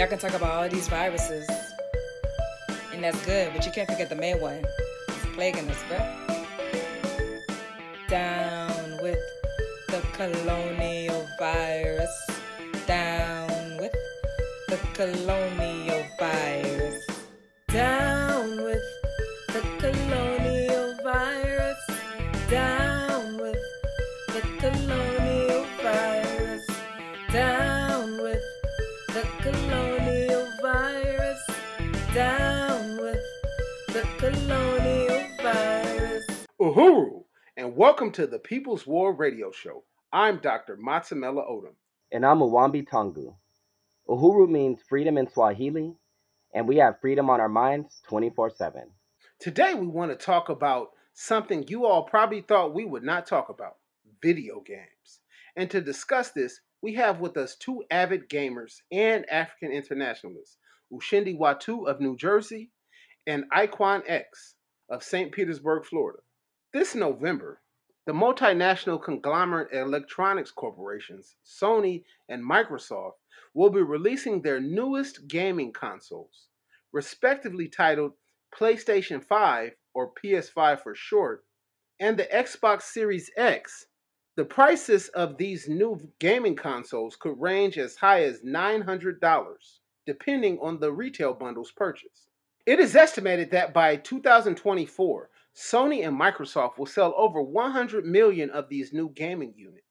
Y'all 0.00 0.08
can 0.08 0.18
talk 0.18 0.32
about 0.32 0.50
all 0.50 0.66
these 0.66 0.88
viruses, 0.88 1.46
and 2.94 3.04
that's 3.04 3.22
good, 3.26 3.52
but 3.52 3.66
you 3.66 3.70
can't 3.70 3.86
forget 3.86 4.08
the 4.08 4.14
main 4.14 4.40
one. 4.40 4.64
It's 5.08 5.26
plaguing 5.34 5.68
us, 5.68 5.76
bruh. 5.90 6.08
Down 8.08 8.98
with 9.02 9.18
the 9.88 10.00
colonial 10.14 11.28
virus. 11.38 12.30
Down 12.86 13.76
with 13.76 13.92
the 14.68 14.78
colonial 14.94 15.89
welcome 37.90 38.12
to 38.12 38.24
the 38.28 38.38
People's 38.38 38.86
War 38.86 39.12
Radio 39.12 39.50
Show. 39.50 39.82
I'm 40.12 40.38
Dr. 40.38 40.76
Matsamela 40.76 41.42
Odom. 41.50 41.74
and 42.12 42.24
I'm 42.24 42.38
Mwambi 42.38 42.86
Tangu. 42.88 43.34
Uhuru 44.08 44.48
means 44.48 44.78
freedom 44.88 45.18
in 45.18 45.28
Swahili, 45.28 45.96
and 46.54 46.68
we 46.68 46.76
have 46.76 47.00
freedom 47.00 47.28
on 47.28 47.40
our 47.40 47.48
minds 47.48 48.00
24 48.08 48.50
7. 48.50 48.82
Today 49.40 49.74
we 49.74 49.88
want 49.88 50.12
to 50.12 50.24
talk 50.24 50.50
about 50.50 50.90
something 51.14 51.64
you 51.66 51.84
all 51.84 52.04
probably 52.04 52.42
thought 52.42 52.74
we 52.74 52.84
would 52.84 53.02
not 53.02 53.26
talk 53.26 53.48
about 53.48 53.78
video 54.22 54.60
games. 54.64 55.20
And 55.56 55.68
to 55.70 55.80
discuss 55.80 56.30
this, 56.30 56.60
we 56.80 56.94
have 56.94 57.18
with 57.18 57.36
us 57.36 57.56
two 57.56 57.82
avid 57.90 58.28
gamers 58.28 58.82
and 58.92 59.28
African 59.28 59.72
internationalists 59.72 60.58
Ushindi 60.92 61.36
Watu 61.36 61.88
of 61.88 62.00
New 62.00 62.16
Jersey 62.16 62.70
and 63.26 63.50
Iquan 63.50 64.02
X 64.06 64.54
of 64.88 65.02
St. 65.02 65.32
Petersburg, 65.32 65.84
Florida. 65.84 66.20
This 66.72 66.94
November, 66.94 67.60
the 68.06 68.12
multinational 68.12 69.02
conglomerate 69.02 69.72
electronics 69.72 70.50
corporations, 70.50 71.36
Sony 71.44 72.04
and 72.28 72.42
Microsoft, 72.42 73.14
will 73.54 73.70
be 73.70 73.82
releasing 73.82 74.40
their 74.40 74.60
newest 74.60 75.28
gaming 75.28 75.72
consoles, 75.72 76.48
respectively 76.92 77.68
titled 77.68 78.12
PlayStation 78.56 79.22
5 79.22 79.72
or 79.94 80.12
PS5 80.14 80.82
for 80.82 80.94
short, 80.94 81.44
and 81.98 82.16
the 82.16 82.24
Xbox 82.24 82.82
Series 82.82 83.30
X. 83.36 83.86
The 84.36 84.44
prices 84.44 85.08
of 85.08 85.36
these 85.36 85.68
new 85.68 86.00
gaming 86.18 86.56
consoles 86.56 87.16
could 87.16 87.38
range 87.40 87.76
as 87.76 87.96
high 87.96 88.22
as 88.22 88.40
$900, 88.40 89.80
depending 90.06 90.58
on 90.60 90.80
the 90.80 90.92
retail 90.92 91.34
bundles 91.34 91.72
purchased. 91.72 92.28
It 92.64 92.80
is 92.80 92.96
estimated 92.96 93.50
that 93.50 93.74
by 93.74 93.96
2024, 93.96 95.28
Sony 95.54 96.06
and 96.06 96.18
Microsoft 96.18 96.78
will 96.78 96.86
sell 96.86 97.12
over 97.16 97.42
100 97.42 98.04
million 98.04 98.50
of 98.50 98.68
these 98.68 98.92
new 98.92 99.10
gaming 99.10 99.52
units. 99.56 99.84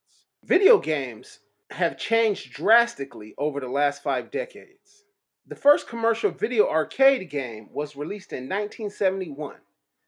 Video 0.45 0.77
games 0.79 1.39
have 1.69 1.97
changed 1.97 2.53
drastically 2.53 3.35
over 3.37 3.59
the 3.59 3.67
last 3.67 4.01
five 4.01 4.31
decades. 4.31 5.03
The 5.47 5.55
first 5.55 5.87
commercial 5.87 6.31
video 6.31 6.69
arcade 6.69 7.29
game 7.29 7.69
was 7.71 7.95
released 7.95 8.33
in 8.33 8.43
1971. 8.43 9.57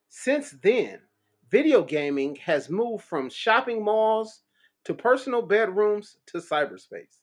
Since 0.10 0.52
then, 0.64 1.00
video 1.50 1.84
gaming 1.84 2.36
has 2.38 2.70
moved 2.70 3.04
from 3.04 3.30
shopping 3.30 3.84
malls 3.84 4.44
to 4.86 4.94
personal 4.94 5.42
bedrooms 5.42 6.18
to 6.28 6.40
cyberspace. 6.40 7.20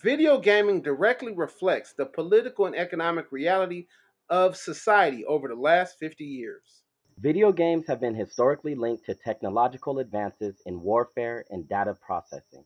Video 0.00 0.38
gaming 0.38 0.82
directly 0.82 1.32
reflects 1.32 1.92
the 1.92 2.06
political 2.06 2.66
and 2.66 2.76
economic 2.76 3.30
reality 3.32 3.86
of 4.28 4.56
society 4.56 5.24
over 5.24 5.48
the 5.48 5.54
last 5.54 5.98
50 5.98 6.24
years. 6.24 6.82
Video 7.20 7.50
games 7.50 7.84
have 7.88 8.00
been 8.00 8.14
historically 8.14 8.76
linked 8.76 9.04
to 9.06 9.14
technological 9.14 9.98
advances 9.98 10.54
in 10.66 10.80
warfare 10.80 11.44
and 11.50 11.68
data 11.68 11.96
processing. 12.00 12.64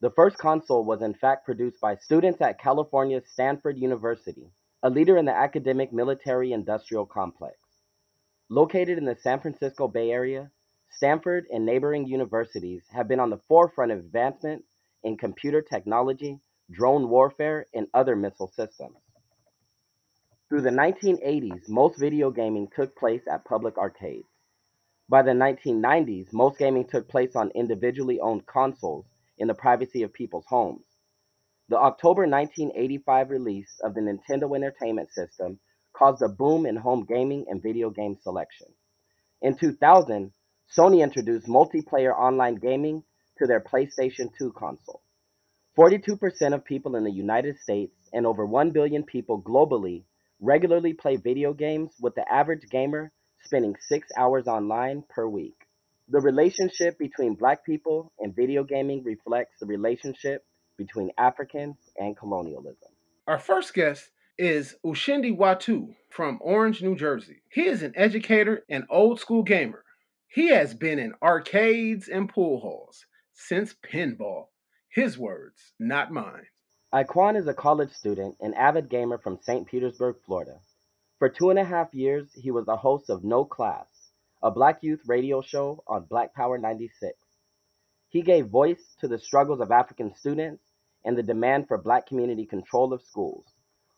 The 0.00 0.10
first 0.10 0.38
console 0.38 0.84
was 0.84 1.02
in 1.02 1.14
fact 1.14 1.44
produced 1.44 1.80
by 1.80 1.96
students 1.96 2.40
at 2.40 2.60
California's 2.60 3.24
Stanford 3.26 3.76
University, 3.76 4.52
a 4.84 4.90
leader 4.90 5.16
in 5.16 5.24
the 5.24 5.34
academic 5.34 5.92
military 5.92 6.52
industrial 6.52 7.06
complex. 7.06 7.56
Located 8.48 8.98
in 8.98 9.04
the 9.04 9.16
San 9.16 9.40
Francisco 9.40 9.88
Bay 9.88 10.12
Area, 10.12 10.48
Stanford 10.90 11.46
and 11.52 11.66
neighboring 11.66 12.06
universities 12.06 12.84
have 12.92 13.08
been 13.08 13.18
on 13.18 13.30
the 13.30 13.40
forefront 13.48 13.90
of 13.90 13.98
advancements 13.98 14.68
in 15.02 15.16
computer 15.16 15.60
technology, 15.60 16.38
drone 16.70 17.08
warfare, 17.08 17.66
and 17.74 17.88
other 17.92 18.14
missile 18.14 18.52
systems. 18.54 18.98
Through 20.48 20.62
the 20.62 20.70
1980s, 20.70 21.68
most 21.68 21.98
video 21.98 22.30
gaming 22.30 22.68
took 22.68 22.94
place 22.94 23.22
at 23.28 23.44
public 23.44 23.76
arcades. 23.76 24.28
By 25.08 25.22
the 25.22 25.32
1990s, 25.32 26.32
most 26.32 26.56
gaming 26.56 26.86
took 26.86 27.08
place 27.08 27.34
on 27.34 27.50
individually 27.56 28.20
owned 28.20 28.46
consoles 28.46 29.06
in 29.38 29.48
the 29.48 29.54
privacy 29.54 30.04
of 30.04 30.12
people's 30.12 30.46
homes. 30.46 30.84
The 31.68 31.78
October 31.78 32.28
1985 32.28 33.30
release 33.30 33.80
of 33.82 33.94
the 33.94 34.00
Nintendo 34.00 34.54
Entertainment 34.54 35.10
System 35.10 35.58
caused 35.92 36.22
a 36.22 36.28
boom 36.28 36.64
in 36.64 36.76
home 36.76 37.04
gaming 37.04 37.46
and 37.48 37.60
video 37.60 37.90
game 37.90 38.16
selection. 38.22 38.68
In 39.42 39.56
2000, 39.56 40.32
Sony 40.72 41.02
introduced 41.02 41.48
multiplayer 41.48 42.16
online 42.16 42.54
gaming 42.54 43.02
to 43.38 43.48
their 43.48 43.60
PlayStation 43.60 44.30
2 44.38 44.52
console. 44.52 45.02
42% 45.76 46.54
of 46.54 46.64
people 46.64 46.94
in 46.94 47.02
the 47.02 47.10
United 47.10 47.58
States 47.58 47.96
and 48.12 48.24
over 48.24 48.46
1 48.46 48.70
billion 48.70 49.02
people 49.02 49.42
globally 49.42 50.04
regularly 50.40 50.92
play 50.92 51.16
video 51.16 51.52
games, 51.52 51.90
with 52.00 52.14
the 52.14 52.24
average 52.30 52.68
gamer 52.70 53.12
spending 53.44 53.74
six 53.88 54.08
hours 54.16 54.46
online 54.46 55.04
per 55.08 55.26
week. 55.26 55.54
The 56.08 56.20
relationship 56.20 56.98
between 56.98 57.34
black 57.34 57.64
people 57.64 58.12
and 58.20 58.34
video 58.34 58.64
gaming 58.64 59.02
reflects 59.04 59.54
the 59.60 59.66
relationship 59.66 60.44
between 60.76 61.10
Africans 61.18 61.76
and 61.96 62.16
colonialism. 62.16 62.90
Our 63.26 63.38
first 63.38 63.74
guest 63.74 64.10
is 64.38 64.76
Ushindi 64.84 65.36
Watu 65.36 65.94
from 66.10 66.38
Orange, 66.42 66.82
New 66.82 66.94
Jersey. 66.94 67.42
He 67.50 67.66
is 67.66 67.82
an 67.82 67.94
educator 67.96 68.64
and 68.68 68.84
old 68.90 69.18
school 69.18 69.42
gamer. 69.42 69.82
He 70.28 70.48
has 70.48 70.74
been 70.74 70.98
in 70.98 71.14
arcades 71.22 72.08
and 72.08 72.28
pool 72.28 72.60
halls 72.60 73.06
since 73.32 73.74
pinball. 73.74 74.48
His 74.90 75.18
words, 75.18 75.72
not 75.78 76.12
mine. 76.12 76.46
Iquan 76.94 77.36
is 77.36 77.48
a 77.48 77.54
college 77.54 77.90
student 77.92 78.36
and 78.40 78.54
avid 78.54 78.88
gamer 78.88 79.18
from 79.18 79.38
St. 79.42 79.66
Petersburg, 79.66 80.16
Florida. 80.24 80.60
For 81.18 81.28
two 81.28 81.50
and 81.50 81.58
a 81.58 81.64
half 81.64 81.92
years, 81.92 82.32
he 82.34 82.52
was 82.52 82.64
the 82.64 82.76
host 82.76 83.10
of 83.10 83.24
No 83.24 83.44
Class, 83.44 83.86
a 84.42 84.52
black 84.52 84.82
youth 84.82 85.00
radio 85.06 85.42
show 85.42 85.82
on 85.88 86.04
Black 86.04 86.32
Power 86.34 86.58
96. 86.58 87.18
He 88.08 88.22
gave 88.22 88.46
voice 88.46 88.94
to 89.00 89.08
the 89.08 89.18
struggles 89.18 89.60
of 89.60 89.72
African 89.72 90.14
students 90.14 90.62
and 91.04 91.18
the 91.18 91.24
demand 91.24 91.66
for 91.66 91.76
black 91.76 92.06
community 92.06 92.46
control 92.46 92.92
of 92.92 93.02
schools. 93.02 93.46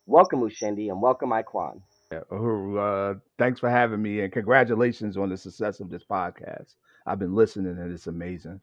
Welcome, 0.06 0.40
Ushindi, 0.40 0.88
and 0.90 1.02
welcome, 1.02 1.30
Iquan. 1.30 1.82
Yeah, 2.10 2.20
uh, 2.30 3.14
thanks 3.36 3.60
for 3.60 3.68
having 3.68 4.00
me 4.00 4.20
and 4.22 4.32
congratulations 4.32 5.18
on 5.18 5.28
the 5.28 5.36
success 5.36 5.80
of 5.80 5.90
this 5.90 6.04
podcast. 6.04 6.74
I've 7.06 7.18
been 7.18 7.34
listening 7.34 7.78
and 7.78 7.92
it's 7.92 8.06
amazing. 8.06 8.60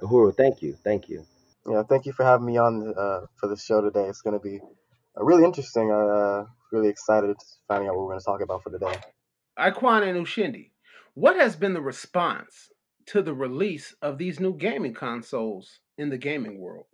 Uhuru, 0.00 0.34
thank 0.34 0.62
you. 0.62 0.76
Thank 0.82 1.10
you. 1.10 1.26
Yeah, 1.70 1.82
thank 1.82 2.06
you 2.06 2.12
for 2.12 2.24
having 2.24 2.46
me 2.46 2.56
on 2.56 2.94
uh, 2.96 3.26
for 3.36 3.46
the 3.48 3.56
show 3.56 3.82
today. 3.82 4.04
It's 4.08 4.22
going 4.22 4.38
to 4.38 4.42
be 4.42 4.58
really 5.16 5.44
interesting. 5.44 5.90
I'm 5.92 6.08
uh, 6.08 6.44
really 6.72 6.88
excited 6.88 7.36
finding 7.66 7.88
out 7.88 7.94
what 7.94 8.06
we're 8.06 8.12
going 8.12 8.20
to 8.20 8.24
talk 8.24 8.40
about 8.40 8.62
for 8.62 8.70
today. 8.70 8.94
Iquan 9.58 10.08
and 10.08 10.26
Ushindi, 10.26 10.70
what 11.14 11.36
has 11.36 11.56
been 11.56 11.74
the 11.74 11.82
response 11.82 12.70
to 13.06 13.20
the 13.20 13.34
release 13.34 13.94
of 14.00 14.16
these 14.16 14.40
new 14.40 14.56
gaming 14.56 14.94
consoles 14.94 15.80
in 15.98 16.08
the 16.08 16.16
gaming 16.16 16.58
world? 16.58 16.86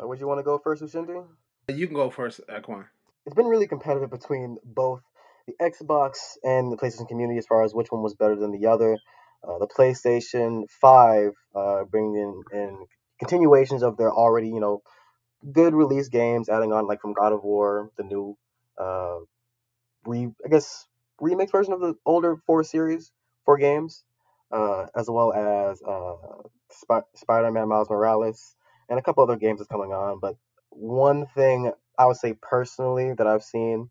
Uh, 0.00 0.06
would 0.06 0.20
you 0.20 0.28
want 0.28 0.38
to 0.38 0.44
go 0.44 0.58
first, 0.58 0.82
Ushindi? 0.82 1.24
You 1.68 1.86
can 1.86 1.96
go 1.96 2.10
first, 2.10 2.40
Iquan. 2.48 2.84
It's 3.26 3.34
been 3.34 3.46
really 3.46 3.66
competitive 3.66 4.10
between 4.10 4.58
both 4.64 5.00
the 5.48 5.54
Xbox 5.60 6.36
and 6.44 6.70
the 6.70 6.76
PlayStation 6.76 7.08
community 7.08 7.38
as 7.38 7.46
far 7.46 7.64
as 7.64 7.74
which 7.74 7.90
one 7.90 8.02
was 8.02 8.14
better 8.14 8.36
than 8.36 8.52
the 8.52 8.68
other. 8.68 8.96
Uh, 9.42 9.58
the 9.58 9.66
PlayStation 9.66 10.70
5 10.80 11.32
uh, 11.54 11.84
bringing 11.84 12.16
in, 12.16 12.58
in 12.58 12.86
continuations 13.20 13.82
of 13.82 13.96
their 13.98 14.12
already, 14.12 14.48
you 14.48 14.60
know, 14.60 14.82
good 15.52 15.74
release 15.74 16.08
games, 16.08 16.48
adding 16.48 16.72
on 16.72 16.86
like 16.86 17.00
from 17.00 17.14
God 17.14 17.32
of 17.32 17.44
War, 17.44 17.90
the 17.98 18.04
new, 18.04 18.36
uh, 18.78 19.18
re 20.06 20.30
I 20.44 20.48
guess 20.48 20.86
remix 21.20 21.52
version 21.52 21.72
of 21.72 21.80
the 21.80 21.94
older 22.06 22.36
four 22.46 22.64
series, 22.64 23.12
four 23.44 23.58
games, 23.58 24.04
uh, 24.52 24.86
as 24.96 25.08
well 25.10 25.32
as 25.32 25.82
uh, 25.82 26.16
Sp- 26.72 27.10
Spider-Man 27.16 27.68
Miles 27.68 27.90
Morales, 27.90 28.56
and 28.88 28.98
a 28.98 29.02
couple 29.02 29.22
other 29.24 29.36
games 29.36 29.60
that's 29.60 29.68
coming 29.70 29.92
on. 29.92 30.20
But 30.20 30.36
one 30.70 31.26
thing 31.34 31.72
I 31.98 32.06
would 32.06 32.16
say 32.16 32.34
personally 32.40 33.14
that 33.14 33.26
I've 33.26 33.44
seen 33.44 33.90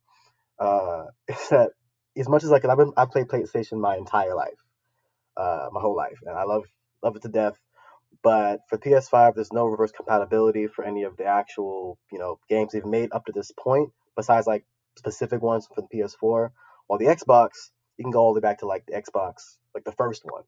uh, 0.60 1.06
is 1.28 1.50
that 1.50 1.72
as 2.18 2.30
much 2.30 2.44
as 2.44 2.52
like 2.52 2.66
I've 2.66 2.78
been 2.78 2.94
I've 2.98 3.12
played 3.12 3.28
PlayStation 3.28 3.80
my 3.80 3.98
entire 3.98 4.36
life, 4.36 4.60
uh, 5.38 5.70
my 5.72 5.82
whole 5.82 5.96
life, 5.98 6.20
and 6.26 6.38
I 6.38 6.44
love 6.46 6.64
love 7.04 7.16
it 7.16 7.24
to 7.24 7.30
death 7.30 7.58
but 8.24 8.62
for 8.70 8.78
PS5, 8.78 9.36
there's 9.36 9.54
no 9.54 9.66
reverse 9.66 9.92
compatibility 9.92 10.68
for 10.68 10.86
any 10.86 11.04
of 11.04 11.18
the 11.18 11.26
actual 11.26 12.00
you 12.12 12.20
know 12.20 12.40
games 12.50 12.72
they've 12.72 12.86
made 12.86 13.12
up 13.12 13.26
to 13.26 13.34
this 13.34 13.52
point, 13.52 13.92
besides 14.16 14.48
like 14.48 14.66
specific 14.98 15.42
ones 15.42 15.68
for 15.68 15.82
the 15.82 15.88
PS4. 15.98 16.50
While 16.88 17.00
the 17.00 17.06
Xbox, 17.06 17.72
you 17.98 18.06
can 18.06 18.12
go 18.12 18.20
all 18.22 18.34
the 18.34 18.40
way 18.40 18.50
back 18.50 18.60
to 18.60 18.66
like 18.68 18.86
the 18.86 18.94
Xbox, 18.94 19.58
like 19.76 19.84
the 19.84 19.92
first 19.92 20.24
one, 20.24 20.44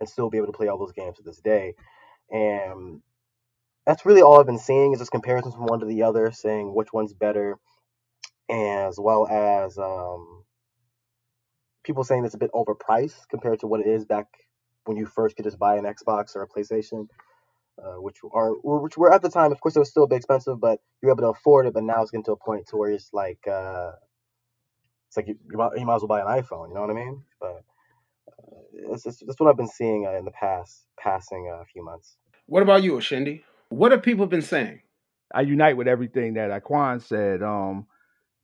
and 0.00 0.08
still 0.08 0.30
be 0.30 0.38
able 0.38 0.48
to 0.48 0.52
play 0.52 0.68
all 0.68 0.78
those 0.78 0.92
games 0.92 1.16
to 1.18 1.22
this 1.22 1.40
day. 1.40 1.74
And 2.30 3.00
that's 3.86 4.04
really 4.04 4.22
all 4.22 4.40
I've 4.40 4.46
been 4.46 4.58
seeing 4.58 4.92
is 4.92 4.98
just 4.98 5.12
comparisons 5.12 5.54
from 5.54 5.66
one 5.66 5.80
to 5.80 5.86
the 5.86 6.02
other, 6.02 6.32
saying 6.32 6.74
which 6.74 6.92
one's 6.92 7.14
better, 7.14 7.56
as 8.50 8.98
well 8.98 9.28
as 9.28 9.78
um, 9.78 10.44
people 11.84 12.02
saying 12.02 12.24
it's 12.24 12.34
a 12.34 12.38
bit 12.38 12.50
overpriced 12.52 13.28
compared 13.30 13.60
to 13.60 13.68
what 13.68 13.80
it 13.80 13.86
is 13.86 14.04
back 14.04 14.26
when 14.86 14.96
you 14.96 15.06
first 15.06 15.36
could 15.36 15.44
just 15.44 15.58
buy 15.58 15.76
an 15.76 15.84
Xbox 15.84 16.36
or 16.36 16.42
a 16.42 16.48
PlayStation, 16.48 17.08
uh, 17.82 18.00
which 18.00 18.18
are 18.32 18.52
which 18.62 18.96
were 18.96 19.12
at 19.12 19.22
the 19.22 19.28
time, 19.28 19.52
of 19.52 19.60
course, 19.60 19.76
it 19.76 19.80
was 19.80 19.90
still 19.90 20.04
a 20.04 20.08
bit 20.08 20.16
expensive, 20.16 20.60
but 20.60 20.80
you're 21.02 21.12
able 21.12 21.22
to 21.22 21.38
afford 21.38 21.66
it. 21.66 21.74
But 21.74 21.84
now 21.84 22.02
it's 22.02 22.10
getting 22.10 22.24
to 22.24 22.32
a 22.32 22.36
point 22.36 22.66
to 22.68 22.76
where 22.76 22.90
it's 22.90 23.10
like 23.12 23.46
uh, 23.46 23.92
it's 25.08 25.16
like 25.16 25.28
you, 25.28 25.36
you, 25.50 25.58
might, 25.58 25.78
you 25.78 25.86
might 25.86 25.96
as 25.96 26.02
well 26.02 26.08
buy 26.08 26.20
an 26.20 26.42
iPhone. 26.42 26.68
You 26.68 26.74
know 26.74 26.80
what 26.80 26.90
I 26.90 26.94
mean? 26.94 27.22
But 27.40 27.64
uh, 28.28 28.92
it's, 28.92 29.06
it's, 29.06 29.22
that's 29.26 29.38
what 29.40 29.48
I've 29.48 29.56
been 29.56 29.68
seeing 29.68 30.06
uh, 30.06 30.18
in 30.18 30.24
the 30.24 30.30
past 30.30 30.86
passing 30.98 31.48
a 31.52 31.60
uh, 31.60 31.64
few 31.72 31.84
months. 31.84 32.16
What 32.46 32.62
about 32.62 32.82
you, 32.82 32.92
Ushindi? 32.92 33.42
What 33.68 33.92
have 33.92 34.02
people 34.02 34.26
been 34.26 34.42
saying? 34.42 34.80
I 35.34 35.42
unite 35.42 35.76
with 35.76 35.88
everything 35.88 36.34
that 36.34 36.50
Iquan 36.50 37.02
said. 37.02 37.42
Um, 37.42 37.86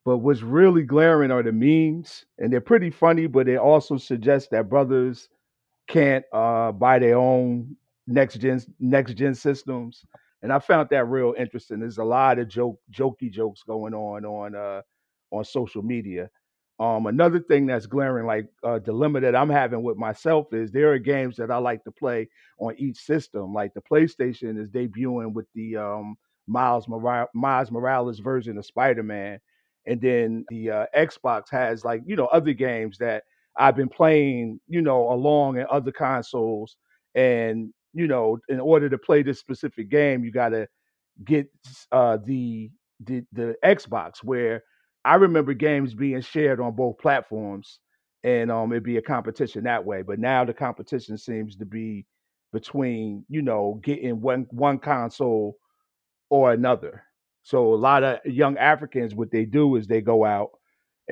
but 0.05 0.19
what's 0.19 0.43
really 0.43 0.83
glaring 0.83 1.31
are 1.31 1.45
the 1.45 1.53
memes, 1.53 2.25
and 2.39 2.53
they're 2.53 2.61
pretty 2.61 2.91
funny, 2.91 3.29
but 3.29 3.47
they 3.47 3.57
also 3.57 3.99
suggest 3.99 4.51
that 4.51 4.69
brothers 4.69 5.29
can't 5.93 6.25
uh, 6.33 6.73
buy 6.73 6.99
their 6.99 7.19
own 7.19 7.77
next 8.07 8.37
gen 8.39 8.61
next 8.81 9.15
gen 9.15 9.35
systems. 9.35 10.05
And 10.43 10.53
I 10.53 10.59
found 10.61 10.89
that 10.91 11.07
real 11.07 11.35
interesting. 11.39 11.81
There's 11.81 11.99
a 11.99 12.05
lot 12.05 12.39
of 12.39 12.49
joke 12.49 12.81
jokey 12.93 13.31
jokes 13.31 13.63
going 13.65 13.95
on 13.95 14.25
on 14.25 14.57
uh, 14.57 14.83
on 15.33 15.45
social 15.45 15.83
media. 15.83 16.31
Um, 16.81 17.07
another 17.07 17.41
thing 17.41 17.67
that's 17.67 17.87
glaring, 17.87 18.27
like 18.27 18.47
uh, 18.65 18.79
dilemma 18.81 19.21
that 19.21 19.37
I'm 19.37 19.51
having 19.51 19.83
with 19.83 19.97
myself, 19.97 20.53
is 20.53 20.73
there 20.73 20.93
are 20.93 20.99
games 20.99 21.37
that 21.37 21.51
I 21.51 21.59
like 21.59 21.85
to 21.85 21.93
play 21.93 22.29
on 22.59 22.75
each 22.79 22.99
system. 22.99 23.55
Like 23.55 23.75
the 23.75 23.83
PlayStation 23.83 24.59
is 24.61 24.69
debuting 24.71 25.33
with 25.35 25.47
the 25.55 25.77
um, 25.77 26.17
Miles, 26.49 26.89
Mora- 26.89 27.29
Miles 27.35 27.71
Morales 27.71 28.19
version 28.19 28.59
of 28.59 28.67
Spider 28.67 29.03
Man, 29.05 29.39
and 29.87 30.01
then 30.01 30.47
the 30.49 30.71
uh, 30.71 30.87
Xbox 30.97 31.51
has 31.51 31.85
like 31.85 32.03
you 32.07 32.17
know 32.17 32.27
other 32.27 32.53
games 32.53 32.99
that 32.99 33.25
I've 33.59 33.77
been 33.77 33.89
playing 33.89 34.61
you 34.69 34.83
know 34.83 35.13
along 35.13 35.59
in 35.59 35.67
other 35.71 35.93
consoles, 35.93 36.77
and 37.15 37.73
you 37.95 38.07
know 38.07 38.39
in 38.49 38.61
order 38.61 38.89
to 38.89 38.99
play 38.99 39.23
this 39.23 39.41
specific 39.41 39.91
game, 39.91 40.25
you 40.25 40.33
got 40.33 40.51
to 40.51 40.69
get 41.25 41.49
uh, 41.93 42.19
the 42.25 42.71
the 43.05 43.25
the 43.33 43.55
Xbox 43.65 44.19
where 44.23 44.63
I 45.05 45.17
remember 45.17 45.55
games 45.55 45.95
being 45.95 46.21
shared 46.21 46.61
on 46.61 46.75
both 46.77 46.99
platforms, 46.99 47.81
and 48.25 48.51
um, 48.51 48.73
it'd 48.73 48.85
be 48.85 48.97
a 48.99 49.03
competition 49.03 49.65
that 49.65 49.85
way. 49.85 50.03
But 50.03 50.19
now 50.19 50.45
the 50.45 50.55
competition 50.55 51.19
seems 51.19 51.57
to 51.57 51.67
be 51.67 52.07
between 52.53 53.25
you 53.29 53.43
know 53.43 53.81
getting 53.83 54.21
one 54.21 54.47
one 54.51 54.79
console 54.79 55.57
or 56.31 56.53
another. 56.53 57.05
So 57.43 57.75
a 57.75 57.77
lot 57.77 58.05
of 58.05 58.21
young 58.25 58.57
Africans, 58.59 59.15
what 59.15 59.31
they 59.31 59.45
do 59.45 59.77
is 59.77 59.87
they 59.87 60.01
go 60.01 60.25
out 60.25 60.51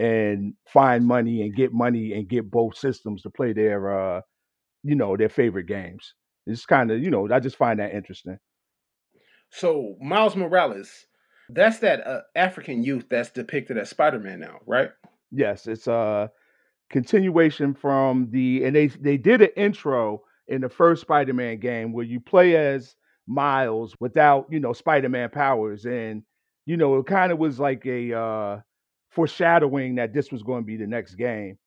and 0.00 0.54
find 0.66 1.06
money 1.06 1.42
and 1.42 1.54
get 1.54 1.72
money 1.74 2.14
and 2.14 2.28
get 2.28 2.50
both 2.50 2.76
systems 2.76 3.22
to 3.22 3.30
play 3.30 3.52
their, 3.52 4.16
uh, 4.16 4.20
you 4.82 4.94
know, 4.94 5.16
their 5.16 5.28
favorite 5.28 5.66
games. 5.66 6.14
It's 6.46 6.64
kind 6.64 6.90
of, 6.90 7.02
you 7.02 7.10
know, 7.10 7.28
I 7.30 7.38
just 7.38 7.56
find 7.56 7.78
that 7.80 7.94
interesting. 7.94 8.38
So 9.50 9.96
Miles 10.00 10.36
Morales, 10.36 11.06
that's 11.50 11.80
that 11.80 12.06
uh, 12.06 12.20
African 12.34 12.82
youth 12.82 13.06
that's 13.10 13.30
depicted 13.30 13.76
as 13.76 13.90
Spider-Man 13.90 14.40
now, 14.40 14.60
right? 14.66 14.90
Yes, 15.30 15.66
it's 15.66 15.86
a 15.86 16.30
continuation 16.88 17.74
from 17.74 18.30
the, 18.30 18.64
and 18.64 18.74
they 18.74 18.86
they 18.86 19.16
did 19.16 19.42
an 19.42 19.50
intro 19.56 20.22
in 20.48 20.60
the 20.62 20.68
first 20.68 21.02
Spider-Man 21.02 21.58
game 21.58 21.92
where 21.92 22.06
you 22.06 22.20
play 22.20 22.56
as 22.56 22.96
Miles 23.26 23.94
without, 24.00 24.46
you 24.50 24.60
know, 24.60 24.72
Spider-Man 24.72 25.30
powers. 25.30 25.84
And, 25.84 26.22
you 26.64 26.76
know, 26.76 26.96
it 26.98 27.06
kind 27.06 27.32
of 27.32 27.38
was 27.38 27.60
like 27.60 27.84
a 27.86 28.16
uh 28.16 28.60
foreshadowing 29.10 29.96
that 29.96 30.14
this 30.14 30.32
was 30.32 30.42
going 30.42 30.62
to 30.62 30.66
be 30.66 30.76
the 30.76 30.86
next 30.86 31.14
game. 31.14 31.58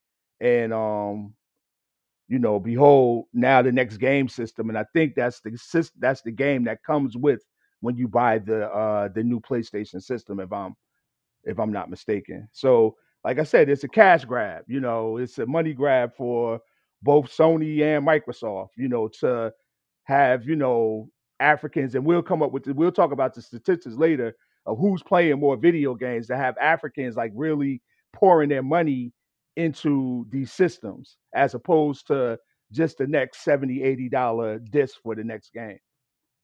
And 0.42 0.74
um, 0.74 1.34
you 2.28 2.40
know, 2.40 2.60
behold, 2.60 3.26
now 3.34 3.62
the 3.62 3.72
next 3.72 3.98
game 3.98 4.28
system. 4.28 4.70
And 4.70 4.78
I 4.78 4.86
think 4.94 5.14
that's 5.16 5.42
the 5.42 5.58
system 5.58 6.00
that's 6.00 6.22
the 6.22 6.32
game 6.32 6.64
that 6.66 6.84
comes 6.84 7.16
with 7.18 7.42
when 7.82 7.98
you 7.98 8.08
buy 8.08 8.40
the 8.40 8.68
uh 8.70 9.10
the 9.10 9.24
new 9.24 9.40
PlayStation 9.40 10.02
system, 10.02 10.40
if 10.40 10.52
I'm 10.52 10.76
if 11.44 11.60
I'm 11.60 11.72
not 11.72 11.90
mistaken. 11.90 12.48
So, 12.54 12.96
like 13.24 13.40
I 13.40 13.44
said, 13.44 13.70
it's 13.70 13.84
a 13.84 13.90
cash 13.90 14.26
grab, 14.26 14.64
you 14.68 14.80
know, 14.80 15.18
it's 15.18 15.38
a 15.38 15.46
money 15.46 15.74
grab 15.74 16.14
for 16.16 16.60
both 17.02 17.26
Sony 17.26 17.82
and 17.82 18.08
Microsoft, 18.08 18.70
you 18.78 18.88
know, 18.88 19.10
to 19.20 19.54
have, 20.06 20.46
you 20.46 20.56
know, 20.56 21.10
Africans, 21.40 21.96
and 21.96 22.06
we'll 22.06 22.24
come 22.24 22.42
up 22.42 22.52
with 22.52 22.64
the, 22.64 22.74
we'll 22.74 22.92
talk 22.92 23.12
about 23.12 23.34
the 23.34 23.42
statistics 23.42 23.96
later 23.96 24.34
of 24.66 24.78
who's 24.80 25.04
playing 25.04 25.40
more 25.40 25.58
video 25.58 25.96
games 25.96 26.28
to 26.28 26.38
have 26.38 26.58
Africans 26.58 27.16
like 27.16 27.32
really 27.36 27.82
pouring 28.14 28.50
their 28.50 28.64
money 28.64 29.12
into 29.56 30.26
these 30.32 30.52
systems 30.52 31.18
as 31.36 31.54
opposed 31.54 32.08
to 32.08 32.38
just 32.72 32.98
the 32.98 33.08
next 33.08 33.44
70 33.44 33.84
80 33.84 34.10
dollar 34.10 34.60
disc 34.60 34.98
for 35.04 35.16
the 35.16 35.24
next 35.24 35.54
game. 35.54 35.80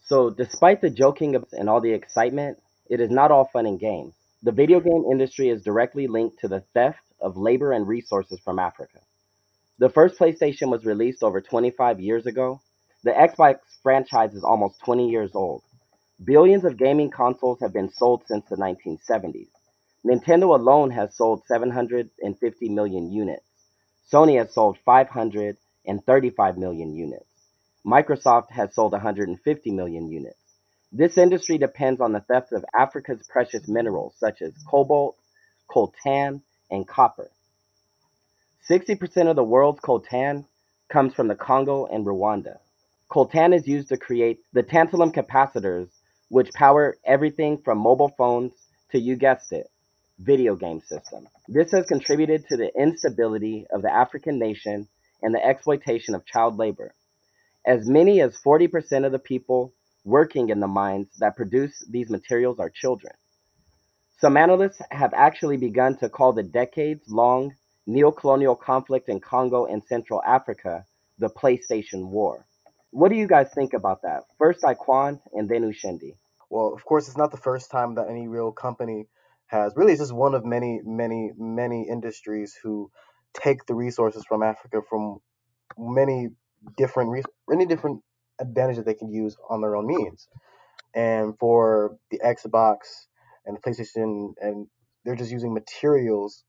So 0.02 0.30
despite 0.30 0.82
the 0.82 0.90
joking 0.90 1.36
and 1.54 1.70
all 1.70 1.82
the 1.82 1.92
excitement 1.94 2.58
it 2.90 3.00
is 3.00 3.12
not 3.12 3.32
all 3.32 3.46
fun 3.46 3.66
and 3.68 3.80
games. 3.80 4.16
The 4.42 4.52
video 4.52 4.80
game 4.80 5.06
industry 5.12 5.50
is 5.50 5.64
directly 5.64 6.08
linked 6.08 6.40
to 6.40 6.48
the 6.48 6.64
theft 6.74 7.00
of 7.22 7.38
labor 7.38 7.72
and 7.72 7.88
resources 7.88 8.40
from 8.44 8.60
africa. 8.60 9.00
The 9.80 9.90
first 9.90 10.20
playstation 10.20 10.70
was 10.70 10.86
released 10.86 11.24
over 11.24 11.42
25 11.42 12.00
years 12.00 12.26
ago. 12.26 12.62
The 13.04 13.12
Xbox 13.12 13.60
franchise 13.82 14.34
is 14.34 14.44
almost 14.44 14.82
20 14.84 15.10
years 15.10 15.32
old. 15.36 15.64
Billions 16.24 16.66
of 16.66 16.78
gaming 16.78 17.10
consoles 17.10 17.62
have 17.62 17.72
been 17.72 17.90
sold 17.90 18.24
since 18.28 18.44
the 18.50 18.58
1970s. 18.58 19.48
Nintendo 20.06 20.54
alone 20.60 20.92
has 20.92 21.16
sold 21.16 21.44
750 21.48 22.70
million 22.70 23.10
units. 23.12 23.46
Sony 24.12 24.38
has 24.38 24.54
sold 24.54 24.78
535 24.86 26.58
million 26.58 26.94
units. 26.94 27.26
Microsoft 27.86 28.52
has 28.52 28.76
sold 28.76 28.92
150 28.92 29.72
million 29.72 30.10
units. 30.10 30.40
This 30.92 31.18
industry 31.18 31.58
depends 31.58 32.02
on 32.02 32.12
the 32.12 32.20
theft 32.20 32.52
of 32.52 32.66
Africa's 32.78 33.26
precious 33.30 33.70
minerals 33.70 34.14
such 34.18 34.42
as 34.42 34.52
cobalt, 34.70 35.16
coltan, 35.70 36.42
and 36.70 36.86
copper. 36.86 37.32
60% 38.70 39.30
of 39.30 39.38
the 39.38 39.44
world's 39.44 39.80
coltan 39.80 40.46
comes 40.90 41.14
from 41.14 41.30
the 41.30 41.36
Congo 41.36 41.86
and 41.86 42.06
Rwanda. 42.06 42.58
Coltan 43.10 43.56
is 43.56 43.68
used 43.68 43.88
to 43.90 43.98
create 43.98 44.40
the 44.52 44.64
tantalum 44.64 45.14
capacitors, 45.14 45.90
which 46.30 46.50
power 46.54 46.98
everything 47.06 47.58
from 47.64 47.78
mobile 47.78 48.14
phones 48.18 48.54
to, 48.92 49.00
you 49.00 49.16
guessed 49.16 49.52
it, 49.52 49.68
video 50.20 50.56
game 50.56 50.80
systems. 50.80 51.28
This 51.48 51.72
has 51.72 51.86
contributed 51.86 52.46
to 52.48 52.58
the 52.58 52.72
instability 52.80 53.66
of 53.72 53.82
the 53.82 53.92
African 53.92 54.40
nation 54.40 54.88
and 55.22 55.34
the 55.34 55.46
exploitation 55.46 56.16
of 56.16 56.26
child 56.26 56.58
labor. 56.58 56.94
As 57.66 57.88
many 57.88 58.22
as 58.22 58.40
40% 58.46 59.06
of 59.06 59.12
the 59.12 59.20
people 59.20 59.74
working 60.06 60.50
in 60.50 60.60
the 60.60 60.68
mines 60.68 61.08
that 61.20 61.36
produce 61.36 61.86
these 61.90 62.10
materials 62.10 62.60
are 62.60 62.70
children. 62.70 63.14
Some 64.20 64.38
analysts 64.38 64.82
have 64.92 65.14
actually 65.14 65.58
begun 65.58 65.98
to 65.98 66.10
call 66.10 66.34
the 66.34 66.44
decades 66.44 67.04
long 67.08 67.54
neocolonial 67.88 68.60
conflict 68.60 69.10
in 69.10 69.20
Congo 69.20 69.66
and 69.66 69.84
Central 69.84 70.22
Africa 70.24 70.86
the 71.18 71.30
PlayStation 71.30 72.08
War. 72.08 72.46
What 72.92 73.10
do 73.10 73.16
you 73.16 73.28
guys 73.28 73.50
think 73.54 73.74
about 73.74 74.02
that? 74.04 74.24
First 74.38 74.62
Iquan 74.64 75.20
and 75.34 75.48
then 75.48 75.62
Ushindi. 75.62 76.14
Well, 76.50 76.74
of 76.74 76.84
course, 76.84 77.08
it's 77.08 77.18
not 77.18 77.32
the 77.32 77.38
first 77.38 77.70
time 77.70 77.96
that 77.96 78.10
any 78.10 78.28
real 78.28 78.52
company 78.52 79.08
has. 79.48 79.74
Really, 79.76 79.92
it's 79.92 80.02
just 80.02 80.14
one 80.14 80.34
of 80.34 80.44
many, 80.44 80.82
many, 80.84 81.32
many 81.38 81.88
industries 81.88 82.58
who 82.64 82.90
take 83.34 83.66
the 83.68 83.76
resources 83.76 84.26
from 84.28 84.42
Africa 84.42 84.82
from 84.90 85.20
many 85.78 86.30
different, 86.78 87.26
many 87.48 87.66
different 87.66 88.02
advantages 88.40 88.84
they 88.86 88.96
can 88.96 89.12
use 89.12 89.38
on 89.50 89.62
their 89.62 89.76
own 89.76 89.86
means. 89.86 90.28
And 90.96 91.38
for 91.38 91.98
the 92.10 92.20
Xbox 92.20 92.78
and 93.46 93.56
the 93.56 93.62
PlayStation, 93.62 94.34
and 94.42 94.68
they're 95.06 95.16
just 95.16 95.32
using 95.32 95.54
materials 95.54 96.44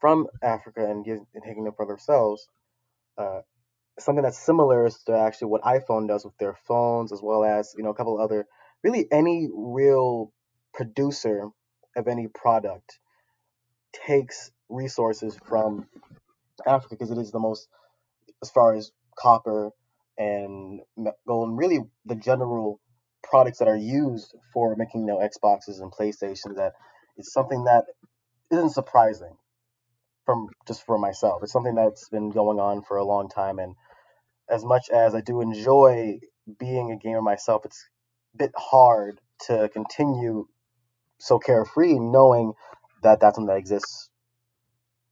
from 0.00 0.26
Africa 0.42 0.84
and, 0.84 1.06
and 1.06 1.44
taking 1.44 1.64
them 1.64 1.74
for 1.76 1.86
themselves. 1.86 2.48
Uh, 3.16 3.40
something 3.98 4.22
that's 4.24 4.38
similar 4.38 4.86
is 4.86 5.02
to 5.04 5.16
actually 5.16 5.48
what 5.48 5.62
iPhone 5.62 6.08
does 6.08 6.24
with 6.24 6.36
their 6.38 6.54
phones, 6.68 7.12
as 7.12 7.20
well 7.22 7.44
as 7.44 7.74
you 7.76 7.84
know 7.84 7.90
a 7.90 7.94
couple 7.94 8.20
other 8.20 8.46
really 8.84 9.06
any 9.12 9.48
real 9.54 10.32
producer 10.74 11.48
of 11.96 12.08
any 12.08 12.28
product 12.28 12.98
takes 14.06 14.50
resources 14.68 15.38
from 15.48 15.86
Africa 16.66 16.96
because 16.96 17.10
it 17.10 17.18
is 17.18 17.32
the 17.32 17.38
most 17.40 17.68
as 18.42 18.50
far 18.50 18.74
as 18.74 18.92
copper 19.18 19.70
and 20.18 20.80
gold 21.26 21.48
and 21.50 21.58
really 21.58 21.80
the 22.06 22.14
general 22.16 22.80
products 23.22 23.58
that 23.58 23.68
are 23.68 23.76
used 23.76 24.34
for 24.52 24.76
making 24.76 25.02
you 25.02 25.06
know 25.08 25.18
Xboxes 25.18 25.80
and 25.80 25.92
PlayStations 25.92 26.56
that 26.56 26.74
it's 27.16 27.32
something 27.32 27.64
that 27.64 27.84
isn't 28.52 28.70
surprising 28.70 29.36
from 30.26 30.48
just 30.66 30.84
for 30.86 30.98
myself. 30.98 31.42
It's 31.42 31.52
something 31.52 31.74
that's 31.74 32.08
been 32.08 32.30
going 32.30 32.58
on 32.60 32.82
for 32.82 32.96
a 32.98 33.04
long 33.04 33.28
time 33.28 33.58
and 33.58 33.74
as 34.50 34.64
much 34.64 34.90
as 34.90 35.14
I 35.14 35.20
do 35.22 35.40
enjoy 35.40 36.20
being 36.58 36.92
a 36.92 36.96
gamer 36.96 37.22
myself, 37.22 37.64
it's 37.64 37.88
a 38.34 38.38
bit 38.38 38.52
hard 38.56 39.20
to 39.46 39.68
continue 39.72 40.48
so 41.18 41.38
carefree 41.38 41.98
knowing 41.98 42.54
that 43.02 43.20
that's 43.20 43.36
something 43.36 43.48
that 43.54 43.58
exists 43.58 44.10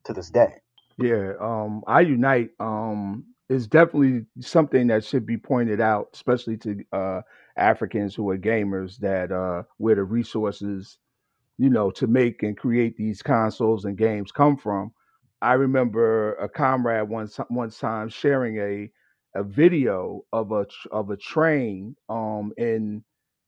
to 0.05 0.13
this 0.13 0.31
day. 0.31 0.55
Yeah, 0.99 1.33
um, 1.41 1.83
I 1.87 2.01
unite 2.03 2.51
um, 2.61 3.25
is 3.49 3.67
definitely 3.67 4.27
something 4.41 4.87
that 4.89 5.05
should 5.05 5.27
be 5.27 5.37
pointed 5.37 5.81
out, 5.81 6.09
especially 6.15 6.57
to 6.59 6.85
uh, 6.93 7.21
Africans 7.57 8.15
who 8.15 8.31
are 8.31 8.39
gamers, 8.39 8.99
that 8.99 9.33
uh, 9.33 9.65
where 9.79 9.97
the 9.97 10.05
resources, 10.05 10.99
you 11.59 11.71
know, 11.71 11.91
to 11.93 12.07
make 12.07 12.43
and 12.43 12.57
create 12.57 12.97
these 12.97 13.23
consoles 13.23 13.85
and 13.87 13.99
games 13.99 14.33
come 14.33 14.57
from. 14.57 14.93
I 15.43 15.55
remember 15.55 16.35
a 16.37 16.49
comrade 16.49 17.09
once 17.09 17.39
one 17.49 17.71
time 17.71 18.09
sharing 18.09 18.59
a 18.59 18.91
a 19.35 19.43
video 19.43 20.23
of 20.33 20.53
a 20.53 20.67
of 20.93 21.11
a 21.11 21.17
train 21.17 21.97
um 22.09 22.53
in 22.57 23.03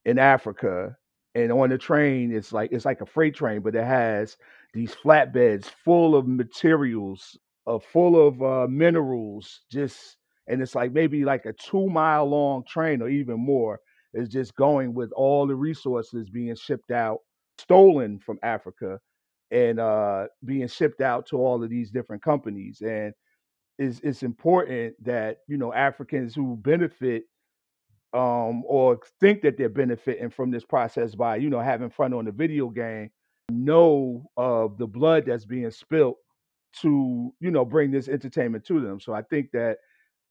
in 0.05 0.19
Africa 0.19 0.95
and 1.35 1.51
on 1.51 1.69
the 1.69 1.77
train 1.77 2.33
it's 2.33 2.51
like 2.51 2.71
it's 2.71 2.85
like 2.85 3.01
a 3.01 3.05
freight 3.05 3.35
train 3.35 3.61
but 3.61 3.75
it 3.75 3.83
has 3.85 4.37
these 4.73 4.93
flatbeds 4.95 5.65
full 5.65 6.15
of 6.15 6.27
materials 6.27 7.37
uh, 7.67 7.79
full 7.79 8.27
of 8.27 8.41
uh, 8.41 8.67
minerals 8.67 9.61
just 9.71 10.17
and 10.47 10.61
it's 10.61 10.75
like 10.75 10.91
maybe 10.93 11.23
like 11.25 11.45
a 11.45 11.53
two 11.53 11.87
mile 11.89 12.25
long 12.25 12.63
train 12.67 13.01
or 13.01 13.09
even 13.09 13.39
more 13.39 13.79
is 14.13 14.29
just 14.29 14.55
going 14.55 14.93
with 14.93 15.11
all 15.13 15.45
the 15.47 15.55
resources 15.55 16.29
being 16.29 16.55
shipped 16.55 16.91
out 16.91 17.19
stolen 17.57 18.19
from 18.19 18.39
africa 18.43 18.99
and 19.51 19.79
uh, 19.79 20.25
being 20.45 20.67
shipped 20.67 21.01
out 21.01 21.25
to 21.25 21.37
all 21.37 21.63
of 21.63 21.69
these 21.69 21.91
different 21.91 22.21
companies 22.21 22.81
and 22.81 23.13
it's, 23.77 23.99
it's 24.01 24.23
important 24.23 24.95
that 25.03 25.39
you 25.47 25.57
know 25.57 25.73
africans 25.73 26.33
who 26.35 26.55
benefit 26.57 27.23
um, 28.13 28.63
or 28.65 28.99
think 29.19 29.41
that 29.41 29.57
they're 29.57 29.69
benefiting 29.69 30.29
from 30.29 30.49
this 30.49 30.63
process 30.63 31.13
by 31.13 31.35
you 31.35 31.49
know 31.49 31.59
having 31.59 31.89
fun 31.89 32.13
on 32.13 32.25
the 32.25 32.31
video 32.31 32.69
game 32.69 33.09
know 33.49 34.29
of 34.37 34.77
the 34.77 34.87
blood 34.87 35.25
that's 35.25 35.45
being 35.45 35.69
spilt 35.71 36.17
to 36.81 37.33
you 37.39 37.51
know 37.51 37.65
bring 37.65 37.91
this 37.91 38.07
entertainment 38.07 38.65
to 38.65 38.79
them. 38.79 38.99
So 38.99 39.13
i 39.13 39.21
think 39.21 39.51
that 39.51 39.77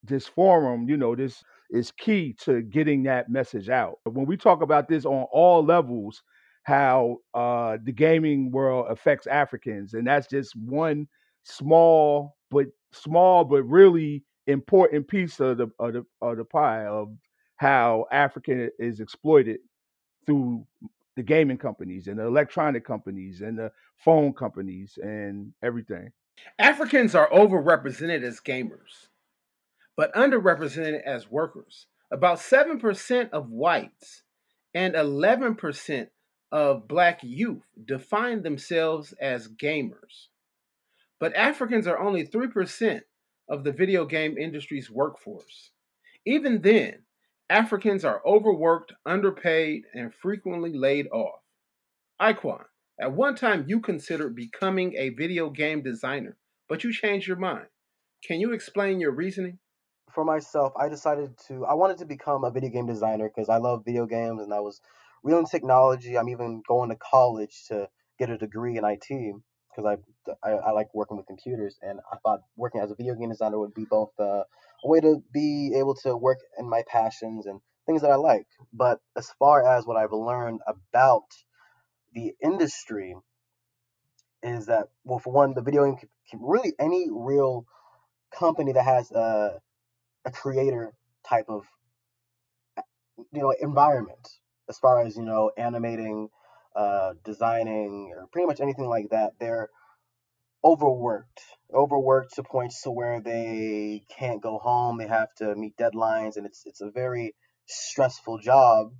this 0.02 0.26
forum 0.26 0.88
you 0.88 0.96
know 0.96 1.14
this 1.14 1.42
is 1.70 1.90
key 1.90 2.34
to 2.44 2.62
getting 2.62 3.02
that 3.04 3.28
message 3.28 3.68
out. 3.68 3.98
When 4.04 4.26
we 4.26 4.36
talk 4.36 4.62
about 4.62 4.88
this 4.88 5.04
on 5.04 5.26
all 5.32 5.64
levels 5.64 6.22
how 6.62 7.18
uh, 7.32 7.78
the 7.84 7.92
gaming 7.92 8.50
world 8.50 8.86
affects 8.90 9.26
africans 9.28 9.94
and 9.94 10.06
that's 10.06 10.26
just 10.26 10.54
one 10.56 11.06
small 11.44 12.36
but 12.50 12.66
small 12.92 13.44
but 13.44 13.62
really 13.62 14.24
important 14.46 15.08
piece 15.08 15.40
of 15.40 15.58
the 15.58 15.68
of 15.78 15.92
the, 15.92 16.04
of 16.22 16.36
the 16.36 16.44
pie 16.44 16.86
of 16.86 17.08
how 17.56 18.06
African 18.12 18.70
is 18.78 19.00
exploited 19.00 19.58
through 20.26 20.66
the 21.16 21.22
gaming 21.22 21.56
companies 21.58 22.06
and 22.08 22.18
the 22.18 22.26
electronic 22.26 22.84
companies 22.84 23.40
and 23.40 23.58
the 23.58 23.72
phone 23.96 24.32
companies 24.32 24.98
and 25.02 25.52
everything. 25.62 26.12
Africans 26.58 27.14
are 27.14 27.30
overrepresented 27.30 28.22
as 28.22 28.40
gamers, 28.40 29.08
but 29.96 30.12
underrepresented 30.14 31.02
as 31.02 31.30
workers. 31.30 31.86
About 32.10 32.38
7% 32.38 33.30
of 33.30 33.50
whites 33.50 34.22
and 34.74 34.94
11% 34.94 36.08
of 36.52 36.86
black 36.86 37.20
youth 37.22 37.64
define 37.82 38.42
themselves 38.42 39.12
as 39.20 39.48
gamers. 39.48 40.28
But 41.18 41.34
Africans 41.34 41.86
are 41.86 41.98
only 41.98 42.26
3% 42.26 43.00
of 43.48 43.64
the 43.64 43.72
video 43.72 44.04
game 44.04 44.36
industry's 44.36 44.90
workforce. 44.90 45.70
Even 46.26 46.60
then, 46.62 47.04
Africans 47.48 48.04
are 48.04 48.20
overworked, 48.26 48.92
underpaid, 49.06 49.84
and 49.94 50.12
frequently 50.12 50.72
laid 50.72 51.06
off. 51.08 51.40
Iquan, 52.20 52.64
at 53.00 53.12
one 53.12 53.34
time 53.34 53.64
you 53.68 53.80
considered 53.80 54.34
becoming 54.34 54.94
a 54.96 55.10
video 55.10 55.48
game 55.50 55.82
designer, 55.82 56.36
but 56.68 56.82
you 56.82 56.92
changed 56.92 57.28
your 57.28 57.36
mind. 57.36 57.66
Can 58.24 58.40
you 58.40 58.52
explain 58.52 59.00
your 59.00 59.12
reasoning? 59.12 59.58
For 60.12 60.24
myself, 60.24 60.72
I 60.76 60.88
decided 60.88 61.36
to, 61.46 61.64
I 61.66 61.74
wanted 61.74 61.98
to 61.98 62.06
become 62.06 62.42
a 62.42 62.50
video 62.50 62.70
game 62.70 62.86
designer 62.86 63.28
because 63.28 63.48
I 63.48 63.58
love 63.58 63.84
video 63.84 64.06
games 64.06 64.42
and 64.42 64.52
I 64.52 64.60
was 64.60 64.80
real 65.22 65.38
in 65.38 65.44
technology. 65.44 66.18
I'm 66.18 66.28
even 66.28 66.62
going 66.66 66.88
to 66.88 66.96
college 66.96 67.64
to 67.68 67.88
get 68.18 68.30
a 68.30 68.38
degree 68.38 68.78
in 68.78 68.84
IT 68.84 69.10
because 69.76 69.98
I, 70.42 70.48
I, 70.48 70.52
I 70.52 70.70
like 70.72 70.94
working 70.94 71.16
with 71.16 71.26
computers, 71.26 71.76
and 71.82 72.00
I 72.12 72.16
thought 72.18 72.40
working 72.56 72.80
as 72.80 72.90
a 72.90 72.94
video 72.94 73.14
game 73.14 73.30
designer 73.30 73.58
would 73.58 73.74
be 73.74 73.84
both 73.84 74.10
uh, 74.18 74.42
a 74.84 74.88
way 74.88 75.00
to 75.00 75.22
be 75.32 75.74
able 75.76 75.94
to 75.96 76.16
work 76.16 76.38
in 76.58 76.68
my 76.68 76.82
passions 76.86 77.46
and 77.46 77.60
things 77.86 78.02
that 78.02 78.10
I 78.10 78.16
like. 78.16 78.46
But 78.72 79.00
as 79.16 79.30
far 79.38 79.66
as 79.66 79.86
what 79.86 79.96
I've 79.96 80.12
learned 80.12 80.60
about 80.66 81.24
the 82.14 82.32
industry, 82.42 83.14
is 84.42 84.66
that 84.66 84.88
well, 85.04 85.18
for 85.18 85.32
one, 85.32 85.54
the 85.54 85.62
video 85.62 85.84
game 85.84 85.96
really 86.40 86.72
any 86.78 87.08
real 87.10 87.66
company 88.34 88.72
that 88.72 88.84
has 88.84 89.10
a 89.12 89.60
a 90.24 90.30
creator 90.30 90.92
type 91.28 91.46
of 91.48 91.62
you 93.32 93.40
know 93.40 93.54
environment 93.60 94.28
as 94.68 94.78
far 94.78 95.00
as 95.04 95.16
you 95.16 95.24
know 95.24 95.50
animating 95.56 96.28
uh, 96.76 97.14
designing 97.24 98.12
or 98.16 98.28
pretty 98.32 98.46
much 98.46 98.60
anything 98.60 98.88
like 98.88 99.10
that, 99.10 99.32
they're 99.40 99.70
overworked, 100.64 101.40
overworked 101.72 102.34
to 102.34 102.42
points 102.42 102.82
to 102.82 102.90
where 102.90 103.20
they 103.20 104.02
can't 104.18 104.42
go 104.42 104.58
home. 104.58 104.98
They 104.98 105.06
have 105.06 105.34
to 105.38 105.54
meet 105.54 105.76
deadlines, 105.76 106.36
and 106.36 106.46
it's 106.46 106.62
it's 106.66 106.80
a 106.80 106.90
very 106.90 107.34
stressful 107.66 108.38
job, 108.38 108.92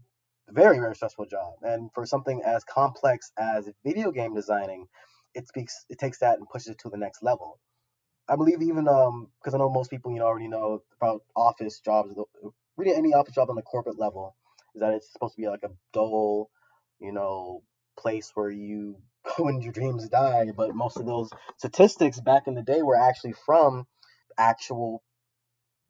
very 0.50 0.78
very 0.78 0.94
stressful 0.94 1.26
job. 1.26 1.54
And 1.62 1.90
for 1.94 2.06
something 2.06 2.42
as 2.44 2.64
complex 2.64 3.32
as 3.38 3.68
video 3.84 4.10
game 4.12 4.34
designing, 4.34 4.86
it 5.34 5.48
speaks 5.48 5.84
it 5.88 5.98
takes 5.98 6.18
that 6.20 6.38
and 6.38 6.48
pushes 6.48 6.68
it 6.68 6.78
to 6.80 6.90
the 6.90 6.98
next 6.98 7.22
level. 7.22 7.58
I 8.28 8.36
believe 8.36 8.62
even 8.62 8.88
um 8.88 9.28
because 9.40 9.54
I 9.54 9.58
know 9.58 9.70
most 9.70 9.90
people 9.90 10.12
you 10.12 10.20
know 10.20 10.26
already 10.26 10.48
know 10.48 10.82
about 11.00 11.22
office 11.36 11.80
jobs, 11.80 12.14
really 12.76 12.96
any 12.96 13.14
office 13.14 13.34
job 13.34 13.50
on 13.50 13.56
the 13.56 13.62
corporate 13.62 13.98
level 13.98 14.36
is 14.74 14.80
that 14.80 14.94
it's 14.94 15.12
supposed 15.12 15.34
to 15.36 15.42
be 15.42 15.48
like 15.48 15.62
a 15.64 15.70
dull 15.92 16.50
you 17.00 17.12
know, 17.12 17.62
place 17.98 18.30
where 18.34 18.50
you 18.50 18.96
go 19.36 19.48
and 19.48 19.62
your 19.62 19.72
dreams 19.72 20.08
die. 20.08 20.46
But 20.56 20.74
most 20.74 20.96
of 20.98 21.06
those 21.06 21.30
statistics 21.58 22.20
back 22.20 22.46
in 22.46 22.54
the 22.54 22.62
day 22.62 22.82
were 22.82 22.96
actually 22.96 23.34
from 23.44 23.86
actual 24.38 25.02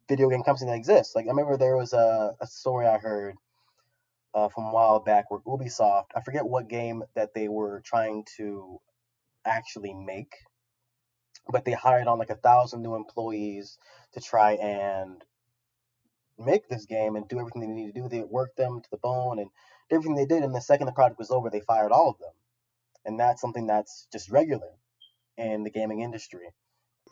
video 0.08 0.28
game 0.28 0.42
companies 0.42 0.68
that 0.68 0.76
exist. 0.76 1.16
Like 1.16 1.26
I 1.26 1.30
remember 1.30 1.56
there 1.56 1.76
was 1.76 1.92
a, 1.92 2.34
a 2.40 2.46
story 2.46 2.86
I 2.86 2.98
heard 2.98 3.34
uh, 4.34 4.48
from 4.48 4.66
a 4.66 4.72
while 4.72 5.00
back 5.00 5.30
where 5.30 5.40
Ubisoft, 5.40 6.06
I 6.14 6.20
forget 6.20 6.46
what 6.46 6.68
game 6.68 7.02
that 7.14 7.34
they 7.34 7.48
were 7.48 7.82
trying 7.84 8.25
to 8.36 8.80
actually 9.44 9.94
make, 9.94 10.34
but 11.50 11.64
they 11.64 11.72
hired 11.72 12.06
on 12.06 12.18
like 12.18 12.30
a 12.30 12.36
thousand 12.36 12.82
new 12.82 12.94
employees 12.94 13.78
to 14.12 14.20
try 14.20 14.52
and 14.52 15.22
make 16.38 16.68
this 16.68 16.86
game 16.86 17.16
and 17.16 17.28
do 17.28 17.38
everything 17.40 17.62
they 17.62 17.66
need 17.68 17.94
to 17.94 18.00
do. 18.00 18.08
They 18.08 18.22
worked 18.22 18.56
them 18.56 18.80
to 18.82 18.90
the 18.90 18.98
bone 18.98 19.38
and 19.38 19.50
everything 19.90 20.14
they 20.14 20.26
did. 20.26 20.43
And 20.43 20.55
the 20.55 20.61
second 20.61 20.87
the 20.87 20.93
project 20.93 21.19
was 21.19 21.31
over, 21.31 21.50
they 21.50 21.61
fired 21.61 21.93
all 21.93 22.11
of 22.11 22.19
them. 22.19 22.33
And 23.05 23.21
that's 23.21 23.40
something 23.40 23.66
that's 23.66 24.07
just 24.12 24.31
regular 24.31 24.71
in 25.37 25.62
the 25.62 25.71
gaming 25.71 26.00
industry. 26.00 26.49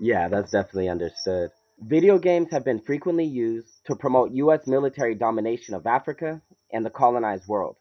Yeah, 0.01 0.29
that's 0.29 0.51
definitely 0.51 0.89
understood. 0.89 1.51
Video 1.81 2.19
games 2.19 2.49
have 2.51 2.65
been 2.65 2.81
frequently 2.81 3.25
used 3.25 3.85
to 3.87 3.97
promote 3.97 4.33
U.S. 4.33 4.67
military 4.67 5.15
domination 5.15 5.75
of 5.75 5.87
Africa 5.87 6.41
and 6.73 6.85
the 6.85 6.91
colonized 6.91 7.47
world. 7.49 7.77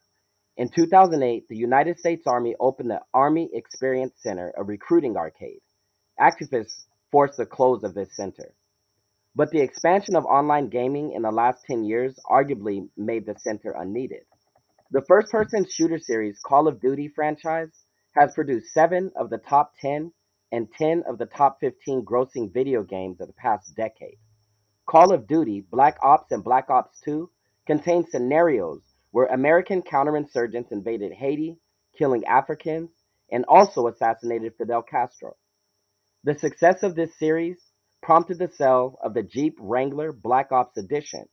In 0.56 0.68
2008, 0.68 1.48
the 1.48 1.56
United 1.56 1.98
States 1.98 2.26
Army 2.26 2.54
opened 2.60 2.90
the 2.90 3.00
Army 3.12 3.50
Experience 3.52 4.14
Center, 4.18 4.52
a 4.56 4.62
recruiting 4.62 5.16
arcade. 5.16 5.60
Activists 6.20 6.86
forced 7.10 7.38
the 7.38 7.46
close 7.46 7.82
of 7.82 7.94
this 7.94 8.14
center. 8.14 8.52
But 9.34 9.50
the 9.50 9.60
expansion 9.60 10.14
of 10.14 10.24
online 10.26 10.68
gaming 10.68 11.12
in 11.12 11.22
the 11.22 11.32
last 11.32 11.64
10 11.66 11.84
years 11.84 12.18
arguably 12.30 12.88
made 12.96 13.26
the 13.26 13.34
center 13.38 13.72
unneeded. 13.72 14.22
The 14.94 15.02
first 15.08 15.32
person 15.32 15.66
shooter 15.68 15.98
series 15.98 16.38
Call 16.38 16.68
of 16.68 16.80
Duty 16.80 17.08
franchise 17.08 17.82
has 18.12 18.32
produced 18.32 18.72
7 18.72 19.10
of 19.16 19.28
the 19.28 19.38
top 19.38 19.72
10 19.80 20.12
and 20.52 20.72
10 20.78 21.02
of 21.08 21.18
the 21.18 21.26
top 21.26 21.58
15 21.58 22.04
grossing 22.04 22.54
video 22.54 22.84
games 22.84 23.20
of 23.20 23.26
the 23.26 23.32
past 23.32 23.74
decade. 23.74 24.18
Call 24.86 25.12
of 25.12 25.26
Duty, 25.26 25.66
Black 25.68 25.98
Ops, 26.00 26.30
and 26.30 26.44
Black 26.44 26.70
Ops 26.70 27.00
2 27.04 27.28
contain 27.66 28.06
scenarios 28.06 28.82
where 29.10 29.26
American 29.26 29.82
counterinsurgents 29.82 30.70
invaded 30.70 31.10
Haiti, 31.10 31.58
killing 31.98 32.24
Africans, 32.26 32.90
and 33.32 33.44
also 33.48 33.88
assassinated 33.88 34.52
Fidel 34.56 34.82
Castro. 34.82 35.34
The 36.22 36.38
success 36.38 36.84
of 36.84 36.94
this 36.94 37.18
series 37.18 37.58
prompted 38.00 38.38
the 38.38 38.52
sale 38.56 39.00
of 39.02 39.14
the 39.14 39.24
Jeep 39.24 39.56
Wrangler 39.58 40.12
Black 40.12 40.52
Ops 40.52 40.76
Edition, 40.76 41.24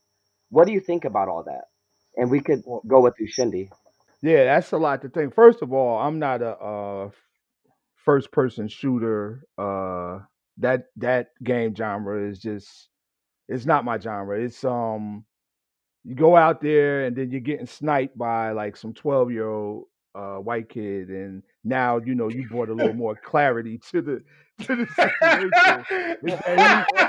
What 0.48 0.66
do 0.66 0.72
you 0.72 0.80
think 0.80 1.04
about 1.04 1.28
all 1.28 1.44
that? 1.44 1.66
And 2.16 2.30
we 2.30 2.40
could 2.40 2.62
go 2.86 3.00
with 3.00 3.14
Ushindi. 3.20 3.68
Yeah, 4.22 4.44
that's 4.44 4.72
a 4.72 4.78
lot 4.78 5.02
to 5.02 5.08
think. 5.08 5.34
First 5.34 5.62
of 5.62 5.72
all, 5.72 5.98
I'm 6.00 6.18
not 6.18 6.42
a 6.42 6.56
uh, 6.56 7.10
first 7.96 8.32
person 8.32 8.68
shooter. 8.68 9.44
Uh, 9.58 10.20
that 10.58 10.86
that 10.96 11.28
game 11.42 11.74
genre 11.74 12.28
is 12.28 12.38
just 12.38 12.88
it's 13.48 13.66
not 13.66 13.84
my 13.84 13.98
genre. 13.98 14.40
It's 14.40 14.64
um 14.64 15.24
you 16.04 16.14
go 16.14 16.36
out 16.36 16.60
there 16.62 17.06
and 17.06 17.16
then 17.16 17.30
you're 17.30 17.40
getting 17.40 17.66
sniped 17.66 18.18
by 18.18 18.52
like 18.52 18.76
some 18.76 18.94
12 18.94 19.30
year 19.32 19.48
old 19.48 19.86
uh, 20.14 20.36
white 20.36 20.68
kid 20.68 21.08
and 21.08 21.42
now 21.64 21.98
you 22.04 22.14
know 22.14 22.28
you 22.28 22.46
brought 22.48 22.68
a 22.68 22.74
little 22.74 22.92
more 22.92 23.16
clarity 23.24 23.78
to 23.90 24.02
the 24.02 24.22
to 24.60 24.76
the 24.76 24.86
situation 24.86 26.32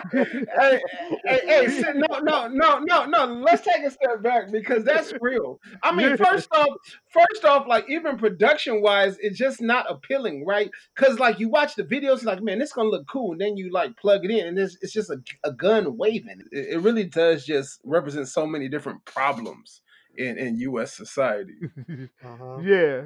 hey, 0.13 0.81
hey, 1.25 1.41
hey, 1.45 1.67
sit- 1.69 1.95
no, 1.95 2.19
no, 2.19 2.47
no, 2.47 2.79
no, 2.79 3.05
no. 3.05 3.25
Let's 3.25 3.63
take 3.63 3.83
a 3.83 3.91
step 3.91 4.21
back 4.21 4.51
because 4.51 4.83
that's 4.83 5.13
real. 5.21 5.59
I 5.83 5.93
mean, 5.93 6.17
first 6.17 6.47
off, 6.51 6.67
first 7.09 7.45
off, 7.45 7.67
like 7.67 7.85
even 7.89 8.17
production 8.17 8.81
wise, 8.81 9.17
it's 9.19 9.37
just 9.37 9.61
not 9.61 9.85
appealing, 9.89 10.45
right? 10.45 10.69
Because 10.95 11.19
like 11.19 11.39
you 11.39 11.49
watch 11.49 11.75
the 11.75 11.83
videos, 11.83 12.23
like 12.23 12.41
man, 12.41 12.59
this 12.59 12.73
gonna 12.73 12.89
look 12.89 13.07
cool, 13.07 13.33
and 13.33 13.41
then 13.41 13.57
you 13.57 13.71
like 13.71 13.97
plug 13.97 14.25
it 14.25 14.31
in, 14.31 14.47
and 14.47 14.57
it's, 14.57 14.77
it's 14.81 14.93
just 14.93 15.09
a, 15.09 15.17
a 15.43 15.51
gun 15.51 15.97
waving. 15.97 16.41
It, 16.51 16.75
it 16.75 16.79
really 16.79 17.05
does 17.05 17.45
just 17.45 17.79
represent 17.83 18.27
so 18.27 18.45
many 18.47 18.67
different 18.69 19.03
problems 19.05 19.81
in 20.15 20.37
in 20.37 20.57
U.S. 20.57 20.95
society. 20.95 21.55
uh-huh. 22.23 22.59
yeah 22.61 23.01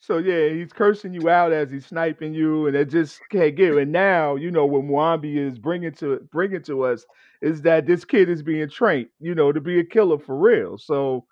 so 0.00 0.18
yeah 0.18 0.48
he's 0.48 0.72
cursing 0.72 1.12
you 1.12 1.28
out 1.28 1.52
as 1.52 1.70
he's 1.70 1.86
sniping 1.86 2.32
you 2.32 2.66
and 2.68 2.76
it 2.76 2.88
just 2.88 3.20
can't 3.30 3.56
get 3.56 3.76
and 3.76 3.90
now 3.90 4.36
you 4.36 4.50
know 4.50 4.64
what 4.64 4.84
Mwambi 4.84 5.36
is 5.36 5.58
bringing 5.58 5.92
to 5.94 6.20
bringing 6.30 6.62
to 6.62 6.84
us 6.84 7.04
is 7.42 7.62
that 7.62 7.86
this 7.86 8.04
kid 8.04 8.28
is 8.28 8.42
being 8.42 8.68
trained 8.68 9.08
you 9.18 9.34
know 9.34 9.50
to 9.50 9.60
be 9.60 9.80
a 9.80 9.84
killer 9.84 10.18
for 10.18 10.36
real 10.36 10.78
so 10.78 11.24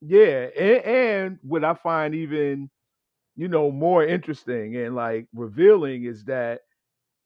yeah 0.00 0.46
and, 0.58 0.84
and 0.84 1.38
what 1.42 1.64
i 1.64 1.74
find 1.74 2.14
even 2.14 2.70
you 3.36 3.48
know 3.48 3.70
more 3.70 4.04
interesting 4.04 4.74
and 4.76 4.94
like 4.94 5.26
revealing 5.34 6.04
is 6.04 6.24
that 6.24 6.60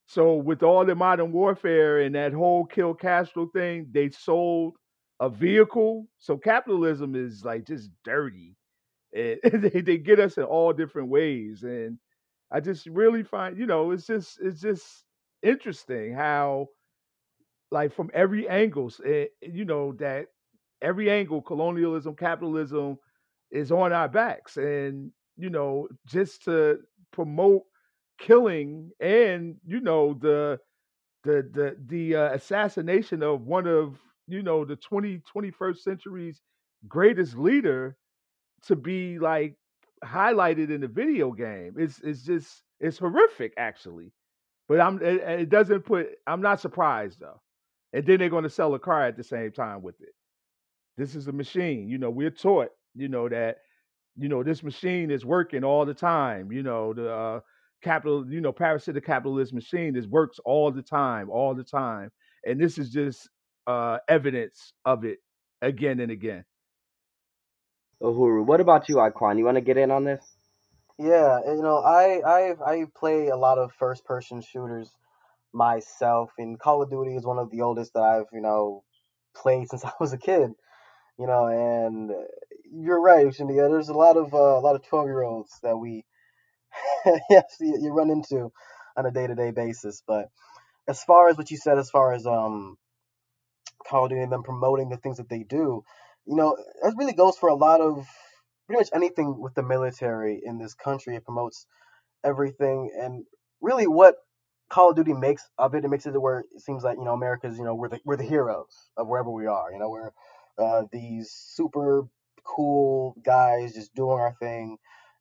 so 0.09 0.37
with 0.37 0.63
all 0.63 0.87
the 0.87 0.95
modern 0.95 1.33
warfare 1.33 2.01
and 2.01 2.15
that 2.15 2.33
whole 2.33 2.65
kill 2.65 2.95
Castro 2.95 3.47
thing, 3.53 3.89
they 3.93 4.09
sold 4.09 4.75
a 5.21 5.29
vehicle. 5.31 6.07
So 6.19 6.37
capitalism 6.37 7.15
is 7.15 7.45
like 7.45 7.67
just 7.67 7.91
dirty. 8.05 8.57
And 9.15 9.41
they, 9.53 9.81
they 9.81 9.99
get 9.99 10.21
us 10.21 10.39
in 10.39 10.45
all 10.45 10.73
different 10.73 11.09
ways. 11.09 11.63
And 11.65 11.99
I 12.51 12.61
just 12.61 12.87
really 12.87 13.23
find, 13.23 13.59
you 13.59 13.67
know, 13.67 13.91
it's 13.93 14.07
just 14.07 14.39
it's 14.43 14.61
just 14.61 15.05
interesting 15.43 16.15
how 16.15 16.69
like 17.71 17.93
from 17.93 18.11
every 18.15 18.49
angle, 18.49 18.91
eh, 19.05 19.27
you 19.43 19.65
know, 19.65 19.93
that 19.95 20.27
every 20.81 21.11
angle, 21.11 21.43
colonialism, 21.43 22.15
capitalism 22.15 22.99
is 23.51 23.71
on 23.73 23.93
our 23.93 24.09
backs. 24.09 24.57
And, 24.57 25.13
you 25.37 25.51
know, 25.51 25.89
just 26.07 26.45
to 26.45 26.79
promote 27.13 27.63
killing 28.19 28.91
and, 29.01 29.57
you 29.67 29.81
know, 29.81 30.15
the 30.15 30.61
the 31.25 31.49
the 31.53 31.77
the 31.87 32.17
uh, 32.17 32.35
assassination 32.35 33.23
of 33.23 33.43
one 33.43 33.67
of, 33.67 33.99
you 34.29 34.43
know, 34.43 34.65
the 34.65 34.77
20, 34.77 35.23
21st 35.35 35.79
century's 35.79 36.43
greatest 36.89 37.37
leader 37.37 37.97
to 38.67 38.77
be 38.77 39.19
like 39.19 39.55
highlighted 40.05 40.71
in 40.71 40.81
the 40.81 40.89
video 40.89 41.33
game. 41.33 41.75
It's 41.79 42.01
it's 42.01 42.23
just 42.23 42.63
it's 42.81 42.99
horrific 42.99 43.55
actually. 43.59 44.13
But 44.69 44.81
I'm 44.81 45.03
it, 45.03 45.23
it 45.41 45.49
doesn't 45.51 45.83
put 45.83 46.09
I'm 46.27 46.43
not 46.43 46.61
surprised 46.61 47.21
though. 47.21 47.41
And 47.93 48.07
then 48.07 48.19
they're 48.19 48.29
going 48.29 48.45
to 48.45 48.51
sell 48.51 48.75
a 48.75 48.79
car 48.79 49.05
at 49.07 49.17
the 49.17 49.25
same 49.25 49.53
time 49.53 49.83
with 49.83 50.01
it. 50.01 50.15
This 50.97 51.15
is 51.15 51.29
a 51.29 51.33
machine. 51.33 51.89
You 51.89 51.99
know, 51.99 52.11
we're 52.11 52.31
taught, 52.31 52.69
you 52.95 53.09
know, 53.09 53.29
that 53.29 53.59
you 54.17 54.29
know 54.29 54.43
this 54.43 54.63
machine 54.63 55.11
is 55.11 55.25
working 55.25 55.65
all 55.65 55.87
the 55.87 55.95
time. 55.95 56.53
You 56.53 56.63
know, 56.63 56.93
the 56.93 57.13
uh, 57.13 57.41
capital, 57.83 58.31
you 58.31 58.41
know, 58.41 58.53
parasitic 58.53 59.05
capitalist 59.07 59.55
machine 59.55 59.97
is 59.97 60.09
works 60.09 60.39
all 60.45 60.71
the 60.71 60.83
time, 60.83 61.31
all 61.31 61.55
the 61.55 61.65
time. 61.65 62.11
And 62.45 62.61
this 62.61 62.79
is 62.79 62.91
just 62.91 63.29
uh 63.69 63.99
evidence 64.09 64.75
of 64.87 65.05
it 65.07 65.21
again 65.63 66.01
and 66.01 66.13
again. 66.13 66.45
Uhuru, 68.03 68.47
what 68.47 68.61
about 68.61 68.89
you, 68.89 68.97
Iquan? 68.97 69.39
You 69.39 69.47
want 69.47 69.57
to 69.57 69.63
get 69.63 69.79
in 69.79 69.91
on 69.93 70.05
this? 70.05 70.25
Yeah, 70.99 71.41
you 71.47 71.63
know, 71.63 71.79
I 71.79 72.21
I 72.27 72.55
I 72.67 72.85
play 72.97 73.29
a 73.29 73.37
lot 73.37 73.59
of 73.59 73.73
first 73.73 74.05
person 74.05 74.43
shooters 74.43 74.91
myself, 75.55 76.33
and 76.39 76.59
Call 76.61 76.83
of 76.83 76.91
Duty 76.91 77.17
is 77.17 77.27
one 77.27 77.39
of 77.39 77.51
the 77.51 77.63
oldest 77.63 77.95
that 77.95 78.03
I've 78.03 78.27
you 78.33 78.41
know 78.43 78.85
played 79.37 79.69
since 79.71 79.85
I 79.87 79.93
was 80.01 80.13
a 80.13 80.19
kid. 80.19 80.53
You 81.19 81.27
know, 81.27 81.47
and 81.49 82.11
you're 82.73 83.01
right, 83.01 83.27
Shindia. 83.29 83.71
There's 83.71 83.91
a 83.91 83.95
lot 83.95 84.17
of 84.17 84.35
uh, 84.35 84.39
a 84.59 84.61
lot 84.61 84.77
of 84.77 84.87
twelve 84.89 85.07
year 85.09 85.23
olds 85.23 85.53
that 85.63 85.77
we 85.79 86.05
yes 87.31 87.45
you, 87.61 87.79
you 87.81 87.93
run 87.93 88.11
into 88.11 88.53
on 88.97 89.07
a 89.07 89.11
day 89.13 89.27
to 89.27 89.35
day 89.35 89.53
basis. 89.53 90.03
But 90.07 90.29
as 90.89 91.03
far 91.05 91.29
as 91.29 91.39
what 91.39 91.51
you 91.51 91.57
said, 91.59 91.79
as 91.79 91.91
far 91.91 92.13
as 92.15 92.27
um 92.27 92.77
Duty 93.91 94.21
and 94.21 94.33
them 94.33 94.43
promoting 94.43 94.89
the 94.89 94.97
things 94.97 95.17
that 95.19 95.29
they 95.29 95.43
do, 95.43 95.83
you 96.27 96.37
know, 96.37 96.57
that 96.83 96.95
really 96.97 97.15
goes 97.15 97.37
for 97.39 97.49
a 97.49 97.55
lot 97.55 97.81
of 97.81 98.07
pretty 98.67 98.81
much 98.81 98.91
anything 98.95 99.41
with 99.41 99.55
the 99.55 99.63
military 99.63 100.41
in 100.45 100.59
this 100.59 100.75
country. 100.75 101.17
It 101.17 101.25
promotes 101.25 101.67
everything, 102.25 102.91
and 102.99 103.25
really 103.61 103.87
what 103.87 104.17
Call 104.71 104.91
of 104.91 104.97
Duty 104.97 105.15
makes 105.15 105.49
of 105.59 105.75
it, 105.75 105.85
it 105.85 105.89
makes 105.89 106.07
it 106.07 106.13
to 106.13 106.21
where 106.21 106.41
it 106.41 106.61
seems 106.61 106.85
like 106.85 106.99
you 106.99 107.05
know 107.05 107.15
America's, 107.15 107.57
you 107.59 107.65
know, 107.65 107.75
we're 107.75 107.89
the 107.89 108.01
we're 108.05 108.17
the 108.17 108.25
heroes 108.25 108.91
of 108.97 109.09
wherever 109.09 109.31
we 109.31 109.47
are. 109.47 109.73
You 109.73 109.79
know, 109.79 109.89
we're 109.91 110.11
uh, 110.59 110.85
these 110.93 111.31
super 111.31 112.05
cool 112.45 113.15
guys 113.25 113.75
just 113.75 113.95
doing 113.95 114.19
our 114.19 114.35
thing. 114.41 114.77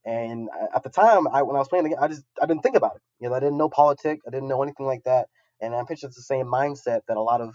And 0.05 0.49
at 0.73 0.83
the 0.83 0.89
time, 0.89 1.27
I 1.27 1.43
when 1.43 1.55
I 1.55 1.59
was 1.59 1.67
playing 1.67 1.93
I 1.99 2.07
just 2.07 2.23
I 2.41 2.45
didn't 2.45 2.63
think 2.63 2.75
about 2.75 2.95
it. 2.97 3.01
You 3.19 3.29
know, 3.29 3.35
I 3.35 3.39
didn't 3.39 3.57
know 3.57 3.69
politics, 3.69 4.23
I 4.27 4.31
didn't 4.31 4.47
know 4.47 4.63
anything 4.63 4.85
like 4.85 5.03
that, 5.03 5.27
and 5.61 5.75
I'm 5.75 5.85
pretty 5.85 5.99
sure 5.99 6.07
it's 6.07 6.17
the 6.17 6.23
same 6.23 6.45
mindset 6.47 7.01
that 7.07 7.17
a 7.17 7.21
lot 7.21 7.41
of 7.41 7.53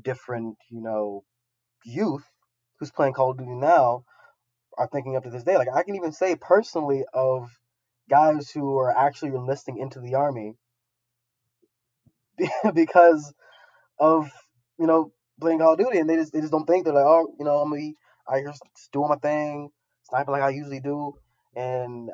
different, 0.00 0.56
you 0.70 0.80
know, 0.80 1.24
youth 1.84 2.24
who's 2.78 2.90
playing 2.90 3.12
Call 3.12 3.30
of 3.30 3.38
Duty 3.38 3.54
now 3.54 4.04
are 4.78 4.88
thinking 4.88 5.16
up 5.16 5.24
to 5.24 5.30
this 5.30 5.44
day. 5.44 5.56
Like 5.56 5.68
I 5.74 5.82
can 5.82 5.94
even 5.94 6.12
say 6.12 6.36
personally 6.36 7.04
of 7.12 7.50
guys 8.08 8.50
who 8.50 8.78
are 8.78 8.96
actually 8.96 9.30
enlisting 9.30 9.78
into 9.78 10.00
the 10.00 10.14
army 10.14 10.54
because 12.74 13.32
of 13.98 14.30
you 14.78 14.86
know 14.86 15.12
playing 15.40 15.58
Call 15.58 15.74
of 15.74 15.78
Duty, 15.78 15.98
and 15.98 16.08
they 16.08 16.16
just 16.16 16.32
they 16.32 16.40
just 16.40 16.52
don't 16.52 16.66
think 16.66 16.84
they're 16.84 16.94
like, 16.94 17.04
oh, 17.04 17.34
you 17.38 17.44
know, 17.44 17.58
I'm 17.58 17.70
gonna 17.70 17.80
be 17.80 17.96
here 18.32 18.48
just 18.48 18.62
doing 18.92 19.08
my 19.08 19.16
thing, 19.16 19.70
sniping 20.04 20.32
like 20.32 20.42
I 20.42 20.50
usually 20.50 20.80
do, 20.80 21.12
and 21.54 22.10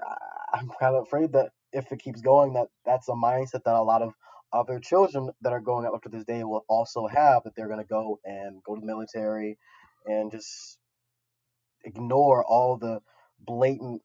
I'm 0.53 0.71
kind 0.81 0.97
of 0.97 1.05
afraid 1.05 1.33
that 1.33 1.51
if 1.73 1.93
it 1.93 2.01
keeps 2.01 2.21
going, 2.21 2.55
that 2.55 2.69
that's 2.85 3.09
a 3.09 3.13
mindset 3.13 3.65
that 3.65 3.75
a 3.75 3.83
lot 3.83 4.03
of 4.03 4.13
other 4.53 4.81
children 4.81 5.31
that 5.43 5.53
are 5.53 5.61
going 5.61 5.87
up 5.87 6.03
to 6.03 6.09
this 6.09 6.25
day 6.25 6.43
will 6.45 6.65
also 6.69 7.07
have 7.07 7.43
that 7.45 7.55
they're 7.57 7.69
gonna 7.69 7.85
go 7.85 8.19
and 8.25 8.63
go 8.65 8.75
to 8.75 8.81
the 8.81 8.87
military 8.87 9.59
and 10.07 10.31
just 10.31 10.79
ignore 11.85 12.45
all 12.45 12.77
the 12.77 13.01
blatant 13.41 14.03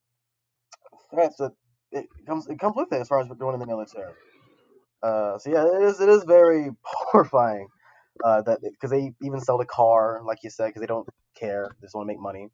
threats 1.10 1.38
that 1.38 1.52
it 1.92 2.08
comes 2.26 2.48
it 2.48 2.60
comes 2.60 2.76
with 2.76 2.92
it 2.92 3.02
as 3.02 3.08
far 3.08 3.20
as 3.20 3.28
going 3.38 3.54
in 3.54 3.60
the 3.60 3.68
military. 3.68 4.14
Uh, 5.02 5.38
so 5.38 5.52
yeah, 5.52 5.66
it 5.66 5.84
is 5.84 6.00
it 6.00 6.10
is 6.10 6.24
very 6.24 6.70
horrifying 6.84 7.68
uh, 8.24 8.42
that 8.42 8.60
because 8.62 8.92
they 8.92 9.14
even 9.22 9.40
sell 9.40 9.58
the 9.58 9.66
car, 9.66 10.22
like 10.26 10.40
you 10.44 10.50
said, 10.50 10.68
because 10.68 10.82
they 10.82 10.88
don't 10.88 11.08
care, 11.38 11.70
they 11.80 11.86
just 11.86 11.96
want 11.96 12.08
to 12.08 12.14
make 12.14 12.22
money. 12.22 12.48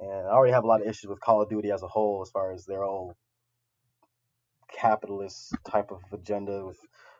And 0.00 0.28
I 0.28 0.30
already 0.30 0.52
have 0.52 0.64
a 0.64 0.66
lot 0.66 0.80
of 0.80 0.86
issues 0.86 1.08
with 1.08 1.20
Call 1.20 1.42
of 1.42 1.50
Duty 1.50 1.70
as 1.70 1.82
a 1.82 1.86
whole, 1.86 2.22
as 2.22 2.30
far 2.30 2.52
as 2.52 2.64
their 2.64 2.82
whole 2.82 3.16
capitalist 4.76 5.54
type 5.68 5.90
of 5.90 6.00
agenda 6.12 6.64
with 6.66 6.78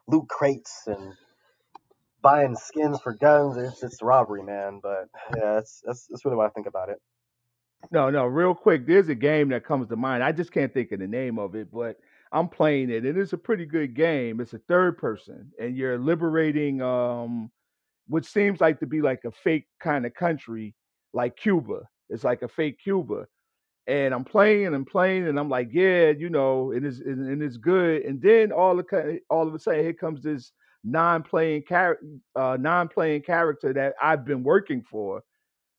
loot 0.08 0.28
crates 0.28 0.84
and 0.86 1.14
buying 2.22 2.56
skins 2.56 3.00
for 3.00 3.14
guns. 3.14 3.56
It's 3.56 3.80
just 3.80 4.02
robbery, 4.02 4.42
man. 4.42 4.80
But 4.82 5.08
yeah, 5.36 5.54
that's 5.54 5.82
that's 5.84 6.06
that's 6.06 6.24
really 6.24 6.36
what 6.36 6.46
I 6.46 6.50
think 6.50 6.66
about 6.66 6.88
it. 6.90 6.98
No, 7.90 8.10
no, 8.10 8.26
real 8.26 8.54
quick. 8.54 8.86
There's 8.86 9.08
a 9.08 9.14
game 9.14 9.48
that 9.50 9.64
comes 9.64 9.88
to 9.88 9.96
mind. 9.96 10.22
I 10.22 10.32
just 10.32 10.52
can't 10.52 10.72
think 10.72 10.92
of 10.92 11.00
the 11.00 11.06
name 11.06 11.38
of 11.38 11.54
it, 11.54 11.72
but 11.72 11.96
I'm 12.30 12.48
playing 12.48 12.90
it, 12.90 13.04
and 13.04 13.18
it's 13.18 13.32
a 13.32 13.38
pretty 13.38 13.64
good 13.66 13.94
game. 13.94 14.40
It's 14.40 14.52
a 14.52 14.58
third 14.58 14.98
person, 14.98 15.50
and 15.58 15.76
you're 15.76 15.98
liberating 15.98 16.82
um, 16.82 17.50
which 18.10 18.26
seems 18.26 18.60
like 18.60 18.80
to 18.80 18.86
be 18.86 19.00
like 19.00 19.20
a 19.24 19.30
fake 19.30 19.66
kind 19.80 20.04
of 20.04 20.12
country, 20.14 20.74
like 21.14 21.36
Cuba. 21.36 21.82
It's 22.08 22.24
like 22.24 22.42
a 22.42 22.48
fake 22.48 22.78
Cuba, 22.82 23.26
and 23.90 24.14
I'm 24.14 24.24
playing 24.24 24.72
and 24.74 24.86
playing, 24.86 25.26
and 25.28 25.38
I'm 25.38 25.48
like, 25.48 25.68
yeah, 25.72 26.10
you 26.10 26.30
know, 26.30 26.72
it 26.72 26.84
is, 26.84 27.00
and 27.00 27.26
and 27.28 27.42
it's 27.42 27.56
good. 27.56 28.02
And 28.02 28.22
then 28.22 28.52
all 28.52 28.78
of 28.78 28.86
a- 28.92 29.20
all 29.28 29.48
of 29.48 29.54
a 29.54 29.58
sudden, 29.58 29.82
here 29.82 29.92
comes 29.92 30.22
this 30.22 30.52
non-playing 30.84 31.62
character, 31.62 32.06
uh, 32.36 32.56
non-playing 32.60 33.22
character 33.22 33.72
that 33.74 33.94
I've 34.00 34.24
been 34.24 34.42
working 34.42 34.82
for, 34.90 35.22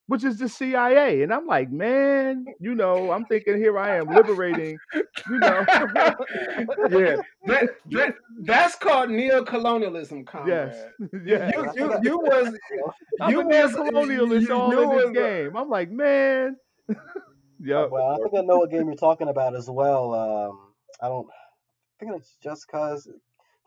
which 0.08 0.24
is 0.24 0.38
the 0.38 0.48
CIA. 0.50 1.24
And 1.24 1.34
I'm 1.34 1.48
like, 1.48 1.72
man, 1.72 2.46
you 2.60 2.76
know, 2.76 3.12
I'm 3.12 3.26
thinking 3.26 3.58
here 3.58 3.80
I 3.80 3.96
am 3.98 4.08
liberating, 4.08 4.78
you 4.94 5.40
know. 5.40 5.66
yeah, 5.70 7.16
that, 7.46 7.70
that, 7.92 8.14
that's 8.42 8.76
called 8.76 9.10
neo-colonialism, 9.10 10.26
comrade. 10.26 10.50
yes, 10.76 10.86
yes. 11.26 11.54
You, 11.56 11.72
you, 11.86 12.00
you 12.04 12.18
was 12.20 12.56
I'm 13.22 13.32
you 13.32 13.42
a 13.42 13.46
was 13.46 13.72
colonialist 13.74 14.50
all 14.56 14.72
in 14.72 14.90
this 14.98 15.06
was- 15.06 15.14
game. 15.16 15.56
I'm 15.56 15.70
like, 15.70 15.90
man. 15.92 16.58
Uh, 17.62 17.82
yep. 17.82 17.90
well, 17.92 18.08
I 18.08 18.18
think 18.18 18.34
I 18.36 18.42
know 18.42 18.58
what 18.60 18.72
game 18.72 18.88
you're 18.88 18.96
talking 18.96 19.28
about 19.30 19.56
as 19.56 19.70
well. 19.70 20.14
Um, 20.14 20.74
I 21.02 21.08
don't. 21.08 21.28
I 21.30 22.06
think 22.06 22.18
it's 22.18 22.36
just 22.44 22.68
cause 22.68 23.08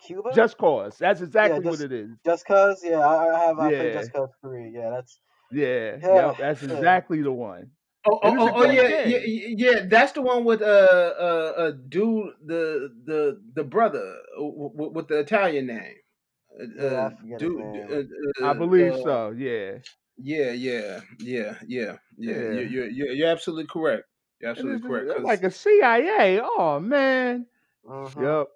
Cuba. 0.05 0.33
Just 0.35 0.59
cause. 0.59 0.97
That's 0.99 1.21
exactly 1.21 1.61
just- 1.63 1.81
what 1.81 1.81
it 1.81 1.93
is. 1.93 2.11
Just 2.25 2.47
cause. 2.47 2.81
Yeah, 2.85 2.99
I, 2.99 3.35
I 3.35 3.47
have. 3.47 3.59
I 3.59 3.69
played 3.71 3.93
Just 3.93 4.13
Cause 4.13 4.31
Three. 4.43 4.71
Yeah, 4.75 4.91
that's. 4.91 5.21
Yeah. 5.53 5.97
Yeah, 6.03 6.15
Yep. 6.29 6.37
That's 6.39 6.63
yeah. 6.63 6.75
exactly 6.75 7.23
the 7.23 7.31
one. 7.33 7.71
Oh, 8.07 8.19
And 8.23 8.39
oh, 8.39 8.47
it's 8.47 8.53
a 8.53 8.55
oh, 8.55 8.59
oh, 8.59 8.65
great 8.67 8.75
yeah, 8.77 9.19
yeah, 9.19 9.71
yeah. 9.73 9.87
That's 9.89 10.13
the 10.13 10.21
one 10.23 10.45
with 10.45 10.61
uh, 10.61 10.65
uh, 10.65 11.53
uh, 11.57 11.73
dude, 11.89 12.33
the 12.45 12.91
the 13.07 13.41
the 13.55 13.65
brother 13.65 14.17
w- 14.37 14.71
w- 14.73 14.93
with 14.93 15.09
the 15.09 15.21
Italian 15.21 15.67
name. 15.69 15.95
Uh, 16.61 16.65
Yeah, 16.77 16.85
I 16.85 16.97
uh, 17.07 17.11
forget 17.11 17.41
his 17.41 17.51
dude, 17.51 17.59
name. 17.61 18.09
uh, 18.43 18.45
I 18.47 18.51
uh, 18.51 18.55
believe 18.55 18.93
uh, 18.95 19.03
so. 19.03 19.31
Yeah. 19.31 19.79
Yeah, 20.17 20.53
yeah, 20.53 21.01
yeah, 21.19 21.57
yeah, 21.67 21.97
yeah. 22.17 22.33
Yeah. 22.35 22.35
You're, 22.35 22.63
you're, 22.63 22.87
you're, 22.89 23.13
you're 23.13 23.29
absolutely 23.29 23.67
correct. 23.67 24.05
You're 24.41 24.51
absolutely 24.51 24.79
it's 24.79 24.87
correct. 24.87 25.07
just 25.07 25.17
'cause- 25.17 25.25
like 25.25 25.43
a 25.45 25.51
CIA. 25.51 26.41
Oh 26.43 26.81
man. 26.81 27.47
Mhm. 27.87 28.23
Yep. 28.23 28.49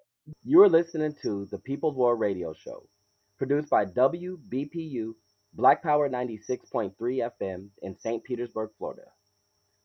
You 0.43 0.61
are 0.63 0.69
listening 0.69 1.15
to 1.23 1.45
the 1.51 1.57
People's 1.57 1.95
War 1.95 2.15
Radio 2.15 2.53
Show, 2.53 2.87
produced 3.37 3.69
by 3.69 3.85
WBPU 3.85 5.15
Black 5.53 5.81
Power 5.83 6.07
96.3 6.09 6.93
FM 7.39 7.69
in 7.81 7.97
St. 7.99 8.23
Petersburg, 8.23 8.69
Florida. 8.77 9.07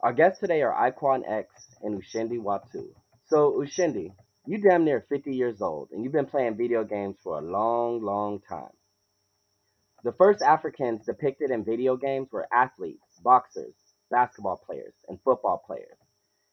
Our 0.01 0.13
guests 0.13 0.41
today 0.41 0.61
are 0.63 0.91
Iquan 0.93 1.23
X 1.27 1.49
and 1.83 2.01
Ushindi 2.01 2.39
Watu. 2.39 2.89
So, 3.27 3.53
Ushindi, 3.53 4.13
you 4.47 4.59
damn 4.59 4.85
near 4.85 5.07
50 5.09 5.35
years 5.35 5.63
old, 5.63 5.89
and 5.93 6.05
you've 6.05 6.13
been 6.13 6.27
playing 6.27 6.57
video 6.57 6.85
games 6.85 7.17
for 7.23 7.39
a 7.39 7.43
long, 7.43 8.03
long 8.03 8.41
time. 8.47 8.73
The 10.05 10.13
first 10.13 10.43
Africans 10.43 11.07
depicted 11.07 11.51
in 11.51 11.65
video 11.65 11.97
games 11.97 12.31
were 12.31 12.47
athletes, 12.53 13.19
boxers, 13.23 13.73
basketball 14.11 14.59
players, 14.59 14.93
and 15.09 15.19
football 15.25 15.63
players. 15.67 15.97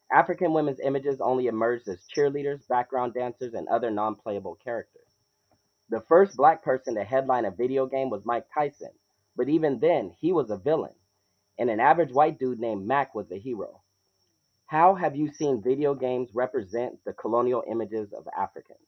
African 0.09 0.53
women's 0.53 0.79
images 0.79 1.19
only 1.19 1.47
emerged 1.47 1.89
as 1.89 2.07
cheerleaders, 2.15 2.65
background 2.69 3.13
dancers, 3.13 3.53
and 3.53 3.67
other 3.67 3.91
non 3.91 4.15
playable 4.15 4.55
characters. 4.55 5.03
The 5.89 5.99
first 5.99 6.37
black 6.37 6.63
person 6.63 6.95
to 6.95 7.03
headline 7.03 7.43
a 7.43 7.51
video 7.51 7.87
game 7.87 8.09
was 8.09 8.23
Mike 8.23 8.45
Tyson, 8.53 8.91
but 9.35 9.49
even 9.49 9.81
then, 9.81 10.15
he 10.17 10.31
was 10.31 10.49
a 10.49 10.55
villain, 10.55 10.95
and 11.59 11.69
an 11.69 11.81
average 11.81 12.13
white 12.13 12.39
dude 12.39 12.61
named 12.61 12.87
Mac 12.87 13.13
was 13.13 13.27
the 13.27 13.37
hero. 13.37 13.81
How 14.67 14.95
have 14.95 15.17
you 15.17 15.29
seen 15.29 15.61
video 15.61 15.93
games 15.93 16.29
represent 16.33 17.03
the 17.03 17.11
colonial 17.11 17.65
images 17.69 18.13
of 18.13 18.29
Africans? 18.39 18.79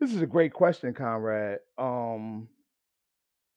This 0.00 0.14
is 0.14 0.22
a 0.22 0.26
great 0.26 0.54
question, 0.54 0.94
comrade. 0.94 1.58
Um, 1.76 2.48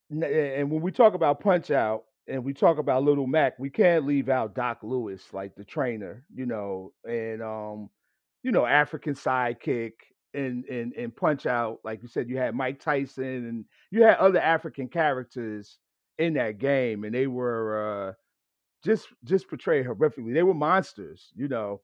and 0.10 0.72
when 0.72 0.82
we 0.82 0.92
talk 0.92 1.14
about 1.14 1.40
Punch 1.40 1.72
Out 1.72 2.04
and 2.28 2.44
we 2.44 2.54
talk 2.54 2.78
about 2.78 3.04
Little 3.04 3.28
Mac, 3.28 3.58
we 3.60 3.70
can't 3.70 4.06
leave 4.06 4.30
out 4.30 4.56
Doc 4.56 4.80
Louis, 4.84 5.22
like 5.34 5.56
the 5.56 5.64
trainer, 5.64 6.24
you 6.34 6.46
know, 6.46 6.94
and 7.08 7.42
um, 7.42 7.90
you 8.44 8.52
know, 8.52 8.66
African 8.66 9.14
sidekick 9.14 9.94
and 10.34 10.66
and 10.66 10.94
and 10.94 11.16
Punch 11.16 11.46
Out. 11.46 11.80
Like 11.84 12.02
you 12.02 12.08
said, 12.08 12.30
you 12.30 12.38
had 12.38 12.56
Mike 12.56 12.80
Tyson 12.80 13.24
and 13.26 13.66
you 13.92 14.04
had 14.04 14.18
other 14.18 14.40
African 14.40 14.88
characters 14.88 15.78
in 16.18 16.34
that 16.34 16.58
game, 16.58 17.04
and 17.04 17.14
they 17.14 17.28
were 17.28 18.10
uh, 18.10 18.14
just 18.84 19.08
just 19.24 19.48
portrayed 19.50 19.86
horrifically. 19.86 20.34
They 20.34 20.44
were 20.44 20.54
monsters, 20.54 21.32
you 21.36 21.48
know, 21.48 21.82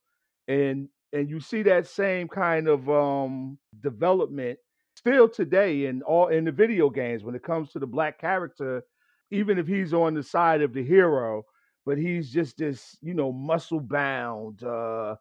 and 0.48 0.90
and 1.14 1.30
you 1.30 1.40
see 1.40 1.64
that 1.64 1.88
same 1.88 2.28
kind 2.28 2.68
of 2.68 2.90
um 2.90 3.58
development 3.82 4.60
still 5.06 5.30
today 5.30 5.86
in 5.86 6.02
all 6.02 6.30
in 6.30 6.46
the 6.46 6.52
video 6.52 6.90
games 6.90 7.24
when 7.24 7.36
it 7.36 7.44
comes 7.44 7.72
to 7.72 7.78
the 7.78 7.86
black 7.86 8.20
character 8.20 8.84
even 9.30 9.60
if 9.60 9.68
he's 9.68 9.94
on 9.94 10.16
the 10.16 10.24
side 10.24 10.64
of 10.64 10.74
the 10.74 10.84
hero 10.84 11.44
but 11.86 11.96
he's 11.96 12.32
just 12.32 12.58
this 12.58 12.98
you 13.04 13.14
know 13.14 13.32
muscle 13.32 13.80
bound 13.80 14.64
uh 14.64 15.16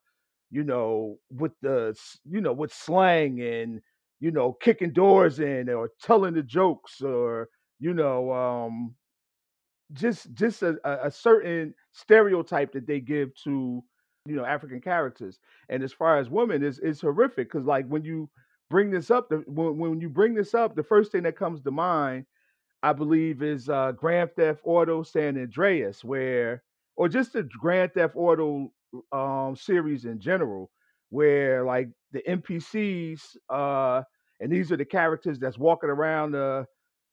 you 0.51 0.65
know 0.65 1.19
with 1.31 1.53
the 1.61 1.95
you 2.25 2.41
know 2.41 2.53
with 2.53 2.73
slang 2.73 3.43
and 3.43 3.83
you 4.21 4.31
know 4.31 4.55
kicking 4.55 4.91
doors 4.91 5.39
in 5.39 5.69
or 5.69 5.91
telling 6.03 6.33
the 6.33 6.43
jokes 6.43 7.03
or 7.03 7.51
you 7.79 7.93
know 7.93 8.33
um 8.33 8.95
just 9.93 10.33
just 10.33 10.63
a, 10.63 10.77
a 11.07 11.11
certain 11.11 11.75
stereotype 11.93 12.73
that 12.73 12.87
they 12.87 13.01
give 13.01 13.35
to 13.37 13.83
you 14.27 14.37
know 14.37 14.45
African 14.45 14.81
characters. 14.81 15.39
And 15.69 15.83
as 15.83 15.93
far 15.93 16.19
as 16.19 16.31
women, 16.31 16.63
is 16.63 16.79
is 16.79 17.01
horrific 17.01 17.51
because 17.53 17.67
like 17.67 17.87
when 17.87 18.05
you 18.05 18.31
bring 18.71 18.91
this 18.91 19.11
up, 19.11 19.29
the, 19.29 19.39
when 19.47 19.79
when 19.79 20.01
you 20.01 20.09
bring 20.09 20.35
this 20.35 20.55
up, 20.55 20.75
the 20.75 20.83
first 20.83 21.13
thing 21.13 21.23
that 21.25 21.37
comes 21.37 21.63
to 21.63 21.71
mind, 21.71 22.27
I 22.83 22.93
believe, 22.93 23.43
is 23.43 23.69
uh, 23.69 23.93
Grand 23.93 24.31
Theft 24.37 24.61
Auto 24.65 25.03
San 25.03 25.39
Andreas, 25.39 26.05
where 26.05 26.63
or 26.97 27.09
just 27.09 27.33
the 27.33 27.43
Grand 27.45 27.93
Theft 27.95 28.15
Auto 28.17 28.73
um, 29.13 29.57
series 29.57 30.05
in 30.05 30.21
general, 30.21 30.71
where 31.11 31.65
like 31.65 31.89
the 32.13 32.23
NPCs, 32.29 33.37
uh, 33.51 34.03
and 34.41 34.51
these 34.53 34.71
are 34.73 34.77
the 34.77 34.85
characters 34.85 35.39
that's 35.39 35.59
walking 35.59 35.91
around 35.91 36.33
the 36.33 36.67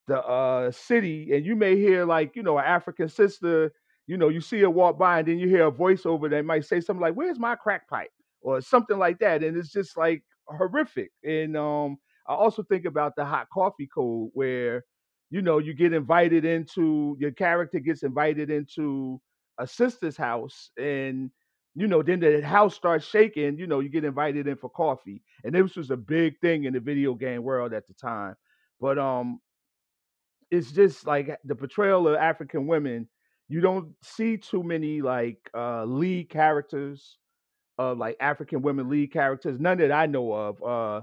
the 0.07 0.19
uh, 0.23 0.71
city, 0.71 1.31
and 1.33 1.45
you 1.45 1.55
may 1.55 1.75
hear 1.75 2.05
like 2.05 2.35
you 2.35 2.43
know 2.43 2.57
an 2.57 2.65
African 2.65 3.09
sister 3.09 3.71
you 4.07 4.17
know, 4.17 4.27
you 4.29 4.41
see 4.41 4.59
her 4.59 4.69
walk 4.69 4.97
by 4.97 5.19
and 5.19 5.27
then 5.27 5.39
you 5.39 5.47
hear 5.47 5.67
a 5.67 5.71
voiceover 5.71 6.29
that 6.29 6.43
might 6.43 6.65
say 6.65 6.81
something 6.81 6.99
like, 7.01 7.13
Where's 7.13 7.39
my 7.39 7.55
crack 7.55 7.87
pipe? 7.87 8.09
or 8.41 8.59
something 8.61 8.97
like 8.97 9.19
that. 9.19 9.43
And 9.43 9.55
it's 9.55 9.71
just 9.71 9.97
like 9.97 10.23
horrific. 10.57 11.11
And 11.23 11.57
um 11.57 11.97
I 12.27 12.33
also 12.33 12.63
think 12.63 12.85
about 12.85 13.15
the 13.15 13.25
hot 13.25 13.47
coffee 13.53 13.87
code 13.93 14.29
where, 14.33 14.85
you 15.29 15.41
know, 15.41 15.57
you 15.57 15.73
get 15.73 15.93
invited 15.93 16.45
into 16.45 17.15
your 17.19 17.31
character 17.31 17.79
gets 17.79 18.03
invited 18.03 18.49
into 18.49 19.19
a 19.57 19.67
sister's 19.67 20.17
house 20.17 20.71
and 20.77 21.31
you 21.73 21.87
know, 21.87 22.03
then 22.03 22.19
the 22.19 22.41
house 22.45 22.75
starts 22.75 23.05
shaking, 23.05 23.57
you 23.57 23.65
know, 23.65 23.79
you 23.79 23.87
get 23.87 24.03
invited 24.03 24.45
in 24.45 24.57
for 24.57 24.69
coffee. 24.69 25.23
And 25.45 25.55
this 25.55 25.77
was 25.77 25.89
a 25.89 25.95
big 25.95 26.37
thing 26.41 26.65
in 26.65 26.73
the 26.73 26.81
video 26.81 27.13
game 27.15 27.43
world 27.43 27.73
at 27.73 27.87
the 27.87 27.93
time. 27.93 28.35
But 28.79 28.97
um 28.99 29.39
it's 30.49 30.71
just 30.71 31.07
like 31.07 31.37
the 31.45 31.55
portrayal 31.55 32.07
of 32.07 32.15
African 32.15 32.67
women. 32.67 33.07
You 33.47 33.61
don't 33.61 33.93
see 34.01 34.37
too 34.37 34.63
many 34.63 35.01
like 35.01 35.37
uh 35.55 35.85
lead 35.85 36.29
characters 36.29 37.17
of 37.81 37.97
like 37.97 38.17
African 38.19 38.61
women 38.61 38.89
lead 38.89 39.11
characters, 39.13 39.59
none 39.59 39.77
that 39.79 39.91
I 39.91 40.05
know 40.07 40.31
of, 40.33 40.63
uh 40.63 41.01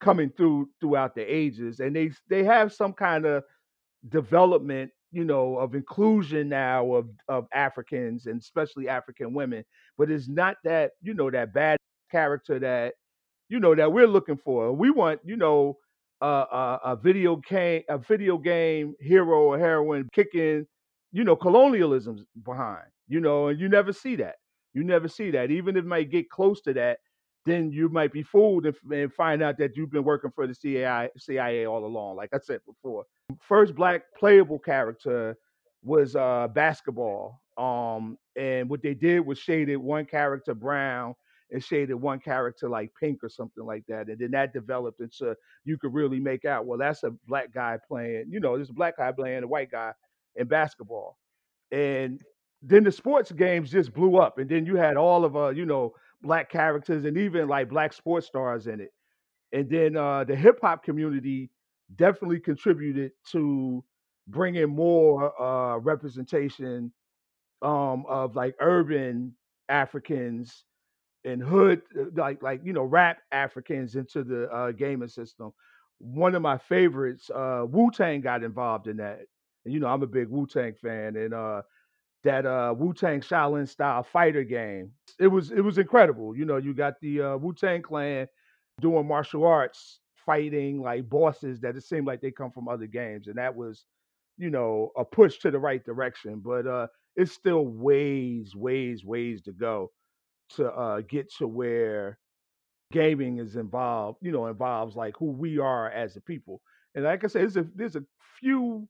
coming 0.00 0.30
through 0.36 0.68
throughout 0.80 1.14
the 1.14 1.22
ages. 1.22 1.80
And 1.80 1.94
they 1.96 2.10
they 2.28 2.44
have 2.44 2.72
some 2.72 2.92
kind 2.92 3.26
of 3.26 3.44
development, 4.08 4.90
you 5.12 5.24
know, 5.24 5.56
of 5.58 5.74
inclusion 5.74 6.48
now 6.48 6.94
of 6.94 7.08
of 7.28 7.46
Africans 7.54 8.26
and 8.26 8.40
especially 8.40 8.88
African 8.88 9.34
women. 9.34 9.64
But 9.96 10.10
it's 10.10 10.28
not 10.28 10.56
that, 10.64 10.92
you 11.02 11.14
know, 11.14 11.30
that 11.30 11.52
bad 11.54 11.78
character 12.10 12.58
that, 12.60 12.94
you 13.48 13.60
know, 13.60 13.74
that 13.74 13.92
we're 13.92 14.06
looking 14.06 14.38
for. 14.38 14.72
We 14.72 14.90
want, 14.90 15.20
you 15.24 15.36
know, 15.36 15.78
a, 16.20 16.78
a 16.84 16.96
video 17.02 17.36
game, 17.36 17.82
a 17.88 17.98
video 17.98 18.38
game 18.38 18.94
hero 19.00 19.42
or 19.44 19.58
heroine 19.58 20.08
kicking, 20.12 20.66
you 21.12 21.24
know, 21.24 21.36
colonialism 21.36 22.26
behind, 22.44 22.86
you 23.08 23.20
know, 23.20 23.48
and 23.48 23.60
you 23.60 23.68
never 23.68 23.92
see 23.92 24.16
that. 24.16 24.36
You 24.74 24.84
never 24.84 25.08
see 25.08 25.30
that. 25.32 25.50
Even 25.50 25.76
if 25.76 25.84
it 25.84 25.88
might 25.88 26.10
get 26.10 26.30
close 26.30 26.60
to 26.62 26.72
that, 26.74 26.98
then 27.46 27.72
you 27.72 27.88
might 27.88 28.12
be 28.12 28.22
fooled 28.22 28.66
and, 28.66 28.76
and 28.90 29.12
find 29.12 29.42
out 29.42 29.58
that 29.58 29.76
you've 29.76 29.90
been 29.90 30.04
working 30.04 30.30
for 30.30 30.46
the 30.46 30.54
CIA, 30.54 31.08
CIA 31.16 31.66
all 31.66 31.84
along. 31.84 32.16
Like 32.16 32.30
I 32.32 32.38
said 32.38 32.60
before, 32.66 33.04
first 33.40 33.74
black 33.74 34.02
playable 34.18 34.58
character 34.58 35.36
was 35.82 36.14
uh, 36.16 36.48
basketball. 36.48 37.40
Um, 37.56 38.18
and 38.36 38.68
what 38.68 38.82
they 38.82 38.94
did 38.94 39.20
was 39.20 39.38
shaded 39.38 39.76
one 39.76 40.04
character 40.04 40.54
brown 40.54 41.14
and 41.50 41.64
shaded 41.64 41.94
one 41.94 42.20
character 42.20 42.68
like 42.68 42.92
pink 43.00 43.24
or 43.24 43.28
something 43.28 43.64
like 43.64 43.84
that. 43.88 44.08
And 44.08 44.18
then 44.18 44.30
that 44.32 44.52
developed 44.52 45.00
into 45.00 45.34
you 45.64 45.78
could 45.78 45.94
really 45.94 46.20
make 46.20 46.44
out, 46.44 46.66
well, 46.66 46.78
that's 46.78 47.02
a 47.02 47.10
black 47.26 47.52
guy 47.52 47.78
playing, 47.88 48.26
you 48.28 48.40
know, 48.40 48.56
there's 48.56 48.70
a 48.70 48.74
black 48.74 48.98
guy 48.98 49.12
playing 49.12 49.42
a 49.42 49.48
white 49.48 49.70
guy 49.70 49.92
in 50.36 50.46
basketball. 50.46 51.16
And 51.72 52.20
then 52.62 52.84
the 52.84 52.92
sports 52.92 53.32
games 53.32 53.70
just 53.70 53.92
blew 53.92 54.16
up. 54.16 54.38
And 54.38 54.48
then 54.48 54.66
you 54.66 54.76
had 54.76 54.96
all 54.96 55.24
of 55.24 55.36
uh, 55.36 55.50
you 55.50 55.66
know, 55.66 55.94
black 56.22 56.50
characters 56.50 57.04
and 57.04 57.16
even 57.16 57.48
like 57.48 57.68
black 57.68 57.92
sports 57.92 58.26
stars 58.26 58.66
in 58.66 58.80
it. 58.80 58.92
And 59.52 59.70
then 59.70 59.96
uh 59.96 60.24
the 60.24 60.36
hip 60.36 60.58
hop 60.62 60.84
community 60.84 61.50
definitely 61.96 62.40
contributed 62.40 63.12
to 63.32 63.84
bringing 64.28 64.68
more 64.70 65.40
uh 65.40 65.78
representation 65.78 66.92
um 67.62 68.04
of 68.08 68.36
like 68.36 68.54
urban 68.60 69.34
Africans 69.68 70.64
and 71.24 71.42
hood 71.42 71.82
uh, 71.98 72.04
like 72.16 72.42
like 72.42 72.60
you 72.64 72.72
know 72.72 72.84
rap 72.84 73.18
Africans 73.32 73.96
into 73.96 74.24
the 74.24 74.48
uh, 74.50 74.72
gaming 74.72 75.08
system. 75.08 75.52
One 75.98 76.34
of 76.34 76.42
my 76.42 76.58
favorites, 76.58 77.30
uh, 77.34 77.64
Wu 77.68 77.90
Tang, 77.90 78.20
got 78.20 78.44
involved 78.44 78.86
in 78.88 78.98
that. 78.98 79.20
And 79.64 79.74
you 79.74 79.80
know 79.80 79.88
I'm 79.88 80.02
a 80.02 80.06
big 80.06 80.28
Wu 80.28 80.46
Tang 80.46 80.74
fan, 80.80 81.16
and 81.16 81.34
uh, 81.34 81.62
that 82.28 82.44
uh, 82.44 82.74
Wu 82.76 82.92
Tang 82.92 83.22
Shaolin 83.22 83.66
style 83.66 84.02
fighter 84.02 84.44
game. 84.44 84.90
It 85.18 85.28
was 85.28 85.50
it 85.50 85.62
was 85.62 85.78
incredible. 85.78 86.36
You 86.36 86.44
know, 86.44 86.58
you 86.58 86.74
got 86.74 87.00
the 87.00 87.22
uh, 87.22 87.36
Wu 87.38 87.54
Tang 87.54 87.80
Clan 87.80 88.28
doing 88.82 89.08
martial 89.08 89.46
arts, 89.46 90.00
fighting 90.26 90.82
like 90.82 91.08
bosses 91.08 91.58
that 91.62 91.74
it 91.74 91.84
seemed 91.84 92.06
like 92.06 92.20
they 92.20 92.30
come 92.30 92.50
from 92.50 92.68
other 92.68 92.86
games, 92.86 93.28
and 93.28 93.38
that 93.38 93.56
was, 93.56 93.86
you 94.36 94.50
know, 94.50 94.90
a 94.98 95.06
push 95.06 95.38
to 95.38 95.50
the 95.50 95.58
right 95.58 95.82
direction. 95.86 96.42
But 96.44 96.66
uh, 96.66 96.88
it's 97.16 97.32
still 97.32 97.66
ways, 97.66 98.54
ways, 98.54 99.06
ways 99.06 99.40
to 99.42 99.52
go 99.52 99.90
to 100.56 100.70
uh, 100.70 101.00
get 101.08 101.32
to 101.38 101.48
where 101.48 102.18
gaming 102.92 103.38
is 103.38 103.56
involved. 103.56 104.18
You 104.20 104.32
know, 104.32 104.48
involves 104.48 104.96
like 104.96 105.16
who 105.16 105.30
we 105.30 105.58
are 105.58 105.90
as 105.90 106.14
a 106.16 106.20
people. 106.20 106.60
And 106.94 107.04
like 107.04 107.24
I 107.24 107.28
said, 107.28 107.40
there's 107.40 107.56
a 107.56 107.66
there's 107.74 107.96
a 107.96 108.04
few 108.38 108.86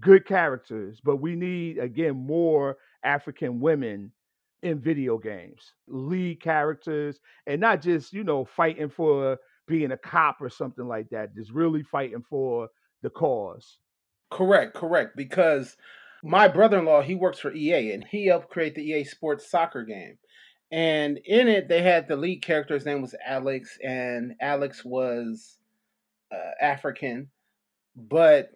good 0.00 0.26
characters, 0.26 1.00
but 1.02 1.16
we 1.16 1.36
need 1.36 1.78
again 1.78 2.16
more 2.16 2.76
African 3.04 3.60
women 3.60 4.12
in 4.62 4.80
video 4.80 5.18
games, 5.18 5.74
lead 5.86 6.40
characters, 6.40 7.20
and 7.46 7.60
not 7.60 7.82
just 7.82 8.12
you 8.12 8.24
know 8.24 8.44
fighting 8.44 8.88
for 8.88 9.38
being 9.66 9.92
a 9.92 9.96
cop 9.96 10.40
or 10.40 10.50
something 10.50 10.86
like 10.86 11.08
that. 11.10 11.34
Just 11.34 11.52
really 11.52 11.82
fighting 11.82 12.24
for 12.28 12.68
the 13.02 13.10
cause. 13.10 13.78
Correct, 14.30 14.74
correct. 14.74 15.16
Because 15.16 15.76
my 16.22 16.48
brother-in-law 16.48 17.02
he 17.02 17.14
works 17.14 17.38
for 17.38 17.52
EA 17.52 17.92
and 17.92 18.04
he 18.04 18.26
helped 18.26 18.50
create 18.50 18.74
the 18.74 18.82
EA 18.82 19.04
Sports 19.04 19.50
soccer 19.50 19.84
game. 19.84 20.18
And 20.72 21.18
in 21.24 21.46
it, 21.46 21.68
they 21.68 21.82
had 21.82 22.08
the 22.08 22.16
lead 22.16 22.42
character. 22.42 22.74
His 22.74 22.86
name 22.86 23.02
was 23.02 23.14
Alex, 23.24 23.78
and 23.84 24.34
Alex 24.40 24.84
was 24.84 25.58
uh, 26.32 26.50
African, 26.60 27.28
but 27.94 28.50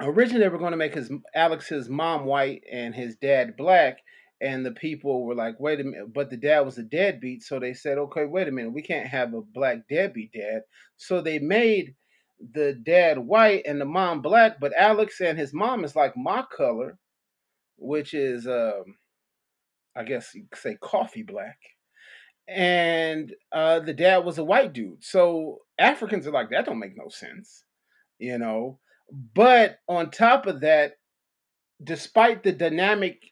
originally 0.00 0.40
they 0.40 0.48
were 0.48 0.58
going 0.58 0.72
to 0.72 0.76
make 0.76 0.94
his 0.94 1.10
Alex's 1.34 1.88
mom 1.88 2.24
white 2.24 2.62
and 2.70 2.94
his 2.94 3.16
dad 3.16 3.56
black. 3.56 3.98
And 4.40 4.64
the 4.64 4.70
people 4.70 5.24
were 5.24 5.34
like, 5.34 5.58
wait 5.58 5.80
a 5.80 5.84
minute, 5.84 6.12
but 6.14 6.30
the 6.30 6.36
dad 6.36 6.60
was 6.60 6.78
a 6.78 6.84
deadbeat. 6.84 7.42
So 7.42 7.58
they 7.58 7.74
said, 7.74 7.98
okay, 7.98 8.24
wait 8.24 8.46
a 8.46 8.52
minute, 8.52 8.72
we 8.72 8.82
can't 8.82 9.08
have 9.08 9.34
a 9.34 9.40
black 9.40 9.88
deadbeat 9.90 10.32
dad. 10.32 10.60
So 10.96 11.20
they 11.20 11.40
made 11.40 11.96
the 12.54 12.72
dad 12.72 13.18
white 13.18 13.62
and 13.66 13.80
the 13.80 13.84
mom 13.84 14.22
black, 14.22 14.60
but 14.60 14.72
Alex 14.76 15.20
and 15.20 15.36
his 15.36 15.52
mom 15.52 15.84
is 15.84 15.96
like 15.96 16.16
my 16.16 16.44
color, 16.56 16.98
which 17.76 18.14
is, 18.14 18.46
um, 18.46 18.84
I 19.96 20.04
guess 20.04 20.32
you 20.34 20.46
could 20.48 20.60
say 20.60 20.78
coffee 20.80 21.24
black. 21.24 21.58
And 22.46 23.34
uh, 23.50 23.80
the 23.80 23.92
dad 23.92 24.18
was 24.18 24.38
a 24.38 24.44
white 24.44 24.72
dude. 24.72 25.02
So 25.02 25.58
Africans 25.78 26.28
are 26.28 26.32
like, 26.32 26.50
that 26.50 26.64
don't 26.64 26.78
make 26.78 26.96
no 26.96 27.08
sense, 27.08 27.64
you 28.20 28.38
know. 28.38 28.78
But 29.10 29.78
on 29.88 30.10
top 30.10 30.46
of 30.46 30.60
that, 30.60 30.94
despite 31.82 32.42
the 32.42 32.52
dynamic 32.52 33.22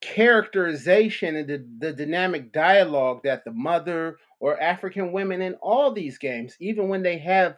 characterization 0.00 1.36
and 1.36 1.48
the, 1.48 1.66
the 1.78 1.92
dynamic 1.92 2.52
dialogue 2.52 3.20
that 3.24 3.44
the 3.44 3.52
mother 3.52 4.18
or 4.40 4.60
African 4.60 5.12
women 5.12 5.40
in 5.40 5.54
all 5.62 5.92
these 5.92 6.18
games, 6.18 6.54
even 6.60 6.88
when 6.88 7.02
they 7.02 7.18
have 7.18 7.56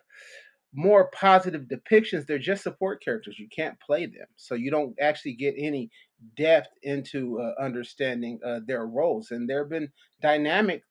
more 0.73 1.11
positive 1.13 1.63
depictions, 1.63 2.27
they're 2.27 2.39
just 2.39 2.63
support 2.63 3.03
characters. 3.03 3.39
You 3.39 3.49
can't 3.49 3.81
play 3.81 4.07
them. 4.07 4.27
So 4.37 4.55
you 4.55 4.71
don't 4.71 4.95
actually 5.01 5.35
get 5.35 5.55
any 5.59 5.91
depth 6.37 6.69
into 6.83 7.41
uh, 7.41 7.61
understanding 7.61 8.39
uh, 8.45 8.61
their 8.67 8.87
roles. 8.87 9.31
And 9.31 9.49
there 9.49 9.63
have 9.63 9.71
been 9.71 9.91
dynamic 10.21 10.83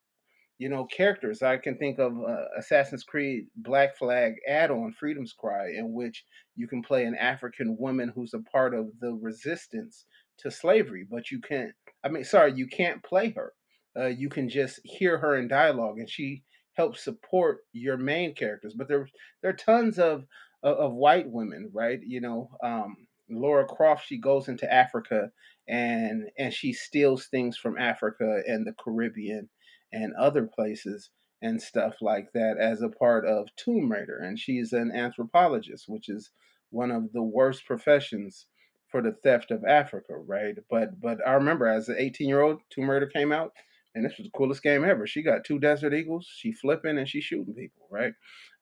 you 0.58 0.68
know, 0.68 0.84
characters. 0.86 1.42
I 1.42 1.58
can 1.58 1.76
think 1.76 1.98
of 1.98 2.12
uh, 2.18 2.44
Assassin's 2.58 3.04
Creed 3.04 3.46
Black 3.56 3.96
Flag 3.96 4.34
add-on 4.48 4.94
Freedom's 4.98 5.32
Cry, 5.32 5.68
in 5.76 5.92
which 5.92 6.24
you 6.54 6.66
can 6.66 6.82
play 6.82 7.04
an 7.04 7.14
African 7.14 7.76
woman 7.78 8.12
who's 8.14 8.34
a 8.34 8.40
part 8.50 8.74
of 8.74 8.88
the 9.00 9.12
resistance 9.12 10.06
to 10.38 10.50
slavery, 10.50 11.06
but 11.10 11.30
you 11.30 11.40
can't. 11.40 11.72
I 12.04 12.08
mean, 12.08 12.24
sorry, 12.24 12.52
you 12.54 12.66
can't 12.66 13.02
play 13.02 13.30
her. 13.30 13.52
Uh, 13.98 14.06
you 14.06 14.28
can 14.28 14.48
just 14.48 14.80
hear 14.84 15.18
her 15.18 15.36
in 15.36 15.48
dialogue, 15.48 15.98
and 15.98 16.08
she 16.08 16.42
helps 16.74 17.02
support 17.02 17.60
your 17.72 17.96
main 17.96 18.34
characters. 18.34 18.74
But 18.76 18.88
there, 18.88 19.08
there 19.42 19.50
are 19.50 19.56
tons 19.56 19.98
of 19.98 20.24
of, 20.62 20.92
white 20.92 21.30
women, 21.30 21.70
right? 21.72 22.00
You 22.02 22.20
know, 22.20 22.50
um, 22.62 22.96
Lara 23.30 23.66
Croft. 23.66 24.06
She 24.06 24.18
goes 24.18 24.48
into 24.48 24.72
Africa 24.72 25.30
and 25.68 26.24
and 26.38 26.52
she 26.52 26.72
steals 26.72 27.26
things 27.26 27.56
from 27.56 27.78
Africa 27.78 28.42
and 28.46 28.66
the 28.66 28.74
Caribbean 28.82 29.48
and 29.92 30.14
other 30.14 30.46
places 30.46 31.10
and 31.42 31.60
stuff 31.60 31.94
like 32.00 32.32
that 32.32 32.56
as 32.58 32.82
a 32.82 32.88
part 32.88 33.26
of 33.26 33.48
Tomb 33.56 33.90
Raider. 33.90 34.18
And 34.18 34.38
she's 34.38 34.72
an 34.72 34.90
anthropologist, 34.92 35.84
which 35.88 36.08
is 36.08 36.30
one 36.70 36.90
of 36.90 37.12
the 37.12 37.22
worst 37.22 37.64
professions 37.66 38.46
for 38.90 39.02
the 39.02 39.12
theft 39.22 39.50
of 39.50 39.64
Africa, 39.64 40.16
right? 40.16 40.56
But 40.70 41.00
but 41.00 41.18
I 41.26 41.32
remember 41.32 41.66
as 41.66 41.88
an 41.88 41.96
18 41.98 42.28
year 42.28 42.42
old, 42.42 42.60
Tomb 42.70 42.88
Raider 42.88 43.06
came 43.06 43.32
out, 43.32 43.52
and 43.94 44.04
this 44.04 44.16
was 44.16 44.26
the 44.26 44.38
coolest 44.38 44.62
game 44.62 44.84
ever. 44.84 45.06
She 45.06 45.22
got 45.22 45.44
two 45.44 45.58
Desert 45.58 45.94
Eagles, 45.94 46.26
she 46.30 46.52
flipping 46.52 46.98
and 46.98 47.08
she 47.08 47.20
shooting 47.20 47.54
people, 47.54 47.86
right? 47.90 48.14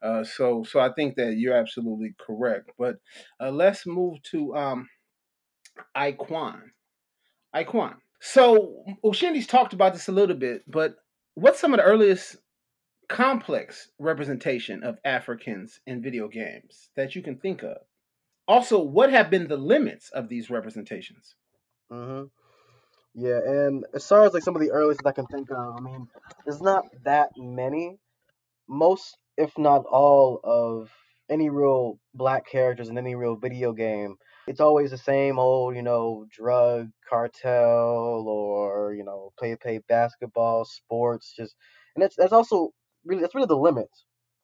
Uh, 0.02 0.24
so 0.24 0.64
so 0.64 0.80
I 0.80 0.92
think 0.92 1.16
that 1.16 1.36
you're 1.36 1.56
absolutely 1.56 2.14
correct. 2.18 2.70
But 2.78 2.96
uh, 3.40 3.50
let's 3.50 3.86
move 3.86 4.22
to 4.30 4.54
um, 4.56 4.88
Iquan. 5.96 6.60
Iquan. 7.54 7.94
So 8.20 8.84
Ushindi's 9.04 9.46
talked 9.46 9.74
about 9.74 9.92
this 9.92 10.08
a 10.08 10.12
little 10.12 10.36
bit, 10.36 10.62
but 10.66 10.96
what's 11.34 11.60
some 11.60 11.72
of 11.72 11.78
the 11.78 11.84
earliest 11.84 12.36
complex 13.08 13.90
representation 13.98 14.82
of 14.82 14.98
Africans 15.04 15.80
in 15.86 16.02
video 16.02 16.28
games 16.28 16.90
that 16.96 17.14
you 17.14 17.22
can 17.22 17.36
think 17.36 17.62
of? 17.62 17.78
Also, 18.46 18.82
what 18.82 19.10
have 19.10 19.30
been 19.30 19.48
the 19.48 19.56
limits 19.56 20.10
of 20.10 20.28
these 20.28 20.50
representations? 20.50 21.34
Mm-hmm. 21.90 22.24
Yeah, 23.14 23.38
and 23.44 23.84
as 23.94 24.06
far 24.06 24.24
as 24.26 24.34
like 24.34 24.42
some 24.42 24.56
of 24.56 24.62
the 24.62 24.72
earliest 24.72 25.00
that 25.02 25.10
I 25.10 25.12
can 25.12 25.26
think 25.26 25.50
of, 25.50 25.76
I 25.76 25.80
mean, 25.80 26.08
there's 26.44 26.60
not 26.60 26.84
that 27.04 27.30
many. 27.36 27.98
Most, 28.68 29.16
if 29.36 29.56
not 29.56 29.84
all, 29.86 30.40
of 30.42 30.90
any 31.30 31.48
real 31.48 32.00
black 32.12 32.46
characters 32.46 32.88
in 32.88 32.98
any 32.98 33.14
real 33.14 33.36
video 33.36 33.72
game, 33.72 34.16
it's 34.46 34.60
always 34.60 34.90
the 34.90 34.98
same 34.98 35.38
old, 35.38 35.74
you 35.74 35.82
know, 35.82 36.26
drug 36.30 36.90
cartel 37.08 38.24
or 38.28 38.94
you 38.94 39.04
know, 39.04 39.32
play 39.38 39.56
play 39.56 39.80
basketball, 39.88 40.64
sports, 40.64 41.34
just, 41.36 41.54
and 41.94 42.02
that's 42.02 42.16
that's 42.16 42.32
also 42.32 42.70
really 43.04 43.22
that's 43.22 43.34
really 43.34 43.46
the 43.46 43.56
limit. 43.56 43.88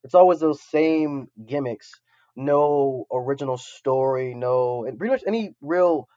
It's 0.05 0.15
always 0.15 0.41
those 0.41 0.63
same 0.63 1.29
gimmicks, 1.47 1.91
no 2.35 3.07
original 3.13 3.59
story, 3.59 4.35
no, 4.35 4.85
and 4.85 4.99
pretty 4.99 5.13
much 5.13 5.25
any 5.27 5.55
real 5.61 6.09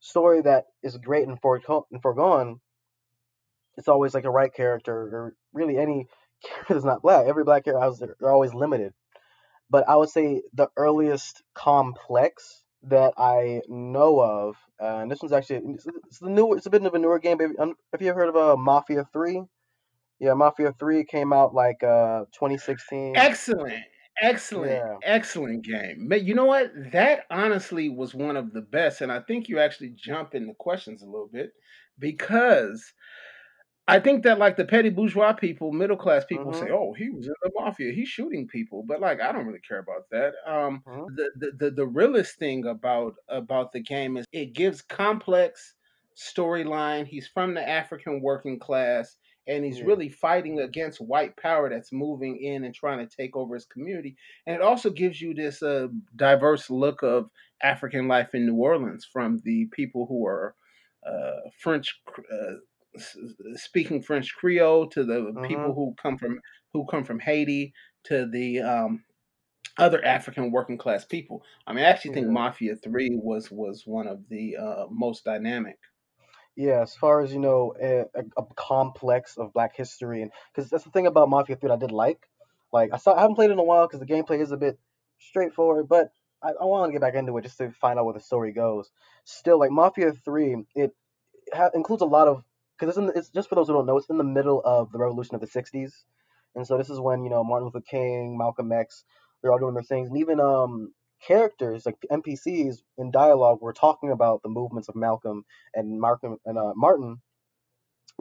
story 0.00 0.42
that 0.42 0.64
is 0.82 0.96
great 0.98 1.26
and, 1.26 1.38
and 1.42 2.02
foregone. 2.02 2.60
It's 3.76 3.88
always 3.88 4.14
like 4.14 4.24
a 4.24 4.30
right 4.30 4.52
character, 4.52 4.94
or 4.94 5.36
really 5.52 5.78
any 5.78 6.06
character 6.44 6.74
that's 6.74 6.84
not 6.84 7.02
black. 7.02 7.26
Every 7.26 7.44
black 7.44 7.64
character, 7.64 8.16
they're 8.20 8.30
always 8.32 8.54
limited. 8.54 8.92
But 9.70 9.88
I 9.88 9.96
would 9.96 10.10
say 10.10 10.42
the 10.52 10.68
earliest 10.76 11.42
complex 11.54 12.61
that 12.84 13.14
I 13.16 13.62
know 13.68 14.20
of, 14.20 14.56
uh, 14.80 14.98
and 14.98 15.10
this 15.10 15.20
one's 15.22 15.32
actually 15.32 15.60
it's, 15.74 15.86
it's 16.06 16.18
the 16.18 16.30
new. 16.30 16.54
It's 16.54 16.66
a 16.66 16.70
bit 16.70 16.84
of 16.84 16.94
a 16.94 16.98
newer 16.98 17.18
game. 17.18 17.38
Have 17.38 18.02
you 18.02 18.08
ever 18.08 18.20
heard 18.20 18.28
of 18.28 18.36
uh, 18.36 18.56
Mafia 18.56 19.06
Three? 19.12 19.42
Yeah, 20.18 20.34
Mafia 20.34 20.72
Three 20.78 21.04
came 21.04 21.32
out 21.32 21.54
like 21.54 21.82
uh 21.82 22.24
2016. 22.34 23.16
Excellent, 23.16 23.84
excellent, 24.20 24.70
yeah. 24.70 24.96
excellent 25.04 25.64
game. 25.64 26.06
But 26.08 26.24
you 26.24 26.34
know 26.34 26.46
what? 26.46 26.72
That 26.92 27.24
honestly 27.30 27.88
was 27.88 28.14
one 28.14 28.36
of 28.36 28.52
the 28.52 28.62
best, 28.62 29.00
and 29.00 29.12
I 29.12 29.20
think 29.20 29.48
you 29.48 29.58
actually 29.58 29.94
jump 29.96 30.34
in 30.34 30.46
the 30.46 30.54
questions 30.54 31.02
a 31.02 31.06
little 31.06 31.30
bit 31.32 31.52
because 31.98 32.92
I 33.88 33.98
think 34.00 34.22
that 34.22 34.38
like 34.38 34.56
the 34.56 34.64
petty 34.64 34.90
bourgeois 34.90 35.32
people, 35.32 35.72
middle 35.72 35.96
class 35.96 36.24
people 36.24 36.52
say, 36.52 36.66
Mm-hmm. 36.66 36.72
"Oh, 36.72 36.92
he 36.94 37.10
was 37.10 37.26
in 37.26 37.34
the 37.42 37.50
mafia. 37.54 37.92
He's 37.92 38.08
shooting 38.08 38.46
people." 38.46 38.84
But 38.86 39.00
like, 39.00 39.20
I 39.20 39.32
don't 39.32 39.46
really 39.46 39.60
care 39.60 39.80
about 39.80 40.08
that. 40.10 40.34
Um, 40.46 40.84
Mhm. 40.86 41.12
the, 41.16 41.30
the 41.36 41.50
the 41.58 41.70
the 41.72 41.86
realest 41.86 42.38
thing 42.38 42.64
about 42.66 43.14
about 43.28 43.72
the 43.72 43.80
game 43.80 44.16
is 44.16 44.24
it 44.32 44.54
gives 44.54 44.82
complex 44.82 45.74
storyline. 46.16 47.06
He's 47.06 47.26
from 47.28 47.54
the 47.54 47.68
African 47.68 48.20
working 48.22 48.58
class, 48.60 49.16
and 49.48 49.64
he's 49.64 49.82
Yeah. 49.82 49.82
really 49.82 50.08
fighting 50.08 50.60
against 50.60 51.00
white 51.00 51.36
power 51.36 51.68
that's 51.68 51.92
moving 51.92 52.38
in 52.40 52.64
and 52.64 52.74
trying 52.74 53.06
to 53.06 53.16
take 53.16 53.34
over 53.36 53.54
his 53.54 53.66
community. 53.66 54.16
And 54.46 54.54
it 54.54 54.62
also 54.62 54.90
gives 54.90 55.20
you 55.20 55.34
this 55.34 55.60
uh, 55.60 55.88
diverse 56.14 56.70
look 56.70 57.02
of 57.02 57.30
African 57.62 58.06
life 58.06 58.32
in 58.34 58.46
New 58.46 58.56
Orleans 58.56 59.04
from 59.04 59.38
the 59.44 59.66
people 59.72 60.06
who 60.06 60.24
are 60.26 60.54
uh, 61.04 61.50
French. 61.58 62.00
Uh, 62.32 62.56
speaking 63.54 64.02
French 64.02 64.34
Creole 64.34 64.88
to 64.88 65.04
the 65.04 65.24
people 65.46 65.70
Mhm. 65.70 65.74
who 65.74 65.94
come 66.00 66.18
from 66.18 66.40
who 66.72 66.86
come 66.86 67.04
from 67.04 67.20
Haiti 67.20 67.72
to 68.04 68.26
the 68.26 68.60
um, 68.60 69.04
other 69.78 70.04
African 70.04 70.50
working 70.50 70.78
class 70.78 71.04
people. 71.04 71.42
I 71.66 71.72
mean, 71.72 71.84
I 71.84 71.88
actually 71.88 72.14
think 72.14 72.26
Yeah. 72.26 72.32
Mafia 72.32 72.76
Three 72.76 73.10
was 73.14 73.50
was 73.50 73.86
one 73.86 74.06
of 74.06 74.28
the 74.28 74.56
uh, 74.56 74.86
most 74.90 75.24
dynamic. 75.24 75.78
Yeah, 76.54 76.82
as 76.82 76.94
far 76.94 77.22
as 77.22 77.32
you 77.32 77.38
know, 77.40 77.74
a, 77.80 78.00
a, 78.14 78.24
a 78.36 78.44
complex 78.56 79.38
of 79.38 79.54
Black 79.54 79.74
history, 79.74 80.20
and 80.22 80.30
because 80.52 80.68
that's 80.68 80.84
the 80.84 80.90
thing 80.90 81.06
about 81.06 81.30
Mafia 81.30 81.56
3 81.56 81.68
that 81.68 81.74
I 81.74 81.78
did 81.78 81.92
like. 81.92 82.28
Like 82.72 82.90
I 82.92 82.98
saw, 82.98 83.14
I 83.14 83.20
haven't 83.20 83.36
played 83.36 83.50
it 83.50 83.54
in 83.54 83.58
a 83.58 83.64
while 83.64 83.86
because 83.86 84.00
the 84.00 84.06
gameplay 84.06 84.40
is 84.40 84.52
a 84.52 84.56
bit 84.56 84.78
straightforward, 85.18 85.88
but 85.88 86.12
I, 86.42 86.50
I 86.50 86.64
want 86.64 86.88
to 86.88 86.92
get 86.92 87.00
back 87.00 87.14
into 87.14 87.36
it 87.38 87.42
just 87.42 87.58
to 87.58 87.70
find 87.70 87.98
out 87.98 88.04
where 88.04 88.14
the 88.14 88.20
story 88.20 88.52
goes. 88.52 88.90
Still, 89.24 89.58
like 89.58 89.70
Mafia 89.70 90.12
Three, 90.12 90.56
it 90.74 90.94
ha- 91.54 91.70
includes 91.74 92.02
a 92.02 92.06
lot 92.06 92.28
of 92.28 92.44
because 92.82 92.98
it's, 92.98 93.16
it's 93.16 93.28
just 93.30 93.48
for 93.48 93.54
those 93.54 93.68
who 93.68 93.74
don't 93.74 93.86
know, 93.86 93.96
it's 93.96 94.10
in 94.10 94.18
the 94.18 94.24
middle 94.24 94.60
of 94.64 94.90
the 94.90 94.98
revolution 94.98 95.36
of 95.36 95.40
the 95.40 95.46
'60s, 95.46 95.92
and 96.56 96.66
so 96.66 96.76
this 96.76 96.90
is 96.90 96.98
when 96.98 97.22
you 97.22 97.30
know 97.30 97.44
Martin 97.44 97.66
Luther 97.66 97.84
King, 97.88 98.36
Malcolm 98.36 98.72
X, 98.72 99.04
they're 99.40 99.52
all 99.52 99.58
doing 99.58 99.74
their 99.74 99.84
things, 99.84 100.08
and 100.08 100.18
even 100.18 100.40
um 100.40 100.92
characters 101.24 101.86
like 101.86 101.96
NPCs 102.10 102.78
in 102.98 103.12
dialogue 103.12 103.60
were 103.60 103.72
talking 103.72 104.10
about 104.10 104.42
the 104.42 104.48
movements 104.48 104.88
of 104.88 104.96
Malcolm 104.96 105.44
and 105.74 106.02
and 106.44 106.58
uh, 106.58 106.72
Martin, 106.74 107.18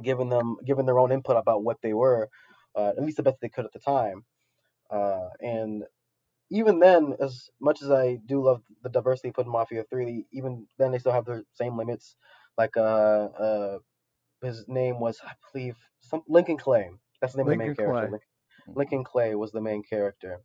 giving 0.03 0.29
them 0.29 0.57
giving 0.63 0.85
their 0.85 0.99
own 0.99 1.11
input 1.11 1.37
about 1.37 1.63
what 1.63 1.77
they 1.81 1.93
were, 1.93 2.29
uh, 2.75 2.89
at 2.89 3.03
least 3.03 3.17
the 3.17 3.23
best 3.23 3.37
they 3.41 3.49
could 3.49 3.65
at 3.65 3.73
the 3.73 3.79
time, 3.79 4.23
uh, 4.91 5.29
and 5.39 5.83
even 6.51 6.79
then, 6.79 7.15
as 7.19 7.49
much 7.59 7.81
as 7.81 7.89
I 7.89 8.19
do 8.27 8.43
love 8.43 8.61
the 8.83 8.89
diversity 8.89 9.31
put 9.31 9.47
in 9.47 9.51
Mafia 9.51 9.85
Three, 9.89 10.25
even 10.31 10.67
then 10.77 10.91
they 10.91 10.99
still 10.99 11.13
have 11.13 11.25
their 11.25 11.43
same 11.53 11.77
limits. 11.77 12.15
Like 12.57 12.77
uh, 12.77 12.81
uh 12.81 13.77
his 14.41 14.65
name 14.67 14.99
was 14.99 15.19
I 15.25 15.33
believe 15.51 15.77
some 16.01 16.23
Lincoln 16.27 16.57
Clay. 16.57 16.89
That's 17.21 17.33
the 17.33 17.43
name 17.43 17.47
Lincoln 17.47 17.71
of 17.71 17.77
the 17.77 17.83
main 17.83 17.87
character. 17.87 18.07
Clay. 18.07 18.11
Lincoln, 18.11 18.75
Lincoln 18.75 19.03
Clay 19.03 19.35
was 19.35 19.51
the 19.51 19.61
main 19.61 19.83
character. 19.83 20.41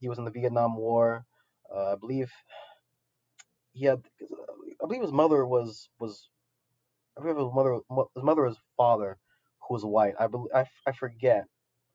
He 0.00 0.08
was 0.08 0.18
in 0.18 0.24
the 0.24 0.30
Vietnam 0.30 0.76
War. 0.76 1.24
Uh, 1.74 1.92
I 1.92 1.96
believe 1.96 2.30
he 3.72 3.86
had. 3.86 4.00
I 4.82 4.86
believe 4.86 5.02
his 5.02 5.12
mother 5.12 5.46
was 5.46 5.88
was. 5.98 6.28
I 7.16 7.22
believe 7.22 7.36
his 7.36 7.52
mother 7.52 7.78
his 8.14 8.24
mother 8.24 8.42
was 8.44 8.58
father, 8.76 9.18
who 9.66 9.74
was 9.74 9.84
white. 9.84 10.14
I 10.18 10.26
believe 10.26 10.50
I, 10.54 10.66
I 10.86 10.92
forget. 10.92 11.44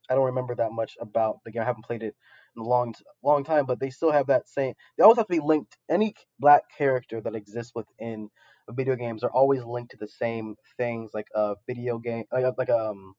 I 0.10 0.16
don't 0.16 0.26
remember 0.26 0.54
that 0.56 0.74
much 0.74 0.98
about 1.00 1.38
the 1.46 1.52
game. 1.52 1.62
I 1.62 1.66
haven't 1.66 1.86
played 1.86 2.04
it 2.04 2.16
in 2.56 2.62
a 2.62 2.66
long 2.66 2.94
long 3.24 3.44
time, 3.44 3.66
but 3.66 3.80
they 3.80 3.89
still 3.89 4.12
have 4.12 4.28
that 4.28 4.50
same. 4.50 4.74
They 4.98 5.04
always 5.04 5.18
have 5.18 5.28
to 5.28 5.34
be 5.34 5.39
linked. 5.39 5.78
Any 5.89 6.13
black 6.39 6.63
character 6.78 7.22
that 7.22 7.36
exists 7.36 7.72
within 7.74 8.30
video 8.69 8.95
games 8.95 9.23
are 9.23 9.32
always 9.32 9.63
linked 9.63 9.91
to 9.91 9.97
the 9.97 10.08
same 10.08 10.56
things, 10.78 11.12
like 11.13 11.28
a 11.36 11.56
video 11.67 11.97
game, 11.97 12.26
like 12.32 12.45
like 12.58 12.69
um, 12.69 13.15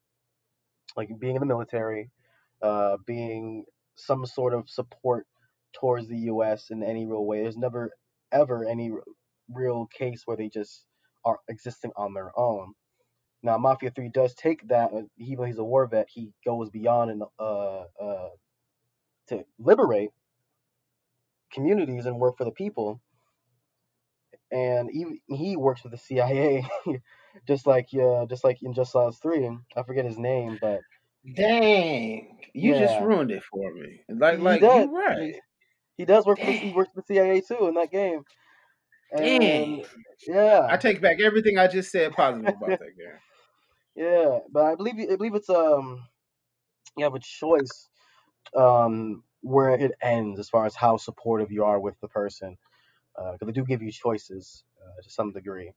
like 0.97 1.11
being 1.19 1.37
in 1.37 1.41
the 1.41 1.47
military, 1.47 2.11
uh, 2.63 2.97
being 3.07 3.65
some 3.97 4.27
sort 4.27 4.55
of 4.55 4.69
support 4.69 5.27
towards 5.73 6.09
the 6.09 6.19
U.S. 6.19 6.71
in 6.71 6.83
any 6.83 7.07
real 7.07 7.25
way. 7.25 7.43
There's 7.43 7.57
never 7.57 7.91
ever 8.33 8.65
any 8.65 8.91
real 9.49 9.87
case 9.87 10.23
where 10.25 10.37
they 10.37 10.49
just 10.49 10.87
are 11.25 11.39
existing 11.49 11.93
on 11.97 12.15
their 12.15 12.31
own. 12.39 12.75
Now, 13.43 13.59
Mafia 13.59 13.91
3 13.91 14.09
does 14.09 14.35
take 14.35 14.67
that, 14.69 14.93
uh, 14.93 15.03
even 15.19 15.47
he's 15.47 15.59
a 15.59 15.65
war 15.65 15.87
vet, 15.87 16.07
he 16.09 16.33
goes 16.47 16.71
beyond 16.71 17.11
and 17.11 17.23
uh, 17.39 17.83
uh, 18.01 18.29
to 19.29 19.45
liberate 19.59 20.11
communities 21.53 22.07
and 22.07 22.19
work 22.19 22.39
for 22.39 22.45
the 22.45 22.51
people. 22.51 23.01
And 24.51 24.91
even 24.93 25.21
he 25.29 25.57
works 25.57 25.83
with 25.83 25.93
the 25.93 25.99
CIA, 25.99 26.67
just 27.47 27.67
like 27.67 27.89
uh, 27.95 28.27
just 28.27 28.45
like 28.45 28.63
in 28.63 28.73
Just 28.75 28.93
Cause 28.93 29.19
3. 29.19 29.59
I 29.77 29.83
forget 29.83 30.05
his 30.05 30.19
name, 30.19 30.59
but 30.61 30.81
Dang, 31.35 32.39
you 32.53 32.75
just 32.75 33.01
ruined 33.01 33.31
it 33.31 33.43
for 33.45 33.73
me. 33.73 34.01
Like, 34.09 34.39
he 34.39 34.45
like 34.45 34.61
does. 34.61 34.87
you 34.87 34.97
right. 34.97 35.19
He, 35.35 35.41
he 35.97 36.05
does 36.05 36.27
work 36.27 36.39
for 36.39 36.47
the, 36.47 36.53
he 36.53 36.73
works 36.73 36.91
for 36.93 37.01
the 37.01 37.07
CIA 37.07 37.41
too 37.41 37.67
in 37.69 37.75
that 37.75 37.91
game. 37.91 38.25
And 39.13 39.85
dang. 40.27 40.69
I 40.69 40.77
take 40.77 41.01
back 41.01 41.21
everything 41.21 41.59
I 41.59 41.67
just 41.67 41.91
said 41.91 42.13
positive 42.13 42.55
about 42.55 42.69
that 42.79 42.97
game. 42.97 43.19
yeah. 43.97 44.41
But 44.51 44.65
I 44.67 44.75
believe 44.75 44.95
I 45.11 45.17
believe 45.17 45.35
it's 45.35 45.51
um 45.51 46.07
you 46.97 47.05
have 47.05 47.15
a 47.15 47.21
choice 47.21 47.89
um 48.55 49.25
where 49.41 49.71
it 49.71 49.93
ends 50.03 50.39
as 50.39 50.49
far 50.49 50.67
as 50.67 50.75
how 50.75 50.97
supportive 50.97 51.51
you 51.53 51.65
are 51.65 51.81
with 51.81 51.99
the 52.01 52.09
person 52.09 52.57
because 53.17 53.47
they 53.47 53.53
do 53.53 53.65
give 53.65 53.83
you 53.83 53.93
choices 53.93 54.65
uh, 54.83 55.03
to 55.03 55.11
some 55.11 55.33
degree. 55.33 55.73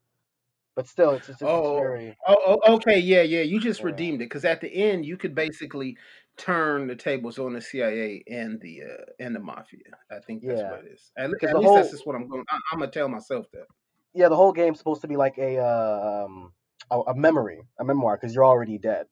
But 0.76 0.88
still, 0.88 1.16
it's 1.16 1.30
it's, 1.30 1.42
it's 1.42 1.50
Oh, 1.50 1.76
very 1.76 2.18
oh, 2.28 2.60
oh, 2.64 2.74
okay, 2.76 3.00
yeah, 3.00 3.22
yeah. 3.24 3.42
You 3.42 3.60
just 3.60 3.82
yeah 3.82 3.86
redeemed 3.86 4.22
it 4.22 4.26
because 4.26 4.46
at 4.46 4.62
the 4.62 4.74
end 4.74 5.06
you 5.06 5.18
could 5.18 5.36
basically 5.36 5.98
turn 6.38 6.88
the 6.88 6.96
tables 6.96 7.40
on 7.40 7.54
the 7.54 7.62
CIA 7.62 8.24
and 8.28 8.62
the 8.62 8.84
uh, 8.84 9.06
and 9.20 9.36
the 9.36 9.40
mafia. 9.40 9.80
I 10.12 10.20
think 10.20 10.46
that's 10.48 10.62
yeah 10.62 10.70
what 10.70 10.82
it 10.86 10.92
is. 10.94 11.12
At, 11.18 11.32
at 11.44 11.58
least 11.58 11.74
that's 11.74 11.92
just 11.92 12.06
what 12.06 12.16
I'm 12.16 12.28
going. 12.28 12.44
I, 12.50 12.60
I'm 12.72 12.80
gonna 12.80 12.92
tell 12.92 13.10
myself 13.10 13.48
that. 13.54 13.68
yeah 14.14 14.30
the 14.30 14.36
whole 14.36 14.52
game's 14.54 14.78
supposed 14.80 15.02
to 15.02 15.08
be 15.08 15.18
like 15.18 15.38
a 15.38 15.58
uh, 15.58 16.26
um 16.26 16.54
a, 16.92 17.00
a 17.12 17.16
memory 17.16 17.62
a 17.80 17.84
memoir 17.84 18.18
because 18.20 18.34
you're 18.36 18.46
already 18.46 18.78
dead. 18.78 19.08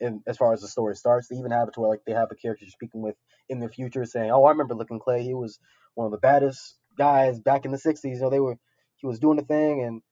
in 0.00 0.22
as 0.26 0.36
far 0.36 0.52
as 0.52 0.60
the 0.60 0.68
story 0.68 0.96
starts. 0.96 1.28
They 1.28 1.36
even 1.36 1.52
have 1.52 1.68
it 1.68 1.74
to 1.74 1.80
where 1.80 1.90
like 1.90 2.04
they 2.06 2.12
have 2.12 2.30
a 2.30 2.34
character 2.36 2.64
you're 2.64 2.70
speaking 2.72 3.02
with 3.02 3.16
in 3.48 3.60
the 3.60 3.68
future 3.68 4.04
saying, 4.04 4.30
"Oh, 4.30 4.44
I 4.44 4.50
remember 4.50 4.74
Lincoln 4.74 5.00
Clay. 5.00 5.22
He 5.22 5.34
was 5.34 5.58
one 5.94 6.06
of 6.06 6.12
the 6.12 6.18
baddest 6.18 6.76
guys 6.96 7.40
back 7.40 7.64
in 7.64 7.72
the 7.72 7.78
'60s. 7.78 8.16
You 8.18 8.22
know, 8.24 8.30
they 8.30 8.40
were 8.40 8.58
he 8.96 9.06
was 9.06 9.18
doing 9.20 9.36
the 9.38 9.44
thing 9.44 9.82
and 9.82 10.02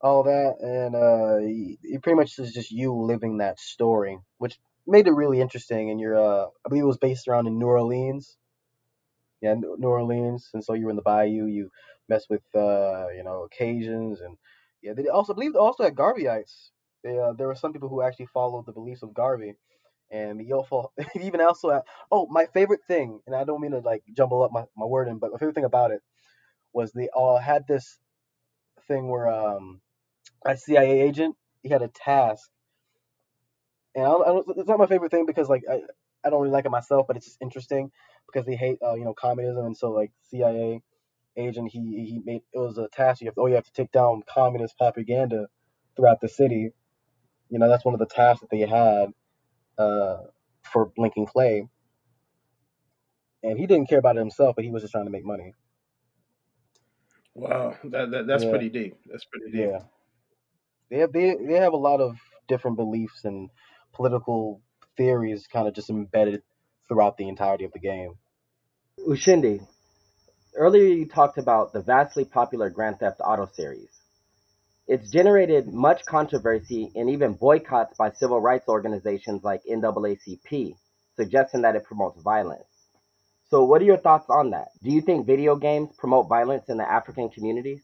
all 0.00 0.24
that, 0.24 0.56
and 0.60 0.94
uh, 0.94 1.38
he- 1.38 1.98
pretty 1.98 2.16
much 2.16 2.38
is 2.38 2.52
just 2.54 2.70
you 2.70 2.94
living 2.94 3.38
that 3.38 3.58
story, 3.60 4.18
which 4.38 4.58
made 4.86 5.06
it 5.08 5.12
really 5.12 5.40
interesting. 5.40 5.90
And 5.90 6.00
you're, 6.00 6.16
uh, 6.16 6.46
I 6.64 6.68
believe 6.68 6.84
it 6.84 6.86
was 6.88 6.98
based 6.98 7.28
around 7.28 7.46
in 7.46 7.58
New 7.58 7.66
Orleans, 7.66 8.36
yeah, 9.40 9.54
New 9.54 9.76
New 9.78 9.88
Orleans, 9.88 10.50
and 10.54 10.64
so 10.64 10.74
you 10.74 10.84
were 10.84 10.90
in 10.90 10.96
the 10.96 11.02
bayou. 11.02 11.46
You 11.46 11.70
mess 12.08 12.26
with, 12.30 12.42
uh, 12.54 13.08
you 13.16 13.22
know, 13.24 13.44
occasions, 13.44 14.20
and 14.20 14.36
yeah, 14.82 14.92
they 14.94 15.08
also 15.08 15.32
I 15.32 15.36
believe 15.36 15.52
they 15.52 15.58
also 15.58 15.84
had 15.84 15.94
Garveyites. 15.96 16.70
They, 17.04 17.18
uh, 17.18 17.32
there 17.34 17.46
were 17.46 17.54
some 17.54 17.72
people 17.72 17.88
who 17.88 18.02
actually 18.02 18.26
followed 18.26 18.66
the 18.66 18.72
beliefs 18.72 19.02
of 19.02 19.14
Garvey, 19.14 19.54
and 20.10 20.50
also 20.52 20.92
even 21.20 21.40
also 21.40 21.82
oh 22.10 22.26
my 22.30 22.46
favorite 22.46 22.80
thing, 22.86 23.20
and 23.26 23.34
I 23.34 23.44
don't 23.44 23.60
mean 23.60 23.72
to 23.72 23.78
like 23.78 24.02
jumble 24.16 24.42
up 24.42 24.52
my, 24.52 24.64
my 24.76 24.86
wording, 24.86 25.18
but 25.18 25.32
my 25.32 25.38
favorite 25.38 25.54
thing 25.54 25.64
about 25.64 25.90
it 25.90 26.02
was 26.72 26.92
they 26.92 27.08
all 27.14 27.38
had 27.38 27.66
this 27.66 27.98
thing 28.88 29.08
where 29.08 29.28
um 29.28 29.80
a 30.44 30.56
CIA 30.56 31.00
agent 31.02 31.36
he 31.62 31.68
had 31.68 31.82
a 31.82 31.88
task, 31.88 32.48
and 33.94 34.04
I 34.04 34.08
don't, 34.08 34.22
I 34.22 34.26
don't, 34.32 34.46
it's 34.58 34.68
not 34.68 34.78
my 34.78 34.86
favorite 34.86 35.10
thing 35.10 35.26
because 35.26 35.48
like 35.48 35.64
I 35.70 35.82
I 36.24 36.30
don't 36.30 36.40
really 36.42 36.52
like 36.52 36.66
it 36.66 36.70
myself, 36.70 37.06
but 37.06 37.16
it's 37.16 37.26
just 37.26 37.42
interesting 37.42 37.90
because 38.26 38.46
they 38.46 38.56
hate 38.56 38.78
uh, 38.84 38.94
you 38.94 39.04
know 39.04 39.14
communism, 39.14 39.66
and 39.66 39.76
so 39.76 39.90
like 39.90 40.12
CIA 40.30 40.82
agent 41.36 41.70
he 41.72 41.80
he 41.80 42.22
made 42.24 42.42
it 42.52 42.58
was 42.58 42.78
a 42.78 42.88
task. 42.88 43.20
You 43.20 43.26
have 43.28 43.34
to, 43.36 43.40
oh 43.42 43.46
you 43.46 43.54
have 43.54 43.64
to 43.64 43.72
take 43.72 43.92
down 43.92 44.22
communist 44.28 44.78
propaganda 44.78 45.48
throughout 45.96 46.20
the 46.20 46.28
city. 46.28 46.72
You 47.50 47.58
know 47.58 47.68
that's 47.68 47.84
one 47.84 47.94
of 47.94 48.00
the 48.00 48.06
tasks 48.06 48.40
that 48.40 48.50
they 48.50 48.60
had 48.60 49.12
uh, 49.78 50.18
for 50.62 50.92
Lincoln 50.98 51.26
Clay, 51.26 51.68
and 53.42 53.58
he 53.58 53.66
didn't 53.66 53.88
care 53.88 53.98
about 53.98 54.16
it 54.16 54.20
himself, 54.20 54.56
but 54.56 54.64
he 54.64 54.70
was 54.70 54.82
just 54.82 54.92
trying 54.92 55.06
to 55.06 55.10
make 55.10 55.24
money. 55.24 55.54
Wow, 57.34 57.76
that, 57.84 58.10
that 58.12 58.26
that's 58.26 58.44
Yeah, 58.44 58.46
pretty 58.46 58.68
deep. 58.70 58.96
That's 59.06 59.24
pretty 59.24 59.50
deep. 59.52 59.72
yeah. 59.72 59.80
They 60.90 60.98
have 60.98 61.12
they 61.12 61.34
they 61.36 61.54
have 61.54 61.72
a 61.72 61.78
lot 61.78 62.00
of 62.00 62.16
different 62.48 62.76
beliefs 62.76 63.24
and 63.24 63.50
political 63.92 64.62
theories 64.96 65.46
kind 65.48 65.68
of 65.68 65.74
just 65.74 65.90
embedded 65.90 66.42
throughout 66.88 67.16
the 67.16 67.28
entirety 67.28 67.64
of 67.64 67.72
the 67.72 67.80
game. 67.80 68.14
Ushindi, 69.08 69.66
earlier 70.56 70.84
you 70.84 71.06
talked 71.06 71.38
about 71.38 71.72
the 71.72 71.82
vastly 71.82 72.24
popular 72.24 72.70
Grand 72.70 72.98
Theft 73.00 73.20
Auto 73.24 73.46
series. 73.46 73.95
It's 74.88 75.10
generated 75.10 75.72
much 75.72 76.04
controversy 76.04 76.92
and 76.94 77.10
even 77.10 77.34
boycotts 77.34 77.96
by 77.96 78.12
civil 78.12 78.40
rights 78.40 78.68
organizations 78.68 79.42
like 79.42 79.62
NAACP, 79.68 80.74
suggesting 81.16 81.62
that 81.62 81.74
it 81.74 81.84
promotes 81.84 82.22
violence. 82.22 82.62
So, 83.48 83.64
what 83.64 83.82
are 83.82 83.84
your 83.84 83.96
thoughts 83.96 84.26
on 84.28 84.50
that? 84.50 84.68
Do 84.82 84.90
you 84.90 85.00
think 85.00 85.26
video 85.26 85.56
games 85.56 85.90
promote 85.98 86.28
violence 86.28 86.68
in 86.68 86.76
the 86.76 86.88
African 86.88 87.30
communities? 87.30 87.82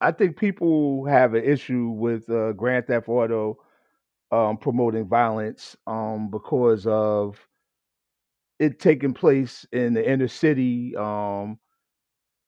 I 0.00 0.12
think 0.12 0.36
people 0.36 1.04
have 1.06 1.34
an 1.34 1.44
issue 1.44 1.88
with 1.88 2.28
uh, 2.30 2.52
Grand 2.52 2.86
Theft 2.86 3.08
Auto 3.08 3.58
um, 4.32 4.56
promoting 4.56 5.06
violence 5.08 5.76
um, 5.86 6.30
because 6.30 6.86
of 6.86 7.38
it 8.58 8.78
taking 8.78 9.14
place 9.14 9.66
in 9.72 9.94
the 9.94 10.08
inner 10.08 10.28
city. 10.28 10.94
Um, 10.96 11.58